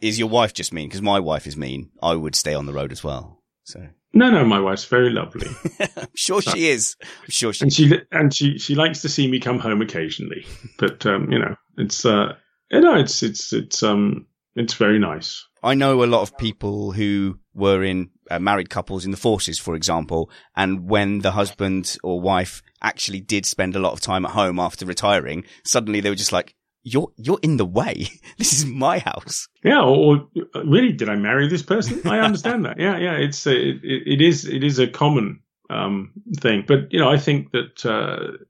Is 0.00 0.18
your 0.18 0.28
wife 0.28 0.52
just 0.54 0.72
mean? 0.72 0.88
Because 0.88 1.02
my 1.02 1.18
wife 1.20 1.46
is 1.46 1.56
mean. 1.56 1.90
I 2.02 2.14
would 2.14 2.34
stay 2.34 2.54
on 2.54 2.66
the 2.66 2.72
road 2.72 2.92
as 2.92 3.02
well. 3.02 3.42
So 3.64 3.86
No, 4.12 4.30
no, 4.30 4.44
my 4.44 4.60
wife's 4.60 4.84
very 4.84 5.10
lovely, 5.10 5.48
I'm 5.96 6.08
sure 6.14 6.42
she 6.42 6.68
is. 6.68 6.96
I'm 7.02 7.30
sure 7.30 7.52
she 7.52 7.64
and 7.64 7.72
she 7.72 8.00
and 8.12 8.34
she 8.34 8.58
she 8.58 8.74
likes 8.74 9.02
to 9.02 9.08
see 9.08 9.28
me 9.28 9.40
come 9.40 9.58
home 9.58 9.82
occasionally. 9.82 10.46
But 10.78 11.06
um, 11.06 11.30
you 11.32 11.38
know, 11.38 11.56
it's 11.76 12.04
uh, 12.04 12.34
you 12.70 12.80
know, 12.80 12.96
it's 12.96 13.22
it's 13.22 13.52
it's 13.52 13.82
um, 13.82 14.26
it's 14.60 14.74
very 14.74 14.98
nice. 14.98 15.46
I 15.62 15.74
know 15.74 16.02
a 16.02 16.06
lot 16.06 16.22
of 16.22 16.38
people 16.38 16.92
who 16.92 17.38
were 17.54 17.82
in 17.82 18.10
uh, 18.30 18.38
married 18.38 18.70
couples 18.70 19.04
in 19.04 19.10
the 19.10 19.16
forces, 19.16 19.58
for 19.58 19.74
example, 19.74 20.30
and 20.56 20.88
when 20.88 21.20
the 21.20 21.32
husband 21.32 21.96
or 22.02 22.20
wife 22.20 22.62
actually 22.82 23.20
did 23.20 23.44
spend 23.44 23.76
a 23.76 23.78
lot 23.78 23.92
of 23.92 24.00
time 24.00 24.24
at 24.24 24.32
home 24.32 24.58
after 24.58 24.86
retiring, 24.86 25.44
suddenly 25.64 26.00
they 26.00 26.08
were 26.08 26.14
just 26.14 26.32
like, 26.32 26.54
"You're 26.82 27.12
you're 27.16 27.40
in 27.42 27.56
the 27.56 27.66
way. 27.66 28.06
this 28.38 28.52
is 28.52 28.64
my 28.64 28.98
house." 28.98 29.48
Yeah, 29.64 29.82
or, 29.82 30.28
or 30.54 30.64
really, 30.64 30.92
did 30.92 31.08
I 31.08 31.16
marry 31.16 31.48
this 31.48 31.62
person? 31.62 32.00
I 32.06 32.20
understand 32.20 32.64
that. 32.64 32.78
Yeah, 32.78 32.98
yeah, 32.98 33.14
it's 33.14 33.46
a, 33.46 33.54
it, 33.54 33.80
it 33.82 34.20
is 34.20 34.46
it 34.46 34.64
is 34.64 34.78
a 34.78 34.86
common 34.86 35.40
um, 35.68 36.12
thing. 36.36 36.64
But 36.66 36.92
you 36.92 36.98
know, 36.98 37.10
I 37.10 37.18
think 37.18 37.52
that 37.52 37.84
uh, 37.84 38.44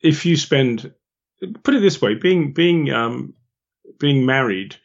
if 0.00 0.26
you 0.26 0.36
spend, 0.36 0.92
put 1.62 1.74
it 1.74 1.80
this 1.80 2.00
way, 2.00 2.14
being 2.14 2.52
being 2.52 2.92
um, 2.92 3.34
being 3.98 4.26
married 4.26 4.76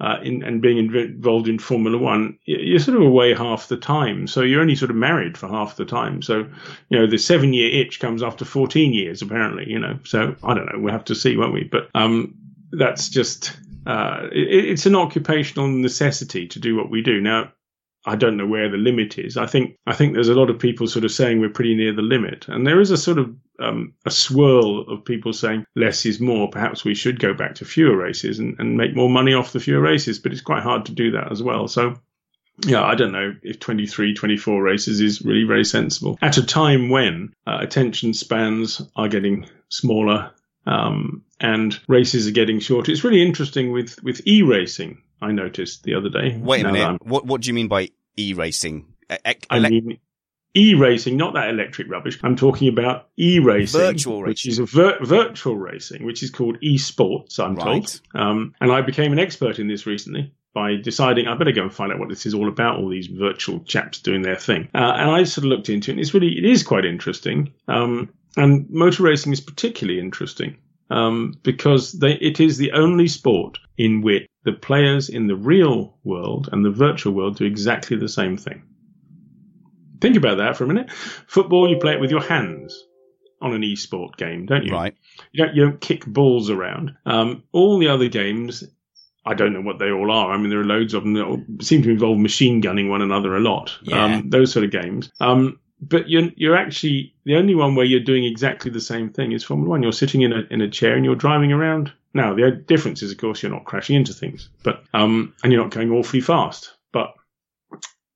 uh, 0.00 0.16
in, 0.22 0.42
and 0.42 0.60
being 0.60 0.78
involved 0.78 1.48
in 1.48 1.58
Formula 1.58 1.96
One, 1.96 2.38
you're 2.44 2.80
sort 2.80 2.96
of 2.96 3.02
away 3.02 3.32
half 3.34 3.68
the 3.68 3.76
time. 3.76 4.26
So 4.26 4.42
you're 4.42 4.60
only 4.60 4.74
sort 4.74 4.90
of 4.90 4.96
married 4.96 5.38
for 5.38 5.48
half 5.48 5.76
the 5.76 5.84
time. 5.84 6.20
So, 6.20 6.46
you 6.88 6.98
know, 6.98 7.06
the 7.06 7.18
seven 7.18 7.52
year 7.52 7.70
itch 7.80 8.00
comes 8.00 8.22
after 8.22 8.44
14 8.44 8.92
years, 8.92 9.22
apparently, 9.22 9.70
you 9.70 9.78
know. 9.78 9.98
So 10.04 10.34
I 10.42 10.54
don't 10.54 10.66
know. 10.66 10.80
We'll 10.80 10.92
have 10.92 11.04
to 11.06 11.14
see, 11.14 11.36
won't 11.36 11.52
we? 11.52 11.64
But 11.64 11.88
um, 11.94 12.34
that's 12.72 13.08
just, 13.08 13.56
uh, 13.86 14.28
it, 14.32 14.66
it's 14.70 14.86
an 14.86 14.96
occupational 14.96 15.68
necessity 15.68 16.48
to 16.48 16.58
do 16.58 16.76
what 16.76 16.90
we 16.90 17.00
do. 17.00 17.20
Now, 17.20 17.52
I 18.06 18.16
don't 18.16 18.36
know 18.36 18.46
where 18.46 18.68
the 18.68 18.76
limit 18.76 19.18
is. 19.18 19.36
I 19.36 19.46
think 19.46 19.76
I 19.86 19.94
think 19.94 20.14
there's 20.14 20.28
a 20.28 20.34
lot 20.34 20.50
of 20.50 20.58
people 20.58 20.86
sort 20.86 21.04
of 21.04 21.12
saying 21.12 21.40
we're 21.40 21.48
pretty 21.48 21.74
near 21.74 21.92
the 21.92 22.02
limit, 22.02 22.46
and 22.48 22.66
there 22.66 22.80
is 22.80 22.90
a 22.90 22.96
sort 22.96 23.18
of 23.18 23.34
um, 23.58 23.94
a 24.04 24.10
swirl 24.10 24.80
of 24.90 25.04
people 25.04 25.32
saying 25.32 25.64
less 25.74 26.04
is 26.04 26.20
more. 26.20 26.48
Perhaps 26.50 26.84
we 26.84 26.94
should 26.94 27.18
go 27.20 27.32
back 27.32 27.54
to 27.56 27.64
fewer 27.64 27.96
races 27.96 28.38
and, 28.38 28.56
and 28.58 28.76
make 28.76 28.94
more 28.94 29.08
money 29.08 29.32
off 29.32 29.52
the 29.52 29.60
fewer 29.60 29.80
races, 29.80 30.18
but 30.18 30.32
it's 30.32 30.40
quite 30.40 30.62
hard 30.62 30.86
to 30.86 30.92
do 30.92 31.12
that 31.12 31.32
as 31.32 31.42
well. 31.42 31.68
So 31.68 31.94
yeah, 32.58 32.84
I 32.84 32.94
don't 32.94 33.12
know 33.12 33.34
if 33.42 33.58
23, 33.58 34.14
24 34.14 34.62
races 34.62 35.00
is 35.00 35.22
really 35.22 35.44
very 35.44 35.64
sensible 35.64 36.18
at 36.22 36.38
a 36.38 36.46
time 36.46 36.88
when 36.88 37.34
uh, 37.46 37.58
attention 37.60 38.14
spans 38.14 38.80
are 38.94 39.08
getting 39.08 39.46
smaller 39.70 40.30
um, 40.66 41.24
and 41.40 41.78
races 41.88 42.26
are 42.28 42.32
getting 42.32 42.60
shorter. 42.60 42.92
It's 42.92 43.04
really 43.04 43.22
interesting 43.22 43.72
with, 43.72 44.02
with 44.02 44.26
e 44.26 44.42
racing. 44.42 45.02
I 45.24 45.32
noticed 45.32 45.82
the 45.82 45.94
other 45.94 46.08
day. 46.08 46.36
Wait 46.38 46.64
a 46.64 46.72
minute. 46.72 47.04
What 47.04 47.26
what 47.26 47.40
do 47.40 47.48
you 47.48 47.54
mean 47.54 47.68
by 47.68 47.90
e 48.16 48.34
racing? 48.34 48.86
E- 49.10 49.34
I 49.50 49.58
mean 49.58 49.98
e 50.54 50.74
racing, 50.74 51.16
not 51.16 51.34
that 51.34 51.50
electric 51.50 51.90
rubbish. 51.90 52.18
I'm 52.22 52.36
talking 52.36 52.68
about 52.68 53.08
e 53.18 53.38
racing, 53.40 53.96
which 54.22 54.46
is 54.46 54.58
a 54.58 54.66
vir- 54.66 54.98
virtual 55.02 55.56
racing, 55.56 56.04
which 56.04 56.22
is 56.22 56.30
called 56.30 56.58
e 56.60 56.78
sports. 56.78 57.38
I'm 57.38 57.56
right. 57.56 57.64
told. 57.64 58.00
Um, 58.14 58.54
and 58.60 58.70
I 58.72 58.80
became 58.82 59.12
an 59.12 59.18
expert 59.18 59.58
in 59.58 59.68
this 59.68 59.86
recently 59.86 60.32
by 60.54 60.76
deciding 60.76 61.26
I 61.26 61.36
better 61.36 61.50
go 61.52 61.62
and 61.62 61.74
find 61.74 61.92
out 61.92 61.98
what 61.98 62.08
this 62.08 62.26
is 62.26 62.34
all 62.34 62.48
about. 62.48 62.78
All 62.78 62.88
these 62.88 63.08
virtual 63.08 63.60
chaps 63.60 63.98
doing 64.00 64.22
their 64.22 64.36
thing, 64.36 64.68
uh, 64.74 64.78
and 64.96 65.10
I 65.10 65.24
sort 65.24 65.44
of 65.44 65.50
looked 65.50 65.68
into 65.68 65.90
it. 65.90 65.94
and 65.94 66.00
It's 66.00 66.14
really 66.14 66.38
it 66.38 66.44
is 66.44 66.62
quite 66.62 66.84
interesting. 66.84 67.52
Um, 67.66 68.10
and 68.36 68.68
motor 68.70 69.02
racing 69.04 69.32
is 69.32 69.40
particularly 69.40 70.00
interesting 70.00 70.56
um, 70.94 71.34
because 71.42 71.92
they, 71.92 72.12
it 72.12 72.38
is 72.38 72.56
the 72.56 72.72
only 72.72 73.08
sport 73.08 73.58
in 73.76 74.00
which 74.00 74.28
the 74.44 74.52
players 74.52 75.08
in 75.08 75.26
the 75.26 75.34
real 75.34 75.98
world 76.04 76.48
and 76.52 76.64
the 76.64 76.70
virtual 76.70 77.12
world 77.12 77.36
do 77.36 77.44
exactly 77.44 77.96
the 77.96 78.08
same 78.08 78.36
thing. 78.36 78.62
Think 80.00 80.16
about 80.16 80.36
that 80.36 80.56
for 80.56 80.64
a 80.64 80.68
minute. 80.68 80.92
Football, 81.26 81.68
you 81.68 81.78
play 81.78 81.94
it 81.94 82.00
with 82.00 82.12
your 82.12 82.22
hands 82.22 82.84
on 83.40 83.54
an 83.54 83.64
e-sport 83.64 84.16
game, 84.16 84.46
don't 84.46 84.64
you? 84.64 84.72
Right. 84.72 84.94
You 85.32 85.44
don't, 85.44 85.56
you 85.56 85.64
don't 85.64 85.80
kick 85.80 86.06
balls 86.06 86.48
around. 86.48 86.94
Um, 87.04 87.42
all 87.52 87.78
the 87.78 87.88
other 87.88 88.08
games, 88.08 88.62
I 89.26 89.34
don't 89.34 89.52
know 89.52 89.62
what 89.62 89.80
they 89.80 89.90
all 89.90 90.12
are. 90.12 90.30
I 90.30 90.36
mean, 90.36 90.50
there 90.50 90.60
are 90.60 90.64
loads 90.64 90.94
of 90.94 91.02
them 91.02 91.14
that 91.14 91.64
seem 91.64 91.82
to 91.82 91.90
involve 91.90 92.18
machine 92.18 92.60
gunning 92.60 92.88
one 92.88 93.02
another 93.02 93.34
a 93.34 93.40
lot. 93.40 93.76
Yeah. 93.82 94.04
Um, 94.04 94.30
those 94.30 94.52
sort 94.52 94.64
of 94.64 94.70
games. 94.70 95.10
Um, 95.20 95.58
but 95.88 96.08
you're 96.08 96.30
you're 96.36 96.56
actually 96.56 97.14
the 97.24 97.36
only 97.36 97.54
one 97.54 97.74
where 97.74 97.86
you're 97.86 98.00
doing 98.00 98.24
exactly 98.24 98.70
the 98.70 98.80
same 98.80 99.10
thing 99.10 99.32
is 99.32 99.44
Formula 99.44 99.70
One. 99.70 99.82
You're 99.82 99.92
sitting 99.92 100.22
in 100.22 100.32
a 100.32 100.42
in 100.50 100.60
a 100.60 100.68
chair 100.68 100.94
and 100.94 101.04
you're 101.04 101.14
driving 101.14 101.52
around. 101.52 101.92
Now 102.12 102.34
the 102.34 102.50
difference 102.50 103.02
is, 103.02 103.12
of 103.12 103.18
course, 103.18 103.42
you're 103.42 103.52
not 103.52 103.64
crashing 103.64 103.96
into 103.96 104.12
things, 104.12 104.48
but 104.62 104.84
um, 104.94 105.34
and 105.42 105.52
you're 105.52 105.62
not 105.62 105.72
going 105.72 105.90
awfully 105.90 106.20
fast. 106.20 106.74
But 106.92 107.14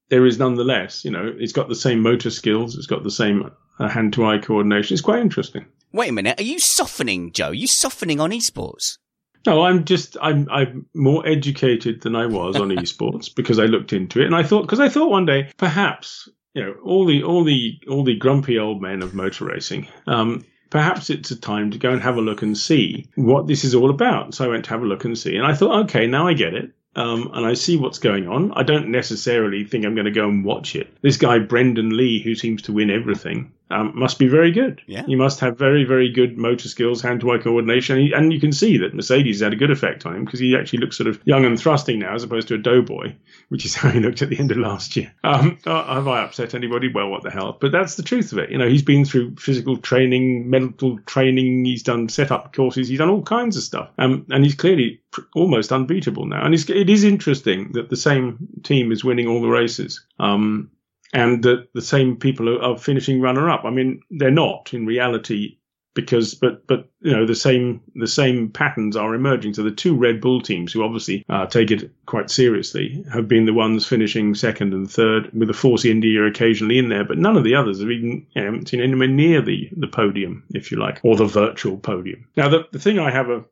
there 0.09 0.27
is 0.27 0.39
nonetheless, 0.39 1.05
you 1.05 1.11
know, 1.11 1.35
it's 1.39 1.53
got 1.53 1.69
the 1.69 1.75
same 1.75 2.01
motor 2.01 2.31
skills, 2.31 2.77
it's 2.77 2.87
got 2.87 3.03
the 3.03 3.11
same 3.11 3.51
uh, 3.79 3.89
hand 3.89 4.13
to 4.15 4.27
eye 4.27 4.39
coordination. 4.39 4.95
It's 4.95 5.03
quite 5.03 5.21
interesting. 5.21 5.67
Wait 5.93 6.11
a 6.11 6.13
minute, 6.13 6.39
are 6.39 6.45
you 6.45 6.59
softening, 6.59 7.33
Joe? 7.33 7.49
Are 7.49 7.55
you 7.55 7.67
softening 7.67 8.21
on 8.21 8.31
esports? 8.31 8.99
No, 9.47 9.63
I'm 9.63 9.85
just 9.85 10.17
I'm 10.21 10.49
I'm 10.51 10.87
more 10.95 11.27
educated 11.27 12.03
than 12.03 12.15
I 12.15 12.27
was 12.27 12.57
on 12.57 12.69
esports 12.77 13.35
because 13.35 13.59
I 13.59 13.65
looked 13.65 13.93
into 13.93 14.21
it 14.21 14.27
and 14.27 14.37
I 14.37 14.43
thought 14.43 14.63
because 14.63 14.81
I 14.81 14.89
thought 14.89 15.11
one 15.11 15.27
day 15.27 15.51
perhaps 15.57 16.29
you 16.59 16.65
know, 16.65 16.75
all 16.83 17.07
the 17.07 17.23
all 17.23 17.45
the 17.45 17.79
all 17.89 18.03
the 18.03 18.17
grumpy 18.17 18.59
old 18.59 18.83
men 18.83 19.03
of 19.03 19.15
motor 19.15 19.45
racing. 19.45 19.87
Um, 20.09 20.45
perhaps 20.71 21.09
it's 21.09 21.31
a 21.31 21.41
time 21.41 21.71
to 21.71 21.79
go 21.79 21.91
and 21.93 22.03
have 22.03 22.17
a 22.17 22.21
look 22.21 22.43
and 22.43 22.59
see 22.59 23.07
what 23.15 23.47
this 23.47 23.63
is 23.63 23.77
all 23.77 23.91
about. 23.91 24.35
So 24.35 24.45
I 24.45 24.49
went 24.49 24.65
to 24.65 24.71
have 24.71 24.83
a 24.83 24.87
look 24.87 25.05
and 25.05 25.17
see, 25.17 25.37
and 25.37 25.47
I 25.47 25.55
thought, 25.55 25.85
okay, 25.85 26.09
now 26.09 26.27
I 26.27 26.35
get 26.35 26.55
it. 26.55 26.73
Um, 26.97 27.31
and 27.33 27.47
I 27.47 27.55
see 27.55 27.77
what's 27.77 27.99
going 28.01 28.27
on. 28.27 28.51
I 28.55 28.65
don't 28.65 28.89
necessarily 28.89 29.63
think 29.63 29.85
I'm 29.85 29.95
going 29.95 30.07
to 30.07 30.11
go 30.11 30.29
and 30.29 30.45
watch 30.45 30.75
it. 30.75 30.93
This 31.01 31.17
guy, 31.17 31.39
Brendon 31.39 31.97
Leigh, 31.97 32.21
who 32.21 32.35
seems 32.35 32.63
to 32.63 32.73
win 32.73 32.91
everything, 32.91 33.53
um, 33.71 33.93
must 33.95 34.19
be 34.19 34.29
very 34.29 34.51
good. 34.51 34.81
Yeah. 34.87 35.05
He 35.05 35.15
must 35.15 35.41
have 35.41 35.59
very, 35.59 35.85
very 35.85 36.11
good 36.11 36.39
motor 36.39 36.69
skills, 36.69 37.03
hand 37.03 37.21
to 37.21 37.33
eye 37.33 37.39
coordination. 37.39 37.97
And, 37.97 38.07
he, 38.07 38.13
and, 38.13 38.33
you 38.33 38.41
can 38.41 38.53
see 38.53 38.79
that 38.79 38.95
Mercedes 38.95 39.41
had 39.41 39.53
a 39.53 39.57
good 39.57 39.71
effect 39.71 40.07
on 40.07 40.17
him 40.17 40.25
because 40.25 40.41
he 40.41 40.57
actually 40.57 40.81
looks 40.81 40.97
sort 40.97 41.09
of 41.09 41.21
young 41.25 41.45
and 41.45 41.59
thrusting 41.59 41.99
now 41.99 42.15
as 42.15 42.23
opposed 42.23 42.49
to 42.49 42.55
a 42.55 42.59
doughboy, 42.59 43.15
which 43.49 43.65
is 43.65 43.75
how 43.77 43.91
he 43.91 44.01
looked 44.01 44.23
at 44.23 44.31
the 44.31 44.39
end 44.39 44.51
of 44.51 44.57
last 44.57 44.97
year. 44.97 45.13
Um, 45.23 45.59
uh, 45.67 45.95
have 45.95 46.09
I 46.09 46.23
upset 46.23 46.55
anybody? 46.55 46.91
Well, 46.93 47.09
what 47.09 47.23
the 47.23 47.31
hell? 47.31 47.57
But 47.61 47.73
that's 47.73 47.97
the 47.97 48.03
truth 48.03 48.33
of 48.33 48.39
it. 48.39 48.51
You 48.51 48.59
know, 48.59 48.69
he's 48.69 48.83
been 48.83 49.05
through 49.05 49.37
physical 49.37 49.77
training, 49.77 50.49
mental 50.49 50.99
training, 51.01 51.65
he's 51.65 51.83
done 51.83 52.09
setup 52.09 52.55
courses, 52.55 52.89
he's 52.89 52.99
done 52.99 53.11
all 53.11 53.23
kinds 53.23 53.57
of 53.57 53.63
stuff. 53.63 53.91
Um, 53.99 54.27
and 54.31 54.45
he's 54.45 54.55
clearly 54.55 55.03
almost 55.35 55.73
unbeatable 55.73 56.27
now. 56.27 56.45
And 56.45 56.55
it 56.55 56.91
is 56.91 57.05
interesting 57.05 57.73
that 57.73 57.91
the 57.91 57.97
same 57.97 58.49
team 58.63 58.93
is 58.93 59.05
winning 59.05 59.27
all 59.27 59.43
the 59.43 59.49
races. 59.49 60.05
Um, 60.19 60.71
and 61.13 61.43
that 61.43 61.69
the 61.75 61.83
same 61.83 62.17
people 62.17 62.49
are, 62.49 62.63
are 62.63 62.79
finishing 62.79 63.21
runner 63.21 63.49
up. 63.49 63.65
I 63.65 63.71
mean, 63.71 64.03
they're 64.11 64.31
not 64.31 64.75
in 64.75 64.87
reality 64.87 65.57
because, 65.95 66.35
but, 66.35 66.65
but, 66.69 66.89
you 67.01 67.11
know, 67.11 67.27
the 67.27 67.35
same, 67.35 67.81
the 67.97 68.07
same 68.07 68.51
patterns 68.51 68.95
are 68.95 69.15
emerging. 69.15 69.55
So 69.55 69.65
the 69.65 69.73
two 69.73 69.97
Red 69.97 70.21
Bull 70.21 70.41
teams 70.41 70.73
who 70.73 70.85
obviously 70.85 71.25
uh, 71.29 71.47
take 71.47 71.73
it 71.73 71.91
quite 72.07 72.31
seriously 72.31 73.05
have 73.13 73.27
been 73.27 73.47
the 73.47 73.55
ones 73.55 73.85
finishing 73.85 74.35
second 74.37 74.75
and 74.75 74.89
third 74.89 75.31
with 75.33 75.49
the 75.49 75.55
Force 75.55 75.85
India 75.85 76.25
occasionally 76.25 76.79
in 76.79 76.89
there, 76.89 77.05
but 77.05 77.19
none 77.19 77.37
of 77.37 77.43
the 77.43 77.57
others 77.57 77.81
have 77.81 77.91
even, 77.91 78.25
you 78.35 78.51
know, 78.51 78.61
seen 78.65 78.81
anywhere 78.81 79.09
near 79.09 79.43
the, 79.43 79.69
the 79.77 79.89
podium, 79.89 80.45
if 80.55 80.71
you 80.71 80.79
like, 80.79 81.01
or 81.03 81.17
the 81.17 81.25
virtual 81.25 81.79
podium. 81.79 82.29
Now, 82.37 82.49
the, 82.49 82.69
the 82.71 82.79
thing 82.79 83.01
I 83.01 83.11
have 83.11 83.29
a, 83.29 83.45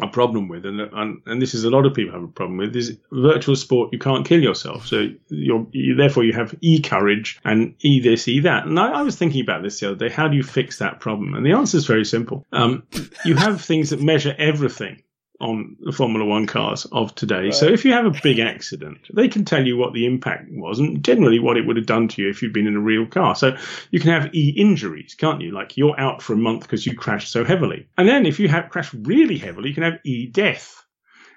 a 0.00 0.06
problem 0.06 0.48
with, 0.48 0.66
and, 0.66 0.80
and 0.80 1.22
and 1.26 1.40
this 1.40 1.54
is 1.54 1.64
a 1.64 1.70
lot 1.70 1.86
of 1.86 1.94
people 1.94 2.12
have 2.12 2.22
a 2.22 2.28
problem 2.28 2.58
with, 2.58 2.76
is 2.76 2.96
virtual 3.12 3.56
sport. 3.56 3.92
You 3.92 3.98
can't 3.98 4.26
kill 4.26 4.42
yourself, 4.42 4.86
so 4.86 5.08
you're 5.28 5.66
you, 5.72 5.94
therefore 5.94 6.24
you 6.24 6.32
have 6.34 6.54
e 6.60 6.80
courage 6.80 7.38
and 7.44 7.74
e 7.80 8.00
this, 8.00 8.28
e 8.28 8.40
that. 8.40 8.66
And 8.66 8.78
I, 8.78 8.92
I, 8.92 9.02
was 9.02 9.16
thinking 9.16 9.40
about 9.40 9.62
this 9.62 9.80
the 9.80 9.88
other 9.88 10.08
day. 10.08 10.12
How 10.12 10.28
do 10.28 10.36
you 10.36 10.42
fix 10.42 10.78
that 10.78 11.00
problem? 11.00 11.34
And 11.34 11.46
the 11.46 11.52
answer 11.52 11.78
is 11.78 11.86
very 11.86 12.04
simple. 12.04 12.44
Um, 12.52 12.82
you 13.24 13.36
have 13.36 13.60
things 13.60 13.90
that 13.90 14.02
measure 14.02 14.34
everything 14.38 15.02
on 15.40 15.76
the 15.80 15.92
Formula 15.92 16.24
One 16.24 16.46
cars 16.46 16.86
of 16.92 17.14
today. 17.14 17.44
Right. 17.44 17.54
So 17.54 17.66
if 17.66 17.84
you 17.84 17.92
have 17.92 18.06
a 18.06 18.20
big 18.22 18.38
accident, 18.38 18.98
they 19.12 19.28
can 19.28 19.44
tell 19.44 19.66
you 19.66 19.76
what 19.76 19.92
the 19.92 20.06
impact 20.06 20.48
was 20.50 20.78
and 20.78 21.04
generally 21.04 21.38
what 21.38 21.56
it 21.56 21.66
would 21.66 21.76
have 21.76 21.86
done 21.86 22.08
to 22.08 22.22
you 22.22 22.30
if 22.30 22.42
you'd 22.42 22.52
been 22.52 22.66
in 22.66 22.76
a 22.76 22.80
real 22.80 23.06
car. 23.06 23.34
So 23.34 23.56
you 23.90 24.00
can 24.00 24.10
have 24.10 24.34
e 24.34 24.50
injuries, 24.56 25.14
can't 25.14 25.40
you? 25.40 25.52
Like 25.52 25.76
you're 25.76 25.98
out 25.98 26.22
for 26.22 26.32
a 26.32 26.38
month 26.38 26.62
because 26.62 26.86
you 26.86 26.94
crashed 26.96 27.30
so 27.30 27.44
heavily. 27.44 27.88
And 27.98 28.08
then 28.08 28.26
if 28.26 28.40
you 28.40 28.48
have 28.48 28.70
crashed 28.70 28.94
really 28.94 29.38
heavily, 29.38 29.68
you 29.70 29.74
can 29.74 29.84
have 29.84 30.00
e 30.04 30.26
death. 30.26 30.82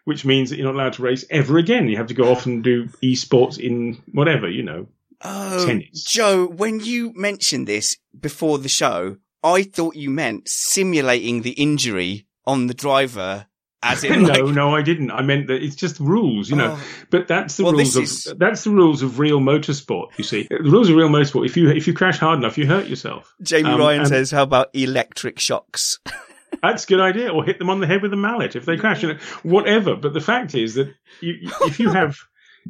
Which 0.06 0.26
means 0.26 0.50
that 0.50 0.58
you're 0.58 0.66
not 0.66 0.76
allowed 0.76 0.94
to 0.94 1.04
race 1.04 1.26
ever 1.30 1.58
again. 1.58 1.88
You 1.88 1.98
have 1.98 2.08
to 2.08 2.16
go 2.16 2.32
off 2.32 2.46
and 2.46 2.64
do 2.64 2.86
esports 3.04 3.60
in 3.60 4.02
whatever, 4.12 4.50
you 4.50 4.64
know, 4.64 4.88
oh, 5.22 5.66
tennis. 5.68 6.04
Joe, 6.04 6.48
when 6.48 6.80
you 6.80 7.14
mentioned 7.16 7.68
this 7.68 7.98
before 8.20 8.58
the 8.58 8.70
show, 8.70 9.18
I 9.44 9.64
thought 9.64 9.96
you 9.96 10.10
meant 10.10 10.50
simulating 10.50 11.44
the 11.44 11.52
injury 11.52 12.26
on 12.48 12.68
the 12.68 12.74
driver 12.74 13.46
as 13.82 14.04
in, 14.06 14.24
no, 14.24 14.30
like... 14.30 14.56
no, 14.56 14.76
I 14.76 14.82
didn't. 14.82 15.12
I 15.12 15.22
meant 15.22 15.48
that 15.48 15.64
it's 15.64 15.76
just 15.76 16.00
rules, 16.00 16.50
you 16.50 16.56
know. 16.56 16.78
Oh. 16.78 16.84
But 17.10 17.28
that's 17.28 17.58
the 17.58 17.64
well, 17.64 17.74
rules 17.74 17.96
of 17.96 18.04
is... 18.04 18.34
that's 18.38 18.64
the 18.64 18.72
rules 18.72 19.02
of 19.02 19.20
real 19.20 19.40
motorsport. 19.40 20.18
You 20.18 20.24
see, 20.24 20.48
the 20.50 20.60
rules 20.60 20.90
of 20.90 20.96
real 20.96 21.10
motorsport. 21.10 21.46
If 21.46 21.58
you 21.58 21.70
if 21.70 21.88
you 21.88 21.94
crash 21.94 22.18
hard 22.18 22.40
enough, 22.40 22.58
you 22.58 22.68
hurt 22.68 22.88
yourself. 22.88 23.34
Jamie 23.42 23.70
um, 23.70 23.80
Ryan 23.80 24.02
and... 24.02 24.10
says, 24.10 24.32
"How 24.32 24.44
about 24.44 24.70
electric 24.74 25.40
shocks?" 25.40 26.00
That's 26.62 26.84
a 26.84 26.88
good 26.88 27.00
idea. 27.00 27.30
Or 27.32 27.44
hit 27.44 27.60
them 27.60 27.70
on 27.70 27.80
the 27.80 27.88
head 27.88 28.02
with 28.02 28.12
a 28.12 28.18
mallet 28.18 28.56
if 28.56 28.66
they 28.66 28.76
crash. 28.76 29.04
You 29.04 29.14
know, 29.14 29.20
whatever. 29.44 29.96
But 29.96 30.14
the 30.14 30.22
fact 30.22 30.56
is 30.56 30.76
that 30.76 30.94
you, 31.22 31.50
if 31.62 31.80
you 31.80 31.90
have 31.90 32.18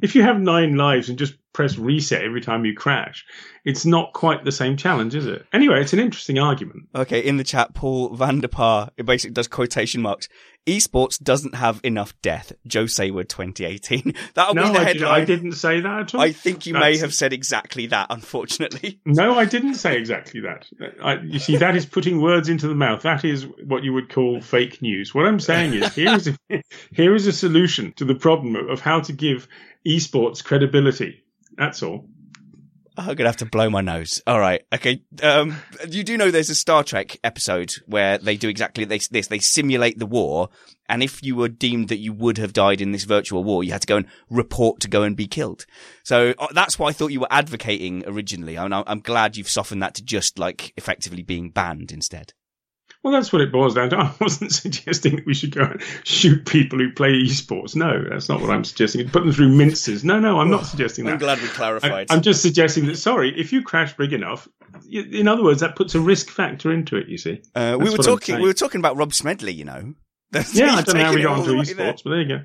if 0.01 0.15
you 0.15 0.21
have 0.23 0.39
nine 0.39 0.75
lives 0.75 1.09
and 1.09 1.17
just 1.17 1.35
press 1.53 1.77
reset 1.77 2.23
every 2.23 2.41
time 2.41 2.65
you 2.65 2.73
crash, 2.73 3.25
it's 3.65 3.85
not 3.85 4.13
quite 4.13 4.45
the 4.45 4.51
same 4.51 4.77
challenge, 4.77 5.15
is 5.15 5.25
it? 5.25 5.45
Anyway, 5.51 5.81
it's 5.81 5.93
an 5.93 5.99
interesting 5.99 6.39
argument. 6.39 6.87
Okay, 6.95 7.19
in 7.19 7.37
the 7.37 7.43
chat, 7.43 7.73
Paul 7.73 8.15
Vanderpar, 8.15 8.89
it 8.97 9.05
basically 9.05 9.33
does 9.33 9.47
quotation 9.47 10.01
marks. 10.01 10.29
Esports 10.69 11.21
doesn't 11.21 11.55
have 11.55 11.81
enough 11.83 12.13
death. 12.21 12.53
Joe 12.67 12.85
Saward 12.85 13.27
2018. 13.27 14.13
That'll 14.35 14.53
no, 14.53 14.71
be 14.71 14.77
the 14.77 14.85
headline. 14.85 15.11
I, 15.11 15.15
I 15.21 15.25
didn't 15.25 15.53
say 15.53 15.81
that 15.81 15.99
at 15.99 16.15
all. 16.15 16.21
I 16.21 16.31
think 16.31 16.67
you 16.67 16.73
That's... 16.73 16.83
may 16.83 16.97
have 16.97 17.13
said 17.13 17.33
exactly 17.33 17.87
that, 17.87 18.07
unfortunately. 18.09 18.99
No, 19.09 19.37
I 19.37 19.45
didn't 19.45 19.73
say 19.73 19.97
exactly 19.97 20.41
that. 20.41 20.67
I, 21.03 21.15
you 21.15 21.39
see, 21.39 21.57
that 21.57 21.75
is 21.75 21.85
putting 21.85 22.21
words 22.21 22.47
into 22.47 22.67
the 22.67 22.75
mouth. 22.75 23.01
That 23.01 23.25
is 23.25 23.47
what 23.65 23.83
you 23.83 23.91
would 23.93 24.09
call 24.09 24.39
fake 24.39 24.81
news. 24.81 25.15
What 25.15 25.25
I'm 25.25 25.39
saying 25.39 25.73
is, 25.73 25.95
here 25.95 26.13
is 26.13 26.27
a, 26.27 26.37
here 26.93 27.15
is 27.15 27.25
a 27.25 27.33
solution 27.33 27.91
to 27.93 28.05
the 28.05 28.13
problem 28.13 28.55
of 28.55 28.79
how 28.79 28.99
to 29.01 29.13
give 29.13 29.47
esports 29.85 30.43
credibility. 30.43 31.23
That's 31.57 31.81
all. 31.81 32.07
I'm 32.99 33.15
gonna 33.15 33.29
have 33.29 33.37
to 33.37 33.45
blow 33.45 33.69
my 33.69 33.81
nose. 33.81 34.21
All 34.27 34.39
right, 34.39 34.61
okay. 34.73 35.01
Um, 35.23 35.55
you 35.89 36.03
do 36.03 36.17
know 36.17 36.31
there's 36.31 36.49
a 36.49 36.55
Star 36.55 36.83
Trek 36.83 37.17
episode 37.23 37.71
where 37.85 38.17
they 38.17 38.37
do 38.37 38.49
exactly 38.49 38.85
this. 38.85 39.07
This 39.07 39.27
they 39.27 39.39
simulate 39.39 39.97
the 39.97 40.05
war, 40.05 40.49
and 40.87 41.01
if 41.01 41.23
you 41.23 41.35
were 41.35 41.47
deemed 41.47 41.89
that 41.89 41.99
you 41.99 42.13
would 42.13 42.37
have 42.37 42.53
died 42.53 42.81
in 42.81 42.91
this 42.91 43.05
virtual 43.05 43.43
war, 43.43 43.63
you 43.63 43.71
had 43.71 43.81
to 43.81 43.87
go 43.87 43.97
and 43.97 44.07
report 44.29 44.79
to 44.81 44.87
go 44.87 45.03
and 45.03 45.15
be 45.15 45.27
killed. 45.27 45.65
So 46.03 46.33
uh, 46.37 46.47
that's 46.53 46.77
why 46.77 46.89
I 46.89 46.93
thought 46.93 47.11
you 47.11 47.21
were 47.21 47.27
advocating 47.31 48.03
originally. 48.05 48.57
I'm, 48.57 48.73
I'm 48.73 48.99
glad 48.99 49.37
you've 49.37 49.49
softened 49.49 49.83
that 49.83 49.95
to 49.95 50.03
just 50.03 50.39
like 50.39 50.73
effectively 50.75 51.23
being 51.23 51.51
banned 51.51 51.91
instead. 51.91 52.33
Well, 53.03 53.13
that's 53.13 53.31
what 53.31 53.41
it 53.41 53.51
boils 53.51 53.75
down 53.75 53.89
to. 53.91 53.97
I 53.99 54.13
wasn't 54.19 54.51
suggesting 54.51 55.17
that 55.17 55.25
we 55.25 55.33
should 55.33 55.55
go 55.55 55.61
and 55.61 55.81
shoot 56.03 56.45
people 56.45 56.79
who 56.79 56.91
play 56.91 57.13
esports. 57.23 57.75
No, 57.75 58.03
that's 58.09 58.27
not 58.27 58.41
what 58.41 58.49
I'm 58.49 58.65
suggesting. 58.65 59.07
Put 59.09 59.23
them 59.23 59.31
through 59.31 59.49
minces. 59.49 60.03
No, 60.03 60.19
no, 60.19 60.39
I'm 60.39 60.51
not 60.51 60.65
suggesting 60.65 61.05
that. 61.05 61.13
I'm 61.13 61.19
glad 61.19 61.41
we 61.41 61.47
clarified. 61.47 62.07
I, 62.09 62.15
am 62.15 62.21
just 62.21 62.41
suggesting 62.41 62.87
that, 62.87 62.97
sorry, 62.97 63.39
if 63.39 63.53
you 63.53 63.63
crash 63.63 63.95
big 63.95 64.11
enough, 64.11 64.49
in 64.91 65.27
other 65.27 65.43
words, 65.43 65.61
that 65.61 65.75
puts 65.75 65.95
a 65.95 65.99
risk 65.99 66.29
factor 66.29 66.71
into 66.71 66.97
it, 66.97 67.07
you 67.07 67.17
see. 67.17 67.41
Uh, 67.55 67.77
we 67.79 67.89
were 67.89 67.97
talking, 67.97 68.35
we 68.39 68.47
were 68.47 68.53
talking 68.53 68.79
about 68.79 68.97
Rob 68.97 69.13
Smedley, 69.13 69.53
you 69.53 69.65
know. 69.65 69.93
That's 70.31 70.53
yeah, 70.53 70.75
I 70.75 70.83
don't 70.83 70.95
know 70.95 71.05
how 71.05 71.13
we 71.15 71.23
got 71.23 71.39
onto 71.39 71.53
esports, 71.53 71.75
there. 71.75 71.93
but 72.03 72.09
there 72.11 72.21
you 72.21 72.27
go. 72.27 72.43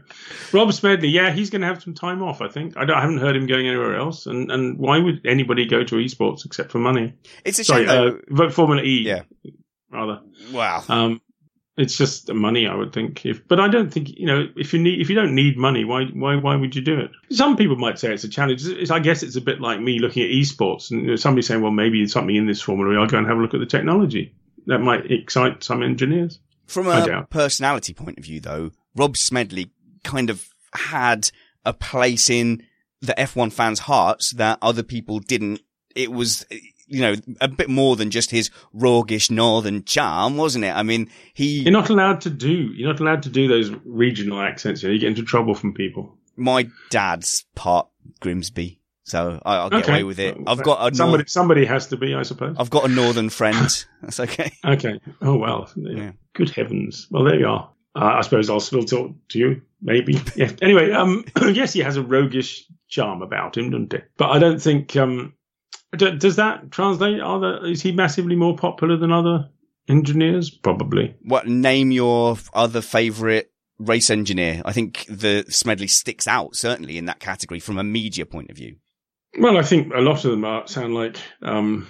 Rob 0.54 0.72
Smedley, 0.72 1.08
yeah, 1.08 1.32
he's 1.32 1.50
going 1.50 1.60
to 1.60 1.66
have 1.66 1.82
some 1.82 1.92
time 1.92 2.22
off. 2.22 2.40
I 2.40 2.48
think 2.48 2.78
I, 2.78 2.90
I, 2.90 3.00
haven't 3.02 3.18
heard 3.18 3.36
him 3.36 3.46
going 3.46 3.68
anywhere 3.68 3.96
else. 3.96 4.24
And 4.24 4.50
and 4.50 4.78
why 4.78 4.98
would 4.98 5.26
anybody 5.26 5.66
go 5.66 5.84
to 5.84 5.96
esports 5.96 6.46
except 6.46 6.72
for 6.72 6.78
money? 6.78 7.12
It's 7.44 7.58
a 7.58 7.64
Sorry, 7.64 7.86
shame. 7.86 8.22
Uh, 8.38 8.48
Formula 8.48 8.82
E, 8.82 9.02
yeah, 9.04 9.24
rather. 9.94 10.20
Wow. 10.52 10.82
Um, 10.88 11.20
it's 11.76 11.96
just 11.96 12.32
money, 12.32 12.66
I 12.66 12.74
would 12.74 12.92
think. 12.92 13.26
If, 13.26 13.46
but 13.48 13.58
I 13.58 13.68
don't 13.68 13.92
think 13.92 14.10
you 14.16 14.26
know 14.26 14.46
if 14.56 14.72
you 14.72 14.80
need 14.80 15.00
if 15.00 15.08
you 15.08 15.16
don't 15.16 15.34
need 15.34 15.56
money, 15.56 15.84
why 15.84 16.04
why 16.06 16.36
why 16.36 16.56
would 16.56 16.76
you 16.76 16.82
do 16.82 17.00
it? 17.00 17.10
Some 17.30 17.56
people 17.56 17.76
might 17.76 17.98
say 17.98 18.12
it's 18.12 18.24
a 18.24 18.28
challenge. 18.28 18.64
It's, 18.66 18.90
I 18.90 19.00
guess 19.00 19.22
it's 19.22 19.36
a 19.36 19.40
bit 19.40 19.60
like 19.60 19.80
me 19.80 19.98
looking 19.98 20.22
at 20.22 20.30
esports 20.30 20.90
and 20.90 21.18
somebody 21.18 21.42
saying, 21.42 21.62
well, 21.62 21.72
maybe 21.72 21.98
there's 21.98 22.12
something 22.12 22.36
in 22.36 22.46
this 22.46 22.62
formula. 22.62 23.00
I'll 23.00 23.08
go 23.08 23.18
and 23.18 23.26
have 23.26 23.38
a 23.38 23.40
look 23.40 23.54
at 23.54 23.60
the 23.60 23.66
technology. 23.66 24.34
That 24.66 24.78
might 24.78 25.10
excite 25.10 25.62
some 25.62 25.82
engineers. 25.82 26.38
From 26.66 26.86
a 26.88 27.26
personality 27.28 27.92
point 27.92 28.18
of 28.18 28.24
view, 28.24 28.40
though, 28.40 28.70
Rob 28.96 29.16
Smedley 29.16 29.70
kind 30.02 30.30
of 30.30 30.48
had 30.72 31.30
a 31.64 31.74
place 31.74 32.30
in 32.30 32.62
the 33.02 33.14
F1 33.18 33.52
fans' 33.52 33.80
hearts 33.80 34.32
that 34.32 34.58
other 34.62 34.82
people 34.82 35.18
didn't. 35.18 35.60
It 35.94 36.10
was, 36.10 36.46
you 36.86 37.00
know, 37.00 37.14
a 37.40 37.48
bit 37.48 37.68
more 37.68 37.96
than 37.96 38.10
just 38.10 38.30
his 38.30 38.50
roguish 38.72 39.30
northern 39.30 39.84
charm, 39.84 40.36
wasn't 40.36 40.64
it? 40.64 40.74
I 40.74 40.82
mean, 40.82 41.10
he. 41.32 41.62
You're 41.62 41.72
not 41.72 41.90
allowed 41.90 42.20
to 42.22 42.30
do. 42.30 42.52
You're 42.52 42.90
not 42.90 43.00
allowed 43.00 43.22
to 43.24 43.30
do 43.30 43.48
those 43.48 43.70
regional 43.84 44.40
accents. 44.40 44.82
You, 44.82 44.88
know, 44.88 44.94
you 44.94 45.00
get 45.00 45.08
into 45.08 45.22
trouble 45.22 45.54
from 45.54 45.74
people. 45.74 46.16
My 46.36 46.68
dad's 46.90 47.44
part 47.54 47.88
Grimsby. 48.20 48.80
So 49.04 49.40
I, 49.44 49.62
will 49.62 49.70
get 49.70 49.82
okay. 49.84 49.92
away 49.92 50.04
with 50.04 50.18
it. 50.18 50.36
I've 50.46 50.62
got 50.62 50.92
a 50.92 50.94
somebody. 50.94 51.22
Nor- 51.22 51.26
somebody 51.28 51.64
has 51.66 51.88
to 51.88 51.96
be, 51.96 52.14
I 52.14 52.22
suppose. 52.22 52.56
I've 52.58 52.70
got 52.70 52.86
a 52.86 52.88
northern 52.88 53.28
friend. 53.28 53.84
That's 54.02 54.18
okay. 54.20 54.50
Okay. 54.64 55.00
Oh 55.20 55.36
well. 55.36 55.70
Yeah. 55.76 56.12
Good 56.32 56.50
heavens. 56.50 57.06
Well, 57.10 57.24
there 57.24 57.38
you 57.38 57.46
are. 57.46 57.70
Uh, 57.94 58.16
I 58.16 58.20
suppose 58.22 58.50
I'll 58.50 58.60
still 58.60 58.82
talk 58.82 59.12
to 59.28 59.38
you, 59.38 59.62
maybe. 59.80 60.20
Yeah. 60.34 60.50
Anyway, 60.62 60.90
um, 60.90 61.24
yes, 61.52 61.74
he 61.74 61.80
has 61.80 61.96
a 61.96 62.02
roguish 62.02 62.64
charm 62.88 63.22
about 63.22 63.56
him, 63.56 63.70
doesn't 63.70 63.92
he? 63.92 64.00
But 64.16 64.30
I 64.30 64.38
don't 64.38 64.60
think. 64.60 64.96
Um, 64.96 65.34
does 65.96 66.36
that 66.36 66.70
translate? 66.70 67.20
Are 67.20 67.40
there, 67.40 67.66
is 67.66 67.82
he 67.82 67.92
massively 67.92 68.36
more 68.36 68.56
popular 68.56 68.96
than 68.96 69.12
other 69.12 69.48
engineers? 69.88 70.50
Probably. 70.50 71.14
What 71.22 71.46
name 71.46 71.90
your 71.90 72.36
other 72.52 72.80
favourite 72.80 73.46
race 73.78 74.10
engineer? 74.10 74.62
I 74.64 74.72
think 74.72 75.04
the 75.08 75.44
Smedley 75.48 75.88
sticks 75.88 76.26
out 76.26 76.56
certainly 76.56 76.98
in 76.98 77.06
that 77.06 77.20
category 77.20 77.60
from 77.60 77.78
a 77.78 77.84
media 77.84 78.26
point 78.26 78.50
of 78.50 78.56
view. 78.56 78.76
Well, 79.38 79.58
I 79.58 79.62
think 79.62 79.92
a 79.92 80.00
lot 80.00 80.24
of 80.24 80.30
them 80.30 80.44
are, 80.44 80.66
sound 80.66 80.94
like 80.94 81.16
um, 81.42 81.88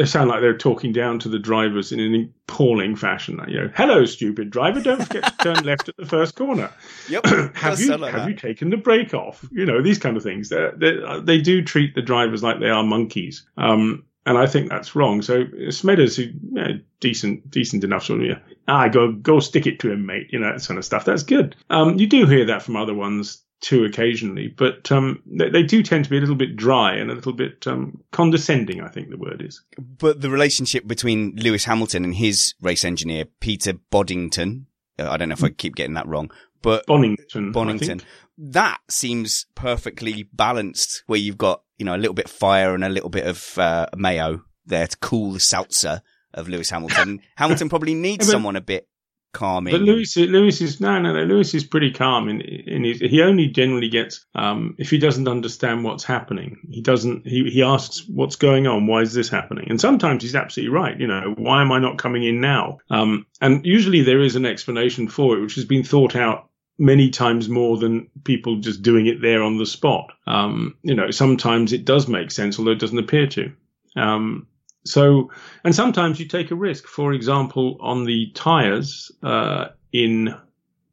they 0.00 0.06
sound 0.06 0.30
like 0.30 0.40
they're 0.40 0.56
talking 0.56 0.94
down 0.94 1.18
to 1.18 1.28
the 1.28 1.38
drivers 1.38 1.92
in 1.92 2.00
an 2.00 2.32
appalling 2.48 2.96
fashion. 2.96 3.38
You 3.46 3.60
know, 3.60 3.70
hello, 3.76 4.06
stupid 4.06 4.48
driver, 4.48 4.80
don't 4.80 5.04
forget 5.04 5.24
to 5.24 5.44
turn 5.44 5.62
left 5.62 5.90
at 5.90 5.96
the 5.98 6.06
first 6.06 6.36
corner. 6.36 6.72
Yep. 7.10 7.26
have 7.54 7.78
you 7.78 7.94
like 7.98 8.14
have 8.14 8.22
that. 8.22 8.28
you 8.30 8.34
taken 8.34 8.70
the 8.70 8.78
brake 8.78 9.12
off? 9.12 9.44
You 9.52 9.66
know, 9.66 9.82
these 9.82 9.98
kind 9.98 10.16
of 10.16 10.22
things. 10.22 10.48
They're, 10.48 10.72
they're, 10.72 11.20
they 11.20 11.38
do 11.42 11.60
treat 11.60 11.94
the 11.94 12.00
drivers 12.00 12.42
like 12.42 12.60
they 12.60 12.70
are 12.70 12.82
monkeys. 12.82 13.44
Um, 13.58 14.06
and 14.24 14.38
I 14.38 14.46
think 14.46 14.70
that's 14.70 14.96
wrong. 14.96 15.20
So 15.20 15.44
Smeders, 15.68 16.16
who 16.16 16.22
you 16.22 16.34
know, 16.42 16.80
decent, 17.00 17.50
decent 17.50 17.84
enough, 17.84 18.04
sort 18.04 18.22
of, 18.22 18.26
yeah, 18.26 18.38
ah, 18.68 18.88
go, 18.88 19.12
go, 19.12 19.38
stick 19.38 19.66
it 19.66 19.80
to 19.80 19.92
him, 19.92 20.06
mate. 20.06 20.28
You 20.30 20.38
know 20.38 20.50
that 20.50 20.62
sort 20.62 20.78
of 20.78 20.84
stuff. 20.86 21.04
That's 21.04 21.24
good. 21.24 21.56
Um, 21.68 21.98
you 21.98 22.06
do 22.06 22.24
hear 22.24 22.46
that 22.46 22.62
from 22.62 22.76
other 22.76 22.94
ones 22.94 23.42
too 23.60 23.84
occasionally, 23.84 24.48
but 24.48 24.90
um, 24.90 25.22
they, 25.26 25.50
they, 25.50 25.62
do 25.62 25.82
tend 25.82 26.04
to 26.04 26.10
be 26.10 26.16
a 26.16 26.20
little 26.20 26.34
bit 26.34 26.56
dry 26.56 26.94
and 26.94 27.10
a 27.10 27.14
little 27.14 27.32
bit 27.32 27.66
um, 27.66 28.02
condescending. 28.10 28.80
I 28.80 28.88
think 28.88 29.10
the 29.10 29.18
word 29.18 29.42
is. 29.42 29.62
But 29.78 30.20
the 30.20 30.30
relationship 30.30 30.86
between 30.86 31.36
Lewis 31.36 31.64
Hamilton 31.64 32.04
and 32.04 32.14
his 32.14 32.54
race 32.60 32.84
engineer 32.84 33.26
Peter 33.40 33.74
Boddington, 33.74 34.66
uh, 34.98 35.10
I 35.10 35.16
don't 35.16 35.28
know 35.28 35.34
if 35.34 35.44
I 35.44 35.50
keep 35.50 35.76
getting 35.76 35.94
that 35.94 36.08
wrong, 36.08 36.30
but 36.62 36.86
Bonnington, 36.86 37.52
Bonnington, 37.52 38.02
that 38.38 38.78
seems 38.88 39.46
perfectly 39.54 40.28
balanced. 40.32 41.02
Where 41.06 41.18
you've 41.18 41.38
got 41.38 41.62
you 41.78 41.84
know 41.84 41.94
a 41.94 41.98
little 41.98 42.14
bit 42.14 42.26
of 42.26 42.32
fire 42.32 42.74
and 42.74 42.84
a 42.84 42.88
little 42.88 43.10
bit 43.10 43.26
of 43.26 43.58
uh, 43.58 43.86
mayo 43.96 44.42
there 44.66 44.86
to 44.86 44.96
cool 44.98 45.32
the 45.32 45.40
seltzer 45.40 46.02
of 46.32 46.48
Lewis 46.48 46.70
Hamilton. 46.70 47.20
Hamilton 47.36 47.68
probably 47.68 47.94
needs 47.94 48.26
yeah, 48.26 48.32
someone 48.32 48.56
a 48.56 48.60
bit 48.60 48.88
calming. 49.32 49.72
But 49.72 49.82
Lewis, 49.82 50.16
Lewis 50.16 50.60
is 50.60 50.80
no, 50.80 51.00
no, 51.00 51.12
no. 51.12 51.24
Lewis 51.24 51.54
is 51.54 51.64
pretty 51.64 51.90
calm, 51.90 52.28
in, 52.28 52.40
in 52.40 52.84
his, 52.84 53.00
he 53.00 53.22
only 53.22 53.48
generally 53.48 53.88
gets 53.88 54.24
um, 54.34 54.74
if 54.78 54.90
he 54.90 54.98
doesn't 54.98 55.28
understand 55.28 55.84
what's 55.84 56.04
happening. 56.04 56.58
He 56.70 56.80
doesn't. 56.80 57.26
He 57.26 57.50
he 57.50 57.62
asks 57.62 58.04
what's 58.08 58.36
going 58.36 58.66
on. 58.66 58.86
Why 58.86 59.02
is 59.02 59.14
this 59.14 59.28
happening? 59.28 59.66
And 59.70 59.80
sometimes 59.80 60.22
he's 60.22 60.34
absolutely 60.34 60.74
right. 60.74 60.98
You 60.98 61.06
know, 61.06 61.34
why 61.36 61.62
am 61.62 61.72
I 61.72 61.78
not 61.78 61.98
coming 61.98 62.24
in 62.24 62.40
now? 62.40 62.78
Um, 62.90 63.26
and 63.40 63.64
usually 63.64 64.02
there 64.02 64.20
is 64.20 64.36
an 64.36 64.46
explanation 64.46 65.08
for 65.08 65.36
it, 65.36 65.40
which 65.40 65.54
has 65.54 65.64
been 65.64 65.84
thought 65.84 66.16
out 66.16 66.48
many 66.78 67.10
times 67.10 67.48
more 67.48 67.76
than 67.76 68.08
people 68.24 68.56
just 68.56 68.82
doing 68.82 69.06
it 69.06 69.20
there 69.20 69.42
on 69.42 69.58
the 69.58 69.66
spot. 69.66 70.12
Um, 70.26 70.76
you 70.82 70.94
know, 70.94 71.10
sometimes 71.10 71.72
it 71.72 71.84
does 71.84 72.08
make 72.08 72.30
sense, 72.30 72.58
although 72.58 72.70
it 72.70 72.78
doesn't 72.78 72.98
appear 72.98 73.26
to. 73.28 73.52
Um, 73.96 74.46
so, 74.84 75.30
and 75.64 75.74
sometimes 75.74 76.18
you 76.18 76.26
take 76.26 76.50
a 76.50 76.54
risk. 76.54 76.86
For 76.86 77.12
example, 77.12 77.76
on 77.80 78.04
the 78.04 78.30
tires 78.34 79.10
uh, 79.22 79.68
in 79.92 80.34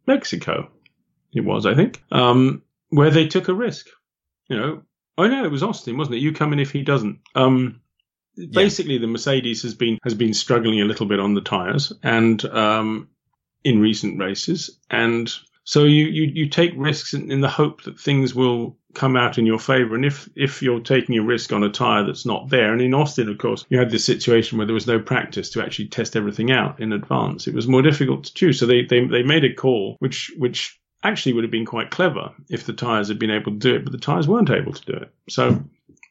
Mexico, 0.06 0.70
it 1.34 1.42
was, 1.42 1.66
I 1.66 1.76
think, 1.76 2.04
um, 2.12 2.64
where 2.90 3.10
they 3.10 3.28
took 3.28 3.48
a 3.48 3.54
risk. 3.54 3.88
You 4.50 4.58
know, 4.58 4.82
oh 5.18 5.28
no, 5.28 5.46
it 5.46 5.52
was 5.52 5.64
Austin, 5.64 5.98
wasn't 5.98 6.18
it? 6.18 6.22
You 6.22 6.34
come 6.34 6.54
in 6.54 6.60
if 6.60 6.72
he 6.72 6.84
doesn't. 6.84 7.20
Um, 7.36 7.82
yeah. 8.36 8.48
Basically, 8.52 8.98
the 8.98 9.08
Mercedes 9.08 9.64
has 9.64 9.74
been 9.74 9.98
has 10.04 10.14
been 10.14 10.34
struggling 10.34 10.82
a 10.82 10.86
little 10.86 11.06
bit 11.06 11.20
on 11.20 11.34
the 11.34 11.42
tires 11.42 11.92
and 12.04 12.44
um, 12.46 13.10
in 13.64 13.80
recent 13.80 14.20
races, 14.20 14.80
and 14.90 15.34
so 15.68 15.84
you, 15.84 16.06
you, 16.06 16.32
you 16.34 16.50
take 16.50 16.72
risks 16.78 17.14
in, 17.14 17.30
in, 17.30 17.42
the 17.42 17.50
hope 17.50 17.84
that 17.84 18.00
things 18.00 18.34
will 18.34 18.78
come 18.98 19.16
out 19.16 19.38
in 19.38 19.46
your 19.46 19.60
favor. 19.60 19.96
And 19.96 20.04
if, 20.04 20.28
if 20.36 20.62
you're 20.62 20.80
taking 20.80 21.18
a 21.18 21.24
risk 21.24 21.54
on 21.54 21.64
a 21.64 21.70
tire 21.70 22.04
that's 22.04 22.26
not 22.26 22.50
there, 22.50 22.74
and 22.74 22.82
in 22.82 22.96
Austin, 22.96 23.30
of 23.30 23.38
course, 23.38 23.64
you 23.70 23.78
had 23.78 23.92
this 23.92 24.04
situation 24.04 24.58
where 24.58 24.66
there 24.66 24.74
was 24.74 24.88
no 24.88 25.00
practice 25.00 25.52
to 25.52 25.62
actually 25.62 25.88
test 25.90 26.16
everything 26.16 26.52
out 26.52 26.80
in 26.80 26.92
advance. 26.92 27.48
It 27.48 27.54
was 27.54 27.68
more 27.68 27.84
difficult 27.84 28.26
to 28.26 28.34
choose. 28.34 28.60
So 28.60 28.66
they, 28.66 28.84
they, 28.84 29.06
they 29.06 29.24
made 29.24 29.46
a 29.46 29.54
call, 29.54 29.96
which, 30.00 30.34
which 30.38 30.80
actually 31.04 31.34
would 31.34 31.44
have 31.44 31.52
been 31.52 31.66
quite 31.66 31.92
clever 31.92 32.32
if 32.50 32.66
the 32.66 32.74
tires 32.74 33.08
had 33.08 33.20
been 33.20 33.30
able 33.30 33.52
to 33.52 33.60
do 33.60 33.76
it, 33.76 33.84
but 33.84 33.92
the 33.92 34.00
tires 34.00 34.28
weren't 34.28 34.50
able 34.50 34.74
to 34.74 34.86
do 34.86 34.94
it. 34.94 35.14
So, 35.30 35.64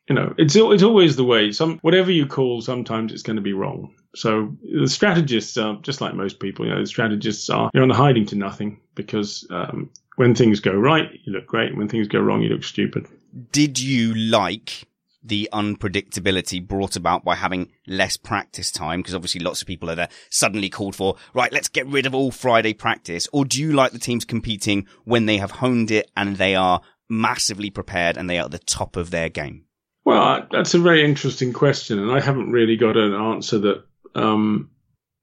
you 0.09 0.15
know, 0.15 0.33
it's, 0.39 0.55
it's 0.55 0.83
always 0.85 1.17
the 1.17 1.25
way. 1.25 1.51
Some, 1.51 1.79
whatever 1.81 2.13
you 2.13 2.27
call, 2.27 2.61
sometimes 2.63 3.13
it's 3.13 3.23
going 3.23 3.37
to 3.37 3.43
be 3.43 3.53
wrong. 3.53 3.95
So 4.15 4.57
the 4.63 4.89
strategists 4.89 5.57
are 5.59 5.77
just 5.83 6.01
like 6.01 6.15
most 6.15 6.39
people. 6.39 6.65
You 6.65 6.73
know, 6.73 6.81
the 6.81 6.87
strategists 6.87 7.51
are 7.51 7.71
you're 7.75 7.83
on 7.83 7.89
the 7.89 7.95
hiding 7.95 8.27
to 8.27 8.37
nothing 8.37 8.81
because 8.97 9.47
um, 9.51 9.91
when 10.17 10.35
things 10.35 10.59
go 10.59 10.73
right, 10.73 11.09
you 11.25 11.33
look 11.33 11.47
great. 11.47 11.77
When 11.77 11.89
things 11.89 12.09
go 12.09 12.19
wrong, 12.19 12.43
you 12.43 12.49
look 12.49 12.65
stupid. 12.65 13.07
Did 13.53 13.79
you 13.79 14.15
like 14.15 14.89
the 15.23 15.49
unpredictability 15.53 16.67
brought 16.67 16.97
about 16.97 17.25
by 17.25 17.37
having 17.37 17.71
less 17.87 18.17
practice 18.17 18.73
time? 18.73 19.01
Because 19.01 19.15
obviously 19.15 19.41
lots 19.41 19.61
of 19.61 19.69
people 19.69 19.91
are 19.91 19.95
there 19.95 20.09
suddenly 20.31 20.69
called 20.69 20.97
for, 20.97 21.17
right, 21.35 21.53
let's 21.53 21.69
get 21.69 21.87
rid 21.87 22.07
of 22.07 22.15
all 22.15 22.33
Friday 22.33 22.73
practice. 22.73 23.29
Or 23.33 23.45
do 23.45 23.61
you 23.61 23.73
like 23.73 23.93
the 23.93 23.99
teams 23.99 24.25
competing 24.25 24.87
when 25.05 25.27
they 25.27 25.37
have 25.37 25.53
honed 25.53 25.91
it 25.91 26.11
and 26.17 26.37
they 26.37 26.55
are 26.55 26.81
massively 27.09 27.71
prepared 27.71 28.17
and 28.17 28.29
they 28.29 28.39
are 28.39 28.47
at 28.47 28.51
the 28.51 28.59
top 28.59 28.97
of 28.97 29.11
their 29.11 29.29
game? 29.29 29.65
Well, 30.05 30.47
that's 30.51 30.75
a 30.75 30.79
very 30.79 31.05
interesting 31.05 31.53
question. 31.53 31.99
And 31.99 32.13
I 32.13 32.21
haven't 32.21 32.53
really 32.53 32.77
got 32.77 32.97
an 32.97 33.13
answer 33.13 33.59
that 33.59 33.85
um, 34.15 34.71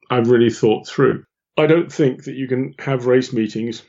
I've 0.09 0.30
really 0.30 0.49
thought 0.49 0.88
through. 0.88 1.24
I 1.58 1.68
don't 1.68 1.91
think 1.91 2.24
that 2.24 2.36
you 2.36 2.47
can 2.47 2.76
have 2.80 3.06
race 3.06 3.32
meetings 3.34 3.84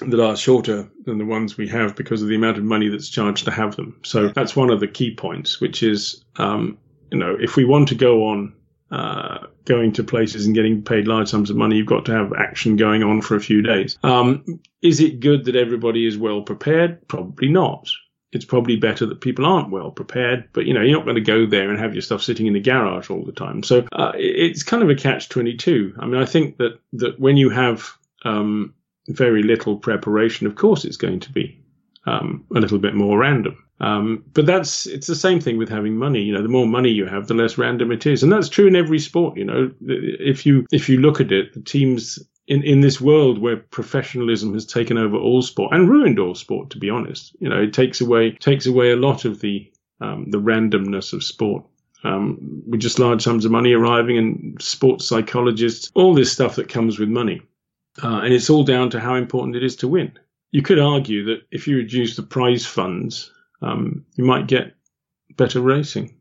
that 0.00 0.20
are 0.20 0.36
shorter 0.36 0.90
than 1.04 1.18
the 1.18 1.24
ones 1.24 1.56
we 1.56 1.68
have 1.68 1.94
because 1.94 2.22
of 2.22 2.28
the 2.28 2.34
amount 2.34 2.58
of 2.58 2.64
money 2.64 2.88
that's 2.88 3.08
charged 3.08 3.44
to 3.44 3.52
have 3.52 3.76
them. 3.76 4.00
So 4.04 4.28
that's 4.28 4.56
one 4.56 4.70
of 4.70 4.80
the 4.80 4.88
key 4.88 5.14
points, 5.14 5.60
which 5.60 5.82
is, 5.82 6.24
um, 6.36 6.78
you 7.12 7.18
know, 7.18 7.36
if 7.38 7.56
we 7.56 7.64
want 7.64 7.88
to 7.88 7.94
go 7.94 8.26
on 8.26 8.54
uh, 8.90 9.46
going 9.64 9.92
to 9.92 10.04
places 10.04 10.46
and 10.46 10.54
getting 10.54 10.82
paid 10.82 11.06
large 11.06 11.28
sums 11.28 11.50
of 11.50 11.56
money, 11.56 11.76
you've 11.76 11.86
got 11.86 12.04
to 12.06 12.12
have 12.12 12.32
action 12.32 12.76
going 12.76 13.02
on 13.04 13.22
for 13.22 13.36
a 13.36 13.40
few 13.40 13.62
days. 13.62 13.96
Um, 14.02 14.60
is 14.82 15.00
it 15.00 15.20
good 15.20 15.44
that 15.44 15.56
everybody 15.56 16.06
is 16.06 16.18
well 16.18 16.42
prepared? 16.42 17.06
Probably 17.06 17.48
not 17.48 17.88
it's 18.34 18.44
probably 18.44 18.76
better 18.76 19.06
that 19.06 19.20
people 19.20 19.46
aren't 19.46 19.70
well 19.70 19.90
prepared. 19.90 20.48
But 20.52 20.66
you 20.66 20.74
know, 20.74 20.82
you're 20.82 20.96
not 20.96 21.04
going 21.04 21.16
to 21.16 21.20
go 21.20 21.46
there 21.46 21.70
and 21.70 21.78
have 21.78 21.94
your 21.94 22.02
stuff 22.02 22.22
sitting 22.22 22.46
in 22.46 22.52
the 22.52 22.60
garage 22.60 23.08
all 23.08 23.24
the 23.24 23.32
time. 23.32 23.62
So 23.62 23.86
uh, 23.92 24.12
it's 24.16 24.62
kind 24.62 24.82
of 24.82 24.90
a 24.90 24.94
catch 24.94 25.28
twenty 25.28 25.56
two. 25.56 25.94
I 25.98 26.06
mean, 26.06 26.20
I 26.20 26.26
think 26.26 26.58
that 26.58 26.78
that 26.94 27.18
when 27.18 27.36
you 27.36 27.48
have 27.50 27.96
um, 28.24 28.74
very 29.08 29.42
little 29.42 29.76
preparation, 29.76 30.46
of 30.46 30.56
course, 30.56 30.84
it's 30.84 30.96
going 30.96 31.20
to 31.20 31.32
be 31.32 31.62
um, 32.06 32.44
a 32.54 32.60
little 32.60 32.78
bit 32.78 32.94
more 32.94 33.18
random. 33.18 33.64
Um, 33.80 34.24
but 34.32 34.46
that's 34.46 34.86
it's 34.86 35.06
the 35.06 35.16
same 35.16 35.40
thing 35.40 35.58
with 35.58 35.68
having 35.68 35.96
money. 35.96 36.22
You 36.22 36.32
know, 36.32 36.42
the 36.42 36.48
more 36.48 36.66
money 36.66 36.90
you 36.90 37.06
have, 37.06 37.26
the 37.26 37.34
less 37.34 37.58
random 37.58 37.92
it 37.92 38.06
is, 38.06 38.22
and 38.22 38.32
that's 38.32 38.48
true 38.48 38.66
in 38.66 38.76
every 38.76 38.98
sport. 38.98 39.36
You 39.36 39.44
know, 39.44 39.70
if 39.80 40.46
you 40.46 40.66
if 40.72 40.88
you 40.88 40.98
look 40.98 41.20
at 41.20 41.32
it, 41.32 41.54
the 41.54 41.60
teams 41.60 42.18
in, 42.46 42.62
in 42.62 42.80
this 42.80 43.00
world 43.00 43.38
where 43.38 43.56
professionalism 43.56 44.52
has 44.54 44.66
taken 44.66 44.98
over 44.98 45.16
all 45.16 45.42
sport 45.42 45.72
and 45.72 45.88
ruined 45.88 46.18
all 46.18 46.34
sport, 46.34 46.70
to 46.70 46.78
be 46.78 46.90
honest, 46.90 47.34
you 47.40 47.48
know, 47.48 47.62
it 47.62 47.72
takes 47.72 48.00
away 48.00 48.32
takes 48.32 48.66
away 48.66 48.90
a 48.90 48.96
lot 48.96 49.24
of 49.24 49.40
the 49.40 49.70
um, 50.00 50.30
the 50.30 50.40
randomness 50.40 51.12
of 51.12 51.24
sport. 51.24 51.64
Um, 52.02 52.62
with 52.66 52.80
just 52.80 52.98
large 52.98 53.22
sums 53.22 53.46
of 53.46 53.50
money 53.50 53.72
arriving 53.72 54.18
and 54.18 54.60
sports 54.60 55.06
psychologists, 55.06 55.90
all 55.94 56.12
this 56.12 56.30
stuff 56.30 56.56
that 56.56 56.68
comes 56.68 56.98
with 56.98 57.08
money. 57.08 57.40
Uh, 58.02 58.18
and 58.18 58.34
it's 58.34 58.50
all 58.50 58.62
down 58.62 58.90
to 58.90 59.00
how 59.00 59.14
important 59.14 59.56
it 59.56 59.64
is 59.64 59.76
to 59.76 59.88
win. 59.88 60.12
You 60.50 60.60
could 60.60 60.78
argue 60.78 61.24
that 61.24 61.46
if 61.50 61.66
you 61.66 61.78
reduce 61.78 62.16
the 62.16 62.22
prize 62.22 62.66
funds, 62.66 63.32
um, 63.62 64.04
you 64.16 64.24
might 64.24 64.48
get 64.48 64.74
better 65.36 65.62
racing. 65.62 66.14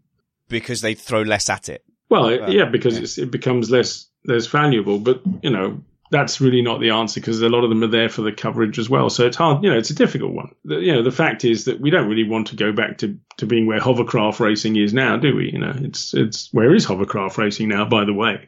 Because 0.48 0.80
they 0.80 0.94
throw 0.94 1.22
less 1.24 1.50
at 1.50 1.68
it. 1.68 1.84
Well, 2.10 2.32
yeah, 2.50 2.66
because 2.66 3.18
yeah. 3.18 3.24
it 3.24 3.32
becomes 3.32 3.70
less 3.70 4.08
less 4.26 4.48
valuable. 4.48 5.00
But 5.00 5.22
you 5.42 5.50
know, 5.50 5.84
that's 6.14 6.40
really 6.40 6.62
not 6.62 6.80
the 6.80 6.92
answer 6.92 7.20
because 7.20 7.42
a 7.42 7.50
lot 7.50 7.64
of 7.64 7.72
them 7.72 7.84
are 7.84 7.88
there 7.88 8.08
for 8.08 8.22
the 8.22 8.32
coverage 8.32 8.78
as 8.78 8.88
well. 8.88 9.10
So 9.10 9.26
it's 9.26 9.36
hard, 9.36 9.64
you 9.64 9.70
know, 9.72 9.78
it's 9.78 9.90
a 9.90 9.96
difficult 9.96 10.32
one. 10.32 10.54
The, 10.64 10.76
you 10.76 10.94
know, 10.94 11.02
the 11.02 11.12
fact 11.12 11.44
is 11.44 11.66
that 11.66 11.82
we 11.82 11.90
don't 11.90 12.08
really 12.08 12.30
want 12.30 12.48
to 12.48 12.56
go 12.56 12.72
back 12.72 13.00
to, 13.00 13.18
to 13.38 13.48
being 13.48 13.66
where 13.66 13.80
hovercraft 13.80 14.40
racing 14.40 14.76
is 14.76 14.94
now, 14.94 15.18
do 15.18 15.36
we? 15.36 15.50
You 15.52 15.58
know, 15.58 15.74
it's, 15.76 16.14
it's, 16.14 16.54
where 16.54 16.74
is 16.76 16.86
hovercraft 16.86 17.40
racing 17.40 17.68
now, 17.68 17.84
by 17.84 18.06
the 18.06 18.14
way? 18.14 18.48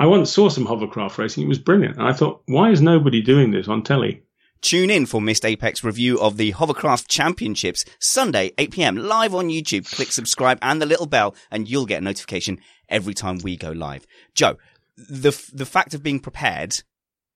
I 0.00 0.06
once 0.06 0.32
saw 0.32 0.48
some 0.48 0.66
hovercraft 0.66 1.18
racing. 1.18 1.44
It 1.44 1.48
was 1.48 1.60
brilliant. 1.60 1.98
And 1.98 2.08
I 2.08 2.12
thought, 2.12 2.42
why 2.46 2.70
is 2.70 2.82
nobody 2.82 3.22
doing 3.22 3.52
this 3.52 3.68
on 3.68 3.84
telly? 3.84 4.24
Tune 4.60 4.90
in 4.90 5.06
for 5.06 5.20
Missed 5.20 5.44
Apex 5.44 5.84
review 5.84 6.20
of 6.20 6.36
the 6.36 6.52
Hovercraft 6.52 7.08
Championships 7.08 7.84
Sunday, 8.00 8.52
8 8.58 8.70
p.m. 8.72 8.96
live 8.96 9.34
on 9.34 9.48
YouTube. 9.48 9.92
Click 9.92 10.10
subscribe 10.10 10.58
and 10.62 10.82
the 10.82 10.86
little 10.86 11.06
bell 11.06 11.36
and 11.50 11.68
you'll 11.68 11.86
get 11.86 12.00
a 12.00 12.04
notification 12.04 12.58
every 12.88 13.14
time 13.14 13.38
we 13.42 13.56
go 13.56 13.70
live. 13.70 14.06
Joe, 14.34 14.58
the 14.96 15.30
the 15.52 15.66
fact 15.66 15.94
of 15.94 16.02
being 16.02 16.20
prepared 16.20 16.82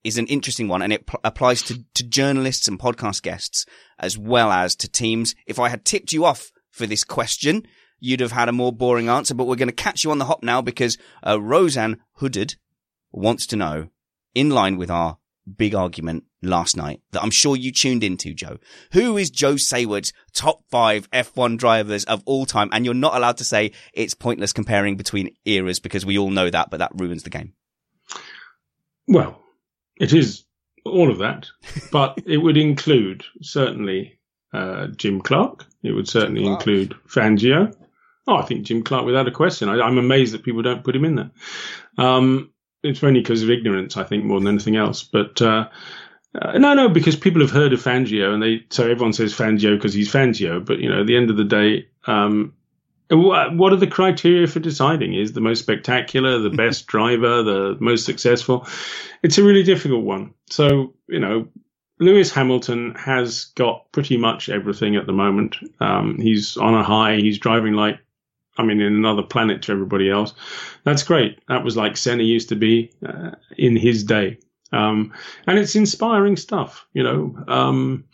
is 0.05 0.19
an 0.19 0.27
interesting 0.27 0.69
one, 0.69 0.83
and 0.83 0.93
it 0.93 1.07
p- 1.07 1.19
applies 1.25 1.63
to 1.63 1.85
to 1.95 2.05
journalists 2.05 2.69
and 2.69 2.79
podcast 2.79 3.23
guests 3.23 3.67
as 3.99 4.17
well 4.17 4.51
as 4.51 4.77
to 4.77 4.89
teams. 4.89 5.35
If 5.47 5.59
I 5.59 5.69
had 5.69 5.85
tipped 5.85 6.13
you 6.13 6.25
off 6.25 6.53
for 6.71 6.87
this 6.87 7.05
question, 7.05 7.67
you'd 7.99 8.21
have 8.21 8.33
had 8.33 8.49
a 8.49 8.53
more 8.53 8.73
boring 8.73 9.09
answer. 9.09 9.35
But 9.35 9.47
we're 9.47 9.57
going 9.57 9.69
to 9.69 9.75
catch 9.75 10.05
you 10.05 10.11
on 10.11 10.19
the 10.19 10.27
hop 10.27 10.43
now 10.43 10.63
because 10.63 10.99
uh, 11.27 11.41
Roseanne 11.41 11.99
Hooded 12.15 12.57
wants 13.11 13.47
to 13.49 13.57
know, 13.57 13.89
in 14.35 14.51
line 14.51 14.77
with 14.77 14.91
our 14.91 15.19
big 15.57 15.75
argument 15.75 16.25
last 16.43 16.77
night 16.77 17.01
that 17.13 17.23
I'm 17.23 17.31
sure 17.31 17.57
you 17.57 17.73
tuned 17.73 18.05
into, 18.05 18.35
Joe. 18.35 18.59
Who 18.93 19.17
is 19.17 19.31
Joe 19.31 19.57
Saward's 19.57 20.13
top 20.33 20.61
five 20.71 21.11
F1 21.11 21.59
drivers 21.59 22.05
of 22.05 22.23
all 22.27 22.47
time? 22.47 22.69
And 22.73 22.85
you're 22.85 22.95
not 22.95 23.15
allowed 23.15 23.39
to 23.39 23.45
say 23.45 23.73
it's 23.93 24.15
pointless 24.15 24.53
comparing 24.53 24.97
between 24.97 25.35
eras 25.45 25.81
because 25.81 26.05
we 26.05 26.19
all 26.19 26.31
know 26.31 26.51
that, 26.51 26.71
but 26.71 26.79
that 26.79 26.93
ruins 26.95 27.23
the 27.23 27.31
game. 27.31 27.55
Well, 29.09 29.41
it 30.01 30.13
is 30.13 30.45
all 30.85 31.11
of 31.11 31.19
that, 31.19 31.49
but 31.93 32.19
it 32.27 32.39
would 32.39 32.57
include 32.57 33.25
certainly 33.43 34.19
uh, 34.53 34.89
Jim 34.89 35.21
Clark. 35.21 35.67
It 35.83 35.93
would 35.93 36.09
certainly 36.09 36.47
include 36.47 36.97
Fangio. 37.07 37.75
Oh, 38.29 38.37
I 38.37 38.43
think 38.43 38.67
Jim 38.67 38.83
Clark, 38.83 39.05
without 39.05 39.29
a 39.29 39.33
question. 39.33 39.69
I, 39.69 39.87
am 39.87 39.99
amazed 39.99 40.35
that 40.35 40.43
people 40.43 40.63
don't 40.63 40.83
put 40.83 40.97
him 40.97 41.05
in 41.05 41.15
there. 41.15 41.31
Um, 41.99 42.53
it's 42.87 43.03
only 43.03 43.21
because 43.21 43.43
of 43.43 43.51
ignorance, 43.51 43.97
I 43.97 44.05
think, 44.05 44.25
more 44.25 44.41
than 44.41 44.49
anything 44.49 44.77
else. 44.77 45.03
But 45.03 45.41
uh, 45.43 45.69
uh, 46.41 46.59
no, 46.59 46.75
no, 46.75 46.89
because 46.89 47.17
people 47.17 47.41
have 47.41 47.51
heard 47.51 47.73
of 47.73 47.83
Fangio, 47.83 48.33
and 48.33 48.43
they 48.43 48.65
so 48.71 48.85
everyone 48.85 49.13
says 49.13 49.35
Fangio 49.35 49.77
because 49.77 49.95
he's 49.95 50.13
Fangio. 50.13 50.65
But 50.65 50.79
you 50.81 50.89
know, 50.89 51.01
at 51.01 51.07
the 51.07 51.17
end 51.17 51.31
of 51.31 51.37
the 51.37 51.45
day, 51.45 51.89
um, 52.07 52.55
what 53.11 53.73
are 53.73 53.77
the 53.77 53.87
criteria 53.87 54.47
for 54.47 54.61
deciding 54.61 55.15
is 55.15 55.33
the 55.33 55.41
most 55.41 55.61
spectacular, 55.61 56.39
the 56.39 56.51
best 56.57 56.87
driver, 56.87 57.43
the 57.43 57.77
most 57.81 58.05
successful? 58.05 58.67
It's 59.23 59.39
a 59.39 59.45
really 59.45 59.63
difficult 59.63 60.05
one. 60.05 60.35
So 60.51 60.95
you 61.09 61.21
know, 61.21 61.49
Lewis 61.99 62.31
Hamilton 62.31 62.95
has 62.97 63.47
got 63.57 63.91
pretty 63.93 64.17
much 64.17 64.49
everything 64.49 64.97
at 64.97 65.07
the 65.07 65.13
moment. 65.13 65.57
Um, 65.81 66.19
he's 66.21 66.57
on 66.57 66.75
a 66.75 66.83
high. 66.83 67.17
He's 67.17 67.39
driving 67.39 67.75
like 67.75 67.99
I 68.59 68.63
mean, 68.63 68.81
in 68.81 68.95
another 68.95 69.23
planet 69.23 69.63
to 69.63 69.73
everybody 69.73 70.11
else. 70.11 70.33
That's 70.85 71.03
great. 71.03 71.41
That 71.49 71.65
was 71.65 71.77
like 71.77 71.97
Senna 71.97 72.23
used 72.23 72.49
to 72.51 72.57
be 72.57 72.91
uh, 73.07 73.33
in 73.57 73.77
his 73.77 74.05
day. 74.05 74.39
Um, 74.73 75.13
and 75.47 75.59
it's 75.59 75.77
inspiring 75.77 76.37
stuff, 76.37 76.87
you 76.93 77.03
know. 77.03 77.37
Um, 77.49 78.05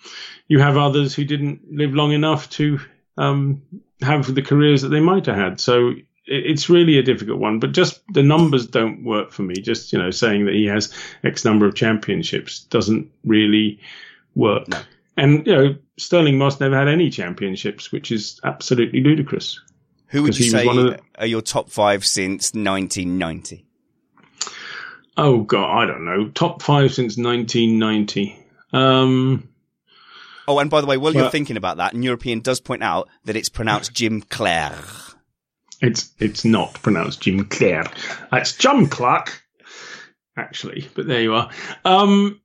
you 0.48 0.58
have 0.58 0.76
others 0.76 1.14
who 1.14 1.24
didn't 1.24 1.60
live 1.70 1.94
long 1.94 2.12
enough 2.12 2.50
to 2.50 2.78
um, 3.16 3.62
have 4.02 4.34
the 4.34 4.42
careers 4.42 4.82
that 4.82 4.88
they 4.88 5.00
might 5.00 5.26
have 5.26 5.36
had. 5.36 5.60
So 5.60 5.94
it's 6.26 6.68
really 6.68 6.98
a 6.98 7.02
difficult 7.02 7.40
one, 7.40 7.58
but 7.58 7.72
just 7.72 8.00
the 8.12 8.22
numbers 8.22 8.66
don't 8.66 9.04
work 9.04 9.32
for 9.32 9.42
me. 9.42 9.54
Just, 9.54 9.92
you 9.92 9.98
know, 9.98 10.10
saying 10.10 10.44
that 10.46 10.54
he 10.54 10.66
has 10.66 10.94
X 11.24 11.44
number 11.44 11.66
of 11.66 11.74
championships 11.74 12.60
doesn't 12.60 13.10
really 13.24 13.80
work. 14.34 14.68
No. 14.68 14.80
And, 15.16 15.46
you 15.46 15.54
know, 15.54 15.76
Stirling 15.98 16.38
Moss 16.38 16.60
never 16.60 16.76
had 16.76 16.88
any 16.88 17.10
championships, 17.10 17.92
which 17.92 18.12
is 18.12 18.40
absolutely 18.44 19.02
ludicrous. 19.02 19.60
Who 20.12 20.22
would 20.24 20.38
you 20.38 20.50
say 20.50 20.66
are 21.18 21.26
your 21.26 21.40
top 21.40 21.70
five 21.70 22.04
since 22.04 22.52
1990? 22.52 23.64
Oh 25.16 25.40
God, 25.40 25.82
I 25.82 25.86
don't 25.86 26.04
know. 26.04 26.28
Top 26.28 26.60
five 26.60 26.92
since 26.92 27.16
1990. 27.16 28.38
Um, 28.74 29.48
oh, 30.46 30.58
and 30.58 30.70
by 30.70 30.82
the 30.82 30.86
way, 30.86 30.98
while 30.98 31.14
well, 31.14 31.22
you're 31.22 31.30
thinking 31.30 31.56
about 31.56 31.78
that, 31.78 31.94
and 31.94 32.04
European 32.04 32.40
does 32.40 32.60
point 32.60 32.82
out 32.82 33.08
that 33.24 33.36
it's 33.36 33.48
pronounced 33.48 33.94
Jim 33.94 34.20
Clare. 34.20 34.78
It's 35.80 36.12
it's 36.18 36.44
not 36.44 36.74
pronounced 36.74 37.22
Jim 37.22 37.46
Clare. 37.46 37.90
It's 38.32 38.54
Jim 38.56 38.88
Clark, 38.88 39.42
actually. 40.36 40.88
But 40.94 41.06
there 41.06 41.22
you 41.22 41.34
are. 41.34 41.50
Um, 41.86 42.38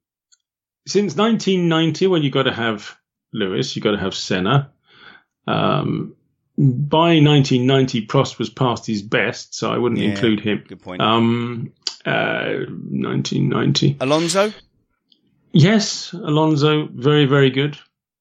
since 0.88 1.18
1990, 1.18 2.08
well, 2.08 2.24
you 2.24 2.32
got 2.32 2.44
to 2.44 2.54
have 2.54 2.96
Lewis, 3.34 3.76
you 3.76 3.82
got 3.82 3.92
to 3.92 3.98
have 3.98 4.16
Senna. 4.16 4.72
Um, 5.46 6.16
by 6.58 7.20
1990, 7.20 8.08
Prost 8.08 8.40
was 8.40 8.50
past 8.50 8.88
his 8.88 9.04
best, 9.04 9.54
so 9.54 9.72
I 9.72 9.78
wouldn't 9.78 10.02
yeah, 10.02 10.10
include 10.10 10.40
him. 10.40 10.64
Good 10.68 10.82
point. 10.82 11.02
Um, 11.02 11.72
uh, 12.06 12.66
1990. 12.68 13.98
Alonso? 14.00 14.52
Yes, 15.52 16.14
Alonso, 16.14 16.88
very, 16.88 17.26
very 17.26 17.52
good. 17.52 17.78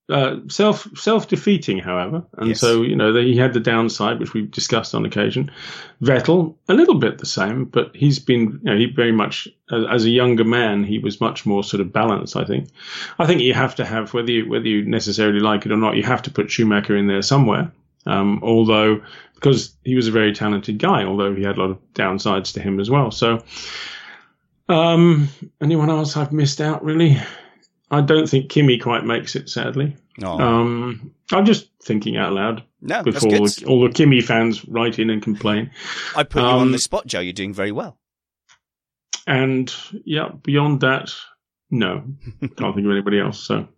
Uh, 0.08 0.36
self 0.48 0.86
self 0.96 1.26
defeating, 1.26 1.80
however, 1.80 2.22
and 2.38 2.50
yes. 2.50 2.60
so 2.60 2.82
you 2.82 2.94
know 2.94 3.12
the, 3.12 3.22
he 3.22 3.36
had 3.36 3.52
the 3.52 3.58
downside, 3.58 4.20
which 4.20 4.32
we've 4.34 4.52
discussed 4.52 4.94
on 4.94 5.04
occasion. 5.04 5.50
Vettel, 6.00 6.54
a 6.68 6.74
little 6.74 6.94
bit 6.94 7.18
the 7.18 7.26
same, 7.26 7.64
but 7.64 7.90
he's 7.96 8.20
been 8.20 8.60
you 8.62 8.70
know, 8.70 8.76
he 8.76 8.86
very 8.86 9.10
much 9.10 9.48
as, 9.68 9.84
as, 9.90 10.04
a 10.04 10.10
younger 10.10 10.44
man, 10.44 10.84
he 10.84 11.00
was 11.00 11.20
much 11.20 11.44
more 11.44 11.64
sort 11.64 11.80
of 11.80 11.92
balanced. 11.92 12.36
I 12.36 12.44
think. 12.44 12.68
I 13.18 13.26
think 13.26 13.40
you 13.40 13.52
have 13.54 13.74
to 13.76 13.84
have 13.84 14.14
whether 14.14 14.30
you 14.30 14.48
whether 14.48 14.68
you 14.68 14.84
necessarily 14.84 15.40
like 15.40 15.66
it 15.66 15.72
or 15.72 15.76
not, 15.76 15.96
you 15.96 16.04
have 16.04 16.22
to 16.22 16.30
put 16.30 16.52
Schumacher 16.52 16.96
in 16.96 17.08
there 17.08 17.22
somewhere. 17.22 17.72
Um, 18.06 18.40
although, 18.42 19.02
because 19.34 19.76
he 19.84 19.96
was 19.96 20.08
a 20.08 20.12
very 20.12 20.32
talented 20.32 20.78
guy, 20.78 21.04
although 21.04 21.34
he 21.34 21.42
had 21.42 21.56
a 21.56 21.60
lot 21.60 21.70
of 21.70 21.92
downsides 21.92 22.54
to 22.54 22.60
him 22.60 22.80
as 22.80 22.88
well. 22.88 23.10
So, 23.10 23.42
um, 24.68 25.28
anyone 25.60 25.90
else 25.90 26.16
I've 26.16 26.32
missed 26.32 26.60
out 26.60 26.84
really? 26.84 27.20
I 27.90 28.00
don't 28.00 28.28
think 28.28 28.50
Kimi 28.50 28.78
quite 28.78 29.04
makes 29.04 29.36
it, 29.36 29.48
sadly. 29.48 29.96
Oh. 30.22 30.40
Um, 30.40 31.12
I'm 31.32 31.44
just 31.44 31.68
thinking 31.82 32.16
out 32.16 32.32
loud 32.32 32.64
no, 32.80 33.02
before 33.02 33.36
all 33.36 33.46
the, 33.46 33.64
all 33.66 33.80
the, 33.82 33.92
Kimi 33.92 34.20
fans 34.20 34.66
write 34.66 34.98
in 34.98 35.10
and 35.10 35.22
complain. 35.22 35.70
I 36.16 36.24
put 36.24 36.42
um, 36.42 36.48
you 36.48 36.60
on 36.62 36.72
the 36.72 36.78
spot, 36.78 37.06
Joe. 37.06 37.20
You're 37.20 37.32
doing 37.32 37.54
very 37.54 37.72
well. 37.72 37.98
And 39.26 39.72
yeah, 40.04 40.28
beyond 40.42 40.80
that, 40.80 41.12
no, 41.70 42.04
can't 42.40 42.74
think 42.74 42.86
of 42.86 42.90
anybody 42.90 43.20
else. 43.20 43.40
So 43.40 43.68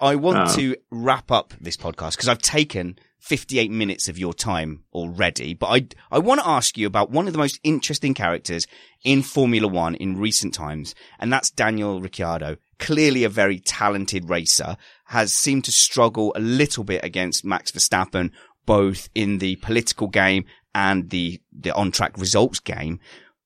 I 0.00 0.16
want 0.16 0.38
uh, 0.38 0.56
to 0.56 0.76
wrap 0.90 1.30
up 1.30 1.52
this 1.60 1.76
podcast 1.76 2.12
because 2.12 2.28
I've 2.28 2.38
taken 2.38 2.98
58 3.18 3.70
minutes 3.70 4.08
of 4.08 4.18
your 4.18 4.32
time 4.32 4.84
already, 4.92 5.52
but 5.54 5.66
I, 5.66 5.86
I 6.10 6.18
want 6.18 6.40
to 6.40 6.48
ask 6.48 6.78
you 6.78 6.86
about 6.86 7.10
one 7.10 7.26
of 7.26 7.32
the 7.34 7.38
most 7.38 7.60
interesting 7.62 8.14
characters 8.14 8.66
in 9.04 9.22
Formula 9.22 9.68
One 9.68 9.94
in 9.94 10.16
recent 10.16 10.54
times, 10.54 10.94
and 11.18 11.32
that's 11.32 11.50
Daniel 11.50 12.00
Ricciardo. 12.00 12.56
Clearly 12.78 13.24
a 13.24 13.28
very 13.28 13.58
talented 13.58 14.30
racer, 14.30 14.76
has 15.06 15.34
seemed 15.34 15.64
to 15.64 15.72
struggle 15.72 16.32
a 16.34 16.40
little 16.40 16.82
bit 16.82 17.04
against 17.04 17.44
Max 17.44 17.70
Verstappen, 17.70 18.30
both 18.64 19.10
in 19.14 19.38
the 19.38 19.56
political 19.56 20.08
game 20.08 20.46
and 20.74 21.10
the, 21.10 21.40
the 21.52 21.74
on-track 21.74 22.16
results 22.16 22.60
game. 22.60 23.00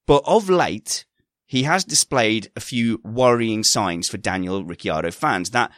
But 0.06 0.22
of 0.24 0.48
late, 0.48 1.04
he 1.46 1.64
has 1.64 1.84
displayed 1.84 2.50
a 2.56 2.60
few 2.60 3.00
worrying 3.04 3.64
signs 3.64 4.08
for 4.08 4.18
Daniel 4.18 4.64
Ricciardo 4.64 5.10
fans. 5.10 5.50
That 5.50 5.70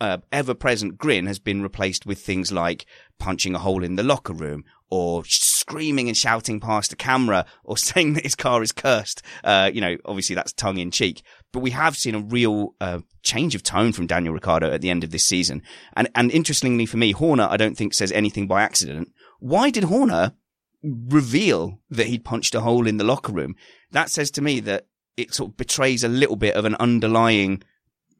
uh, 0.00 0.18
ever 0.30 0.54
present 0.54 0.98
grin 0.98 1.26
has 1.26 1.38
been 1.38 1.62
replaced 1.62 2.06
with 2.06 2.18
things 2.18 2.52
like 2.52 2.86
punching 3.18 3.54
a 3.54 3.58
hole 3.58 3.82
in 3.82 3.96
the 3.96 4.02
locker 4.02 4.32
room 4.32 4.64
or 4.88 5.24
screaming 5.26 6.08
and 6.08 6.16
shouting 6.16 6.60
past 6.60 6.90
the 6.90 6.96
camera 6.96 7.44
or 7.64 7.76
saying 7.78 8.14
that 8.14 8.22
his 8.22 8.34
car 8.34 8.62
is 8.62 8.72
cursed. 8.72 9.22
Uh, 9.42 9.70
you 9.72 9.80
know, 9.80 9.96
obviously 10.04 10.34
that's 10.34 10.52
tongue 10.52 10.78
in 10.78 10.90
cheek. 10.90 11.22
but 11.52 11.60
we 11.60 11.70
have 11.70 11.96
seen 11.96 12.14
a 12.14 12.20
real 12.20 12.74
uh, 12.80 13.00
change 13.22 13.54
of 13.54 13.62
tone 13.62 13.92
from 13.92 14.06
Daniel 14.06 14.34
Ricciardo 14.34 14.70
at 14.70 14.80
the 14.80 14.90
end 14.90 15.02
of 15.02 15.10
this 15.10 15.26
season. 15.26 15.62
And 15.96 16.08
and 16.14 16.30
interestingly 16.30 16.86
for 16.86 16.98
me, 16.98 17.12
Horner, 17.12 17.48
I 17.50 17.56
don't 17.56 17.76
think 17.76 17.94
says 17.94 18.12
anything 18.12 18.46
by 18.46 18.62
accident. 18.62 19.12
Why 19.40 19.70
did 19.70 19.84
Horner 19.84 20.34
reveal 20.82 21.80
that 21.90 22.06
he'd 22.06 22.24
punched 22.24 22.54
a 22.54 22.60
hole 22.60 22.86
in 22.86 22.98
the 22.98 23.04
locker 23.04 23.32
room? 23.32 23.56
That 23.90 24.10
says 24.10 24.30
to 24.32 24.42
me 24.42 24.60
that 24.60 24.86
it 25.16 25.34
sort 25.34 25.50
of 25.50 25.56
betrays 25.56 26.04
a 26.04 26.08
little 26.08 26.36
bit 26.36 26.54
of 26.54 26.64
an 26.64 26.76
underlying 26.76 27.62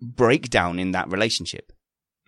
breakdown 0.00 0.78
in 0.78 0.92
that 0.92 1.10
relationship. 1.10 1.72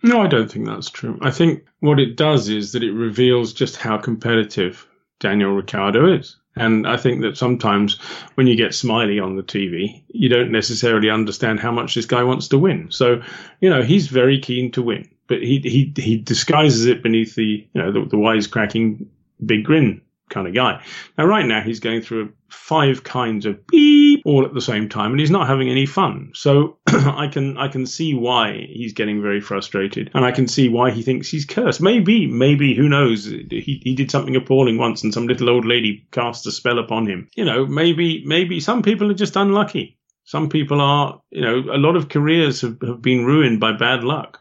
No, 0.01 0.21
I 0.21 0.27
don't 0.27 0.49
think 0.49 0.65
that's 0.65 0.89
true. 0.89 1.19
I 1.21 1.31
think 1.31 1.65
what 1.79 1.99
it 1.99 2.15
does 2.15 2.47
is 2.47 2.71
that 2.71 2.83
it 2.83 2.93
reveals 2.93 3.53
just 3.53 3.75
how 3.75 3.97
competitive 3.97 4.87
Daniel 5.19 5.53
Ricciardo 5.53 6.13
is. 6.13 6.37
And 6.55 6.87
I 6.87 6.97
think 6.97 7.21
that 7.21 7.37
sometimes 7.37 7.99
when 8.35 8.47
you 8.47 8.55
get 8.55 8.73
Smiley 8.73 9.19
on 9.19 9.35
the 9.35 9.43
TV, 9.43 10.03
you 10.09 10.29
don't 10.29 10.51
necessarily 10.51 11.09
understand 11.09 11.59
how 11.59 11.71
much 11.71 11.95
this 11.95 12.05
guy 12.05 12.23
wants 12.23 12.47
to 12.49 12.57
win. 12.57 12.87
So, 12.91 13.21
you 13.61 13.69
know, 13.69 13.81
he's 13.81 14.07
very 14.07 14.39
keen 14.39 14.71
to 14.71 14.81
win, 14.81 15.09
but 15.27 15.41
he 15.41 15.59
he 15.59 15.93
he 15.95 16.17
disguises 16.17 16.85
it 16.85 17.03
beneath 17.03 17.35
the 17.35 17.67
you 17.73 17.81
know 17.81 17.91
the, 17.91 18.01
the 18.01 18.17
wisecracking 18.17 19.05
big 19.45 19.63
grin 19.63 20.01
kind 20.29 20.47
of 20.47 20.53
guy. 20.53 20.83
Now, 21.17 21.25
right 21.25 21.45
now, 21.45 21.61
he's 21.61 21.79
going 21.79 22.01
through 22.01 22.33
five 22.49 23.03
kinds 23.03 23.45
of 23.45 23.65
beep 23.67 24.21
all 24.25 24.45
at 24.45 24.53
the 24.53 24.61
same 24.61 24.89
time, 24.89 25.11
and 25.11 25.19
he's 25.19 25.31
not 25.31 25.47
having 25.47 25.69
any 25.69 25.85
fun. 25.85 26.31
So 26.33 26.77
I 26.87 27.27
can 27.27 27.57
I 27.57 27.67
can 27.67 27.85
see 27.85 28.13
why 28.13 28.67
he's 28.69 28.93
getting 28.93 29.21
very 29.21 29.41
frustrated, 29.41 30.11
and 30.13 30.25
I 30.25 30.31
can 30.31 30.47
see 30.47 30.69
why 30.69 30.91
he 30.91 31.03
thinks 31.03 31.29
he's 31.29 31.45
cursed. 31.45 31.81
Maybe, 31.81 32.27
maybe 32.27 32.75
who 32.75 32.89
knows? 32.89 33.25
He 33.25 33.81
he 33.83 33.95
did 33.95 34.11
something 34.11 34.35
appalling 34.35 34.77
once, 34.77 35.03
and 35.03 35.13
some 35.13 35.27
little 35.27 35.49
old 35.49 35.65
lady 35.65 36.07
cast 36.11 36.47
a 36.47 36.51
spell 36.51 36.79
upon 36.79 37.07
him. 37.07 37.29
You 37.35 37.45
know, 37.45 37.65
maybe 37.65 38.23
maybe 38.25 38.59
some 38.59 38.81
people 38.81 39.11
are 39.11 39.15
just 39.15 39.35
unlucky. 39.35 39.97
Some 40.25 40.49
people 40.49 40.79
are, 40.79 41.21
you 41.31 41.41
know, 41.41 41.57
a 41.73 41.79
lot 41.79 41.95
of 41.95 42.09
careers 42.09 42.61
have, 42.61 42.77
have 42.85 43.01
been 43.01 43.25
ruined 43.25 43.59
by 43.59 43.71
bad 43.71 44.03
luck 44.03 44.39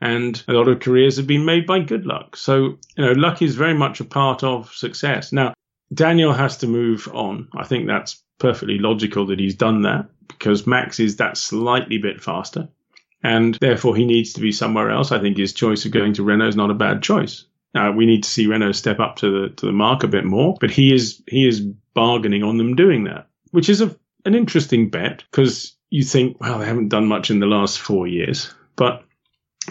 and 0.00 0.42
a 0.48 0.52
lot 0.52 0.68
of 0.68 0.80
careers 0.80 1.16
have 1.16 1.26
been 1.26 1.44
made 1.44 1.66
by 1.66 1.80
good 1.80 2.06
luck. 2.06 2.36
So, 2.36 2.78
you 2.96 3.04
know, 3.04 3.12
luck 3.12 3.42
is 3.42 3.54
very 3.54 3.74
much 3.74 4.00
a 4.00 4.04
part 4.04 4.42
of 4.42 4.72
success. 4.72 5.32
Now, 5.32 5.54
Daniel 5.92 6.32
has 6.32 6.58
to 6.58 6.66
move 6.66 7.08
on. 7.12 7.48
I 7.56 7.64
think 7.64 7.86
that's 7.86 8.22
perfectly 8.38 8.78
logical 8.78 9.26
that 9.26 9.38
he's 9.38 9.54
done 9.54 9.82
that 9.82 10.08
because 10.28 10.66
Max 10.66 10.98
is 11.00 11.16
that 11.16 11.36
slightly 11.36 11.98
bit 11.98 12.22
faster 12.22 12.68
and 13.22 13.54
therefore 13.60 13.96
he 13.96 14.04
needs 14.04 14.34
to 14.34 14.40
be 14.40 14.52
somewhere 14.52 14.90
else. 14.90 15.10
I 15.10 15.20
think 15.20 15.36
his 15.36 15.52
choice 15.52 15.84
of 15.86 15.92
going 15.92 16.12
to 16.14 16.22
Renault 16.22 16.48
is 16.48 16.56
not 16.56 16.70
a 16.70 16.74
bad 16.74 17.02
choice. 17.02 17.46
We 17.74 18.06
need 18.06 18.22
to 18.22 18.30
see 18.30 18.46
Renault 18.46 18.72
step 18.72 19.00
up 19.00 19.16
to 19.16 19.48
the 19.48 19.54
to 19.56 19.66
the 19.66 19.72
mark 19.72 20.04
a 20.04 20.08
bit 20.08 20.24
more, 20.24 20.56
but 20.60 20.70
he 20.70 20.94
is 20.94 21.22
he 21.26 21.48
is 21.48 21.60
bargaining 21.60 22.44
on 22.44 22.56
them 22.56 22.76
doing 22.76 23.04
that, 23.04 23.26
which 23.50 23.68
is 23.68 23.80
a, 23.80 23.96
an 24.24 24.34
interesting 24.34 24.90
bet 24.90 25.24
because 25.30 25.74
you 25.90 26.04
think, 26.04 26.40
well, 26.40 26.58
they 26.58 26.66
haven't 26.66 26.90
done 26.90 27.06
much 27.06 27.30
in 27.30 27.40
the 27.40 27.46
last 27.46 27.80
four 27.80 28.06
years, 28.06 28.54
but 28.76 29.04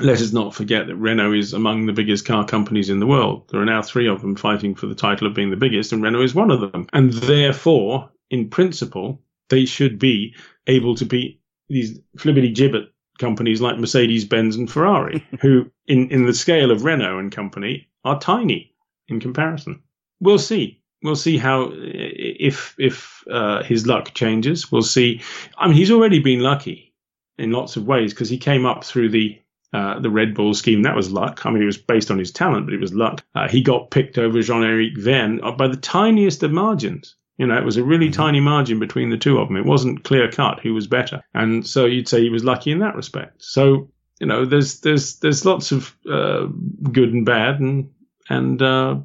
let 0.02 0.22
us 0.22 0.32
not 0.32 0.56
forget 0.56 0.88
that 0.88 0.96
Renault 0.96 1.34
is 1.34 1.54
among 1.54 1.86
the 1.86 1.94
biggest 1.94 2.26
car 2.26 2.46
companies 2.46 2.90
in 2.90 3.00
the 3.00 3.08
world. 3.08 3.48
There 3.50 3.62
are 3.62 3.66
now 3.66 3.82
three 3.82 4.08
of 4.08 4.22
them 4.22 4.36
fighting 4.36 4.76
for 4.76 4.88
the 4.88 4.96
title 4.96 5.28
of 5.28 5.36
being 5.36 5.52
the 5.52 5.58
biggest, 5.58 5.92
and 5.92 6.02
Renault 6.02 6.24
is 6.24 6.36
one 6.36 6.52
of 6.52 6.62
them. 6.72 6.88
And 6.94 7.14
therefore, 7.14 8.10
in 8.30 8.50
principle, 8.50 9.22
they 9.50 9.66
should 9.66 10.00
be 10.00 10.36
able 10.68 10.96
to 10.96 11.06
beat 11.06 11.42
these 11.70 12.00
flibbity 12.18 12.54
gibbet 12.56 12.88
companies 13.20 13.62
like 13.62 13.78
Mercedes 13.78 14.26
Benz 14.26 14.56
and 14.56 14.70
Ferrari, 14.70 15.26
who, 15.42 15.70
in, 15.88 16.10
in 16.10 16.26
the 16.26 16.34
scale 16.34 16.72
of 16.72 16.84
Renault 16.84 17.20
and 17.20 17.32
company, 17.32 17.88
are 18.04 18.20
tiny 18.20 18.74
in 19.08 19.20
comparison. 19.20 19.84
We'll 20.20 20.40
see. 20.40 20.82
We'll 21.04 21.16
see 21.18 21.38
how 21.38 21.70
if 21.74 22.76
if 22.80 23.24
uh, 23.30 23.62
his 23.64 23.86
luck 23.86 24.14
changes. 24.14 24.72
We'll 24.72 24.84
see. 24.84 25.22
I 25.58 25.68
mean, 25.68 25.76
he's 25.76 25.92
already 25.92 26.20
been 26.20 26.40
lucky 26.40 26.94
in 27.38 27.52
lots 27.52 27.76
of 27.76 27.86
ways 27.86 28.14
because 28.14 28.30
he 28.30 28.38
came 28.38 28.66
up 28.66 28.86
through 28.86 29.10
the 29.10 29.38
uh, 29.74 29.99
the 29.99 30.09
Red 30.09 30.34
Bull 30.36 30.53
scheme. 30.53 30.84
That 30.84 30.95
was 30.95 31.11
luck. 31.11 31.45
I 31.45 31.51
mean, 31.51 31.63
it 31.63 31.67
was 31.67 31.78
based 31.78 32.11
on 32.11 32.19
his 32.19 32.32
talent, 32.32 32.65
but 32.65 32.74
it 32.74 32.80
was 32.82 32.93
luck. 32.93 33.24
Uh, 33.34 33.47
he 33.47 33.61
got 33.61 33.91
picked 33.91 34.17
over 34.17 34.41
Jean-Eric 34.41 34.97
Vergne 34.97 35.39
by 35.57 35.67
the 35.67 35.78
tiniest 35.78 36.43
of 36.43 36.51
margins. 36.51 37.15
You 37.38 37.47
know, 37.47 37.57
it 37.57 37.65
was 37.65 37.78
a 37.78 37.84
really 37.84 38.07
mm-hmm. 38.07 38.21
tiny 38.21 38.39
margin 38.39 38.80
between 38.80 39.09
the 39.09 39.17
two 39.17 39.39
of 39.39 39.47
them. 39.47 39.57
It 39.57 39.65
wasn't 39.65 40.03
clear 40.03 40.30
cut 40.30 40.59
who 40.59 40.74
was 40.74 40.88
better, 40.88 41.24
and 41.34 41.65
so 41.65 41.86
you'd 41.86 42.07
say 42.07 42.21
he 42.21 42.30
was 42.30 42.43
lucky 42.43 42.71
in 42.71 42.80
that 42.80 42.95
respect. 42.95 43.43
So 43.43 43.89
you 44.19 44.28
know, 44.28 44.45
there's 44.45 44.80
there's 44.82 45.17
there's 45.17 45.45
lots 45.45 45.71
of 45.71 45.95
uh, 46.09 46.45
good 46.91 47.11
and 47.11 47.26
bad, 47.26 47.59
and 47.59 47.89
and 48.30 48.61
uh, 48.61 48.97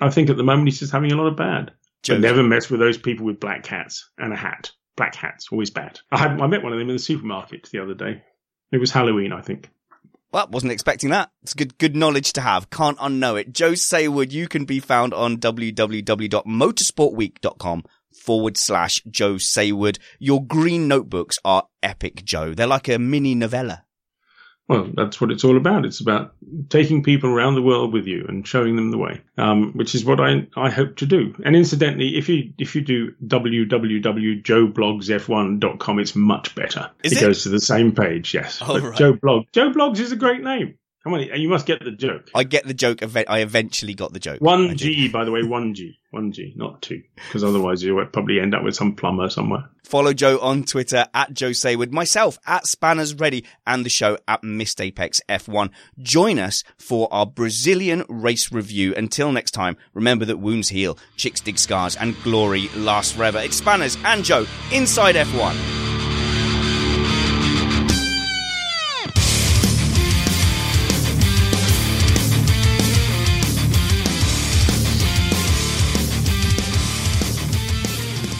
I 0.00 0.10
think 0.10 0.30
at 0.30 0.36
the 0.36 0.42
moment 0.42 0.68
he's 0.68 0.80
just 0.80 0.92
having 0.92 1.12
a 1.12 1.16
lot 1.16 1.28
of 1.28 1.36
bad. 1.36 1.72
But 2.08 2.20
never 2.20 2.42
mess 2.42 2.70
with 2.70 2.80
those 2.80 2.98
people 2.98 3.26
with 3.26 3.40
black 3.40 3.66
hats 3.66 4.08
and 4.18 4.32
a 4.32 4.36
hat. 4.36 4.70
Black 4.96 5.14
hats 5.14 5.48
always 5.50 5.70
bad. 5.70 6.00
I 6.10 6.18
had, 6.18 6.40
I 6.40 6.46
met 6.46 6.62
one 6.62 6.72
of 6.72 6.78
them 6.78 6.88
in 6.88 6.94
the 6.96 7.02
supermarket 7.02 7.68
the 7.70 7.80
other 7.80 7.94
day. 7.94 8.22
It 8.72 8.78
was 8.78 8.90
Halloween, 8.90 9.32
I 9.32 9.40
think. 9.40 9.70
Well, 10.32 10.48
wasn't 10.50 10.72
expecting 10.72 11.10
that. 11.10 11.30
It's 11.42 11.54
good, 11.54 11.78
good 11.78 11.94
knowledge 11.96 12.32
to 12.34 12.40
have. 12.40 12.70
Can't 12.70 12.98
unknow 12.98 13.40
it. 13.40 13.52
Joe 13.52 13.72
Saward, 13.72 14.32
you 14.32 14.48
can 14.48 14.64
be 14.64 14.80
found 14.80 15.14
on 15.14 15.38
www.motorsportweek.com 15.38 17.84
forward 18.12 18.56
slash 18.56 19.02
Joe 19.08 19.34
Saward. 19.34 19.98
Your 20.18 20.44
green 20.44 20.88
notebooks 20.88 21.38
are 21.44 21.68
epic, 21.82 22.24
Joe. 22.24 22.54
They're 22.54 22.66
like 22.66 22.88
a 22.88 22.98
mini 22.98 23.34
novella. 23.34 23.84
Well, 24.68 24.90
that's 24.94 25.20
what 25.20 25.30
it's 25.30 25.44
all 25.44 25.56
about. 25.56 25.86
It's 25.86 26.00
about 26.00 26.34
taking 26.70 27.00
people 27.02 27.30
around 27.30 27.54
the 27.54 27.62
world 27.62 27.92
with 27.92 28.04
you 28.06 28.24
and 28.28 28.44
showing 28.46 28.74
them 28.74 28.90
the 28.90 28.98
way, 28.98 29.20
um, 29.38 29.72
which 29.74 29.94
is 29.94 30.04
what 30.04 30.20
I, 30.20 30.44
I 30.56 30.70
hope 30.70 30.96
to 30.96 31.06
do. 31.06 31.32
And 31.44 31.54
incidentally, 31.54 32.16
if 32.16 32.28
you 32.28 32.52
if 32.58 32.74
you 32.74 32.80
do 32.80 33.14
www.joeblogsf1.com, 33.26 35.98
it's 36.00 36.16
much 36.16 36.52
better. 36.56 36.90
Is 37.04 37.12
it, 37.12 37.18
it? 37.18 37.20
goes 37.20 37.44
to 37.44 37.48
the 37.48 37.60
same 37.60 37.92
page. 37.92 38.34
Yes, 38.34 38.60
oh, 38.66 38.80
right. 38.80 38.98
Joe 38.98 39.12
Blog 39.12 39.44
Joe 39.52 39.70
Blogs 39.70 40.00
is 40.00 40.10
a 40.10 40.16
great 40.16 40.42
name. 40.42 40.76
Come 41.06 41.14
on, 41.14 41.20
you 41.20 41.48
must 41.48 41.66
get 41.66 41.84
the 41.84 41.92
joke. 41.92 42.30
I 42.34 42.42
get 42.42 42.66
the 42.66 42.74
joke. 42.74 43.00
I 43.00 43.38
eventually 43.38 43.94
got 43.94 44.12
the 44.12 44.18
joke. 44.18 44.40
One 44.40 44.76
G, 44.76 45.06
by 45.06 45.24
the 45.24 45.30
way, 45.30 45.44
one 45.44 45.72
G, 45.72 46.00
one 46.10 46.32
G, 46.32 46.52
not 46.56 46.82
two, 46.82 47.00
because 47.14 47.44
otherwise 47.44 47.80
you 47.80 47.94
would 47.94 48.12
probably 48.12 48.40
end 48.40 48.56
up 48.56 48.64
with 48.64 48.74
some 48.74 48.96
plumber 48.96 49.30
somewhere. 49.30 49.70
Follow 49.84 50.12
Joe 50.12 50.40
on 50.40 50.64
Twitter 50.64 51.06
at 51.14 51.32
Joe 51.32 51.50
Saward, 51.50 51.92
myself 51.92 52.40
at 52.44 52.66
Spanners 52.66 53.14
Ready, 53.14 53.44
and 53.64 53.86
the 53.86 53.88
show 53.88 54.18
at 54.26 54.42
Missed 54.42 54.80
Apex 54.80 55.20
F1. 55.28 55.70
Join 56.00 56.40
us 56.40 56.64
for 56.76 57.06
our 57.12 57.24
Brazilian 57.24 58.04
race 58.08 58.50
review. 58.50 58.92
Until 58.96 59.30
next 59.30 59.52
time, 59.52 59.76
remember 59.94 60.24
that 60.24 60.38
wounds 60.38 60.70
heal, 60.70 60.98
chicks 61.14 61.40
dig 61.40 61.56
scars, 61.56 61.94
and 61.94 62.20
glory 62.24 62.66
lasts 62.74 63.12
forever. 63.12 63.38
It's 63.38 63.58
Spanners 63.58 63.96
and 64.04 64.24
Joe 64.24 64.44
inside 64.72 65.14
F1. 65.14 65.85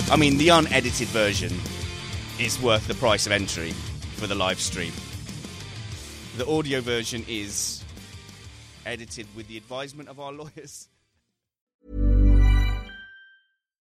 I 0.08 0.14
mean, 0.14 0.38
the 0.38 0.50
unedited 0.50 1.08
version 1.08 1.52
is 2.38 2.62
worth 2.62 2.86
the 2.86 2.94
price 2.94 3.26
of 3.26 3.32
entry 3.32 3.72
for 4.14 4.28
the 4.28 4.36
live 4.36 4.60
stream. 4.60 4.92
The 6.36 6.46
audio 6.46 6.80
version 6.80 7.24
is 7.26 7.82
edited 8.84 9.26
with 9.34 9.48
the 9.48 9.56
advisement 9.56 10.08
of 10.08 10.20
our 10.20 10.30
lawyers. 10.40 10.86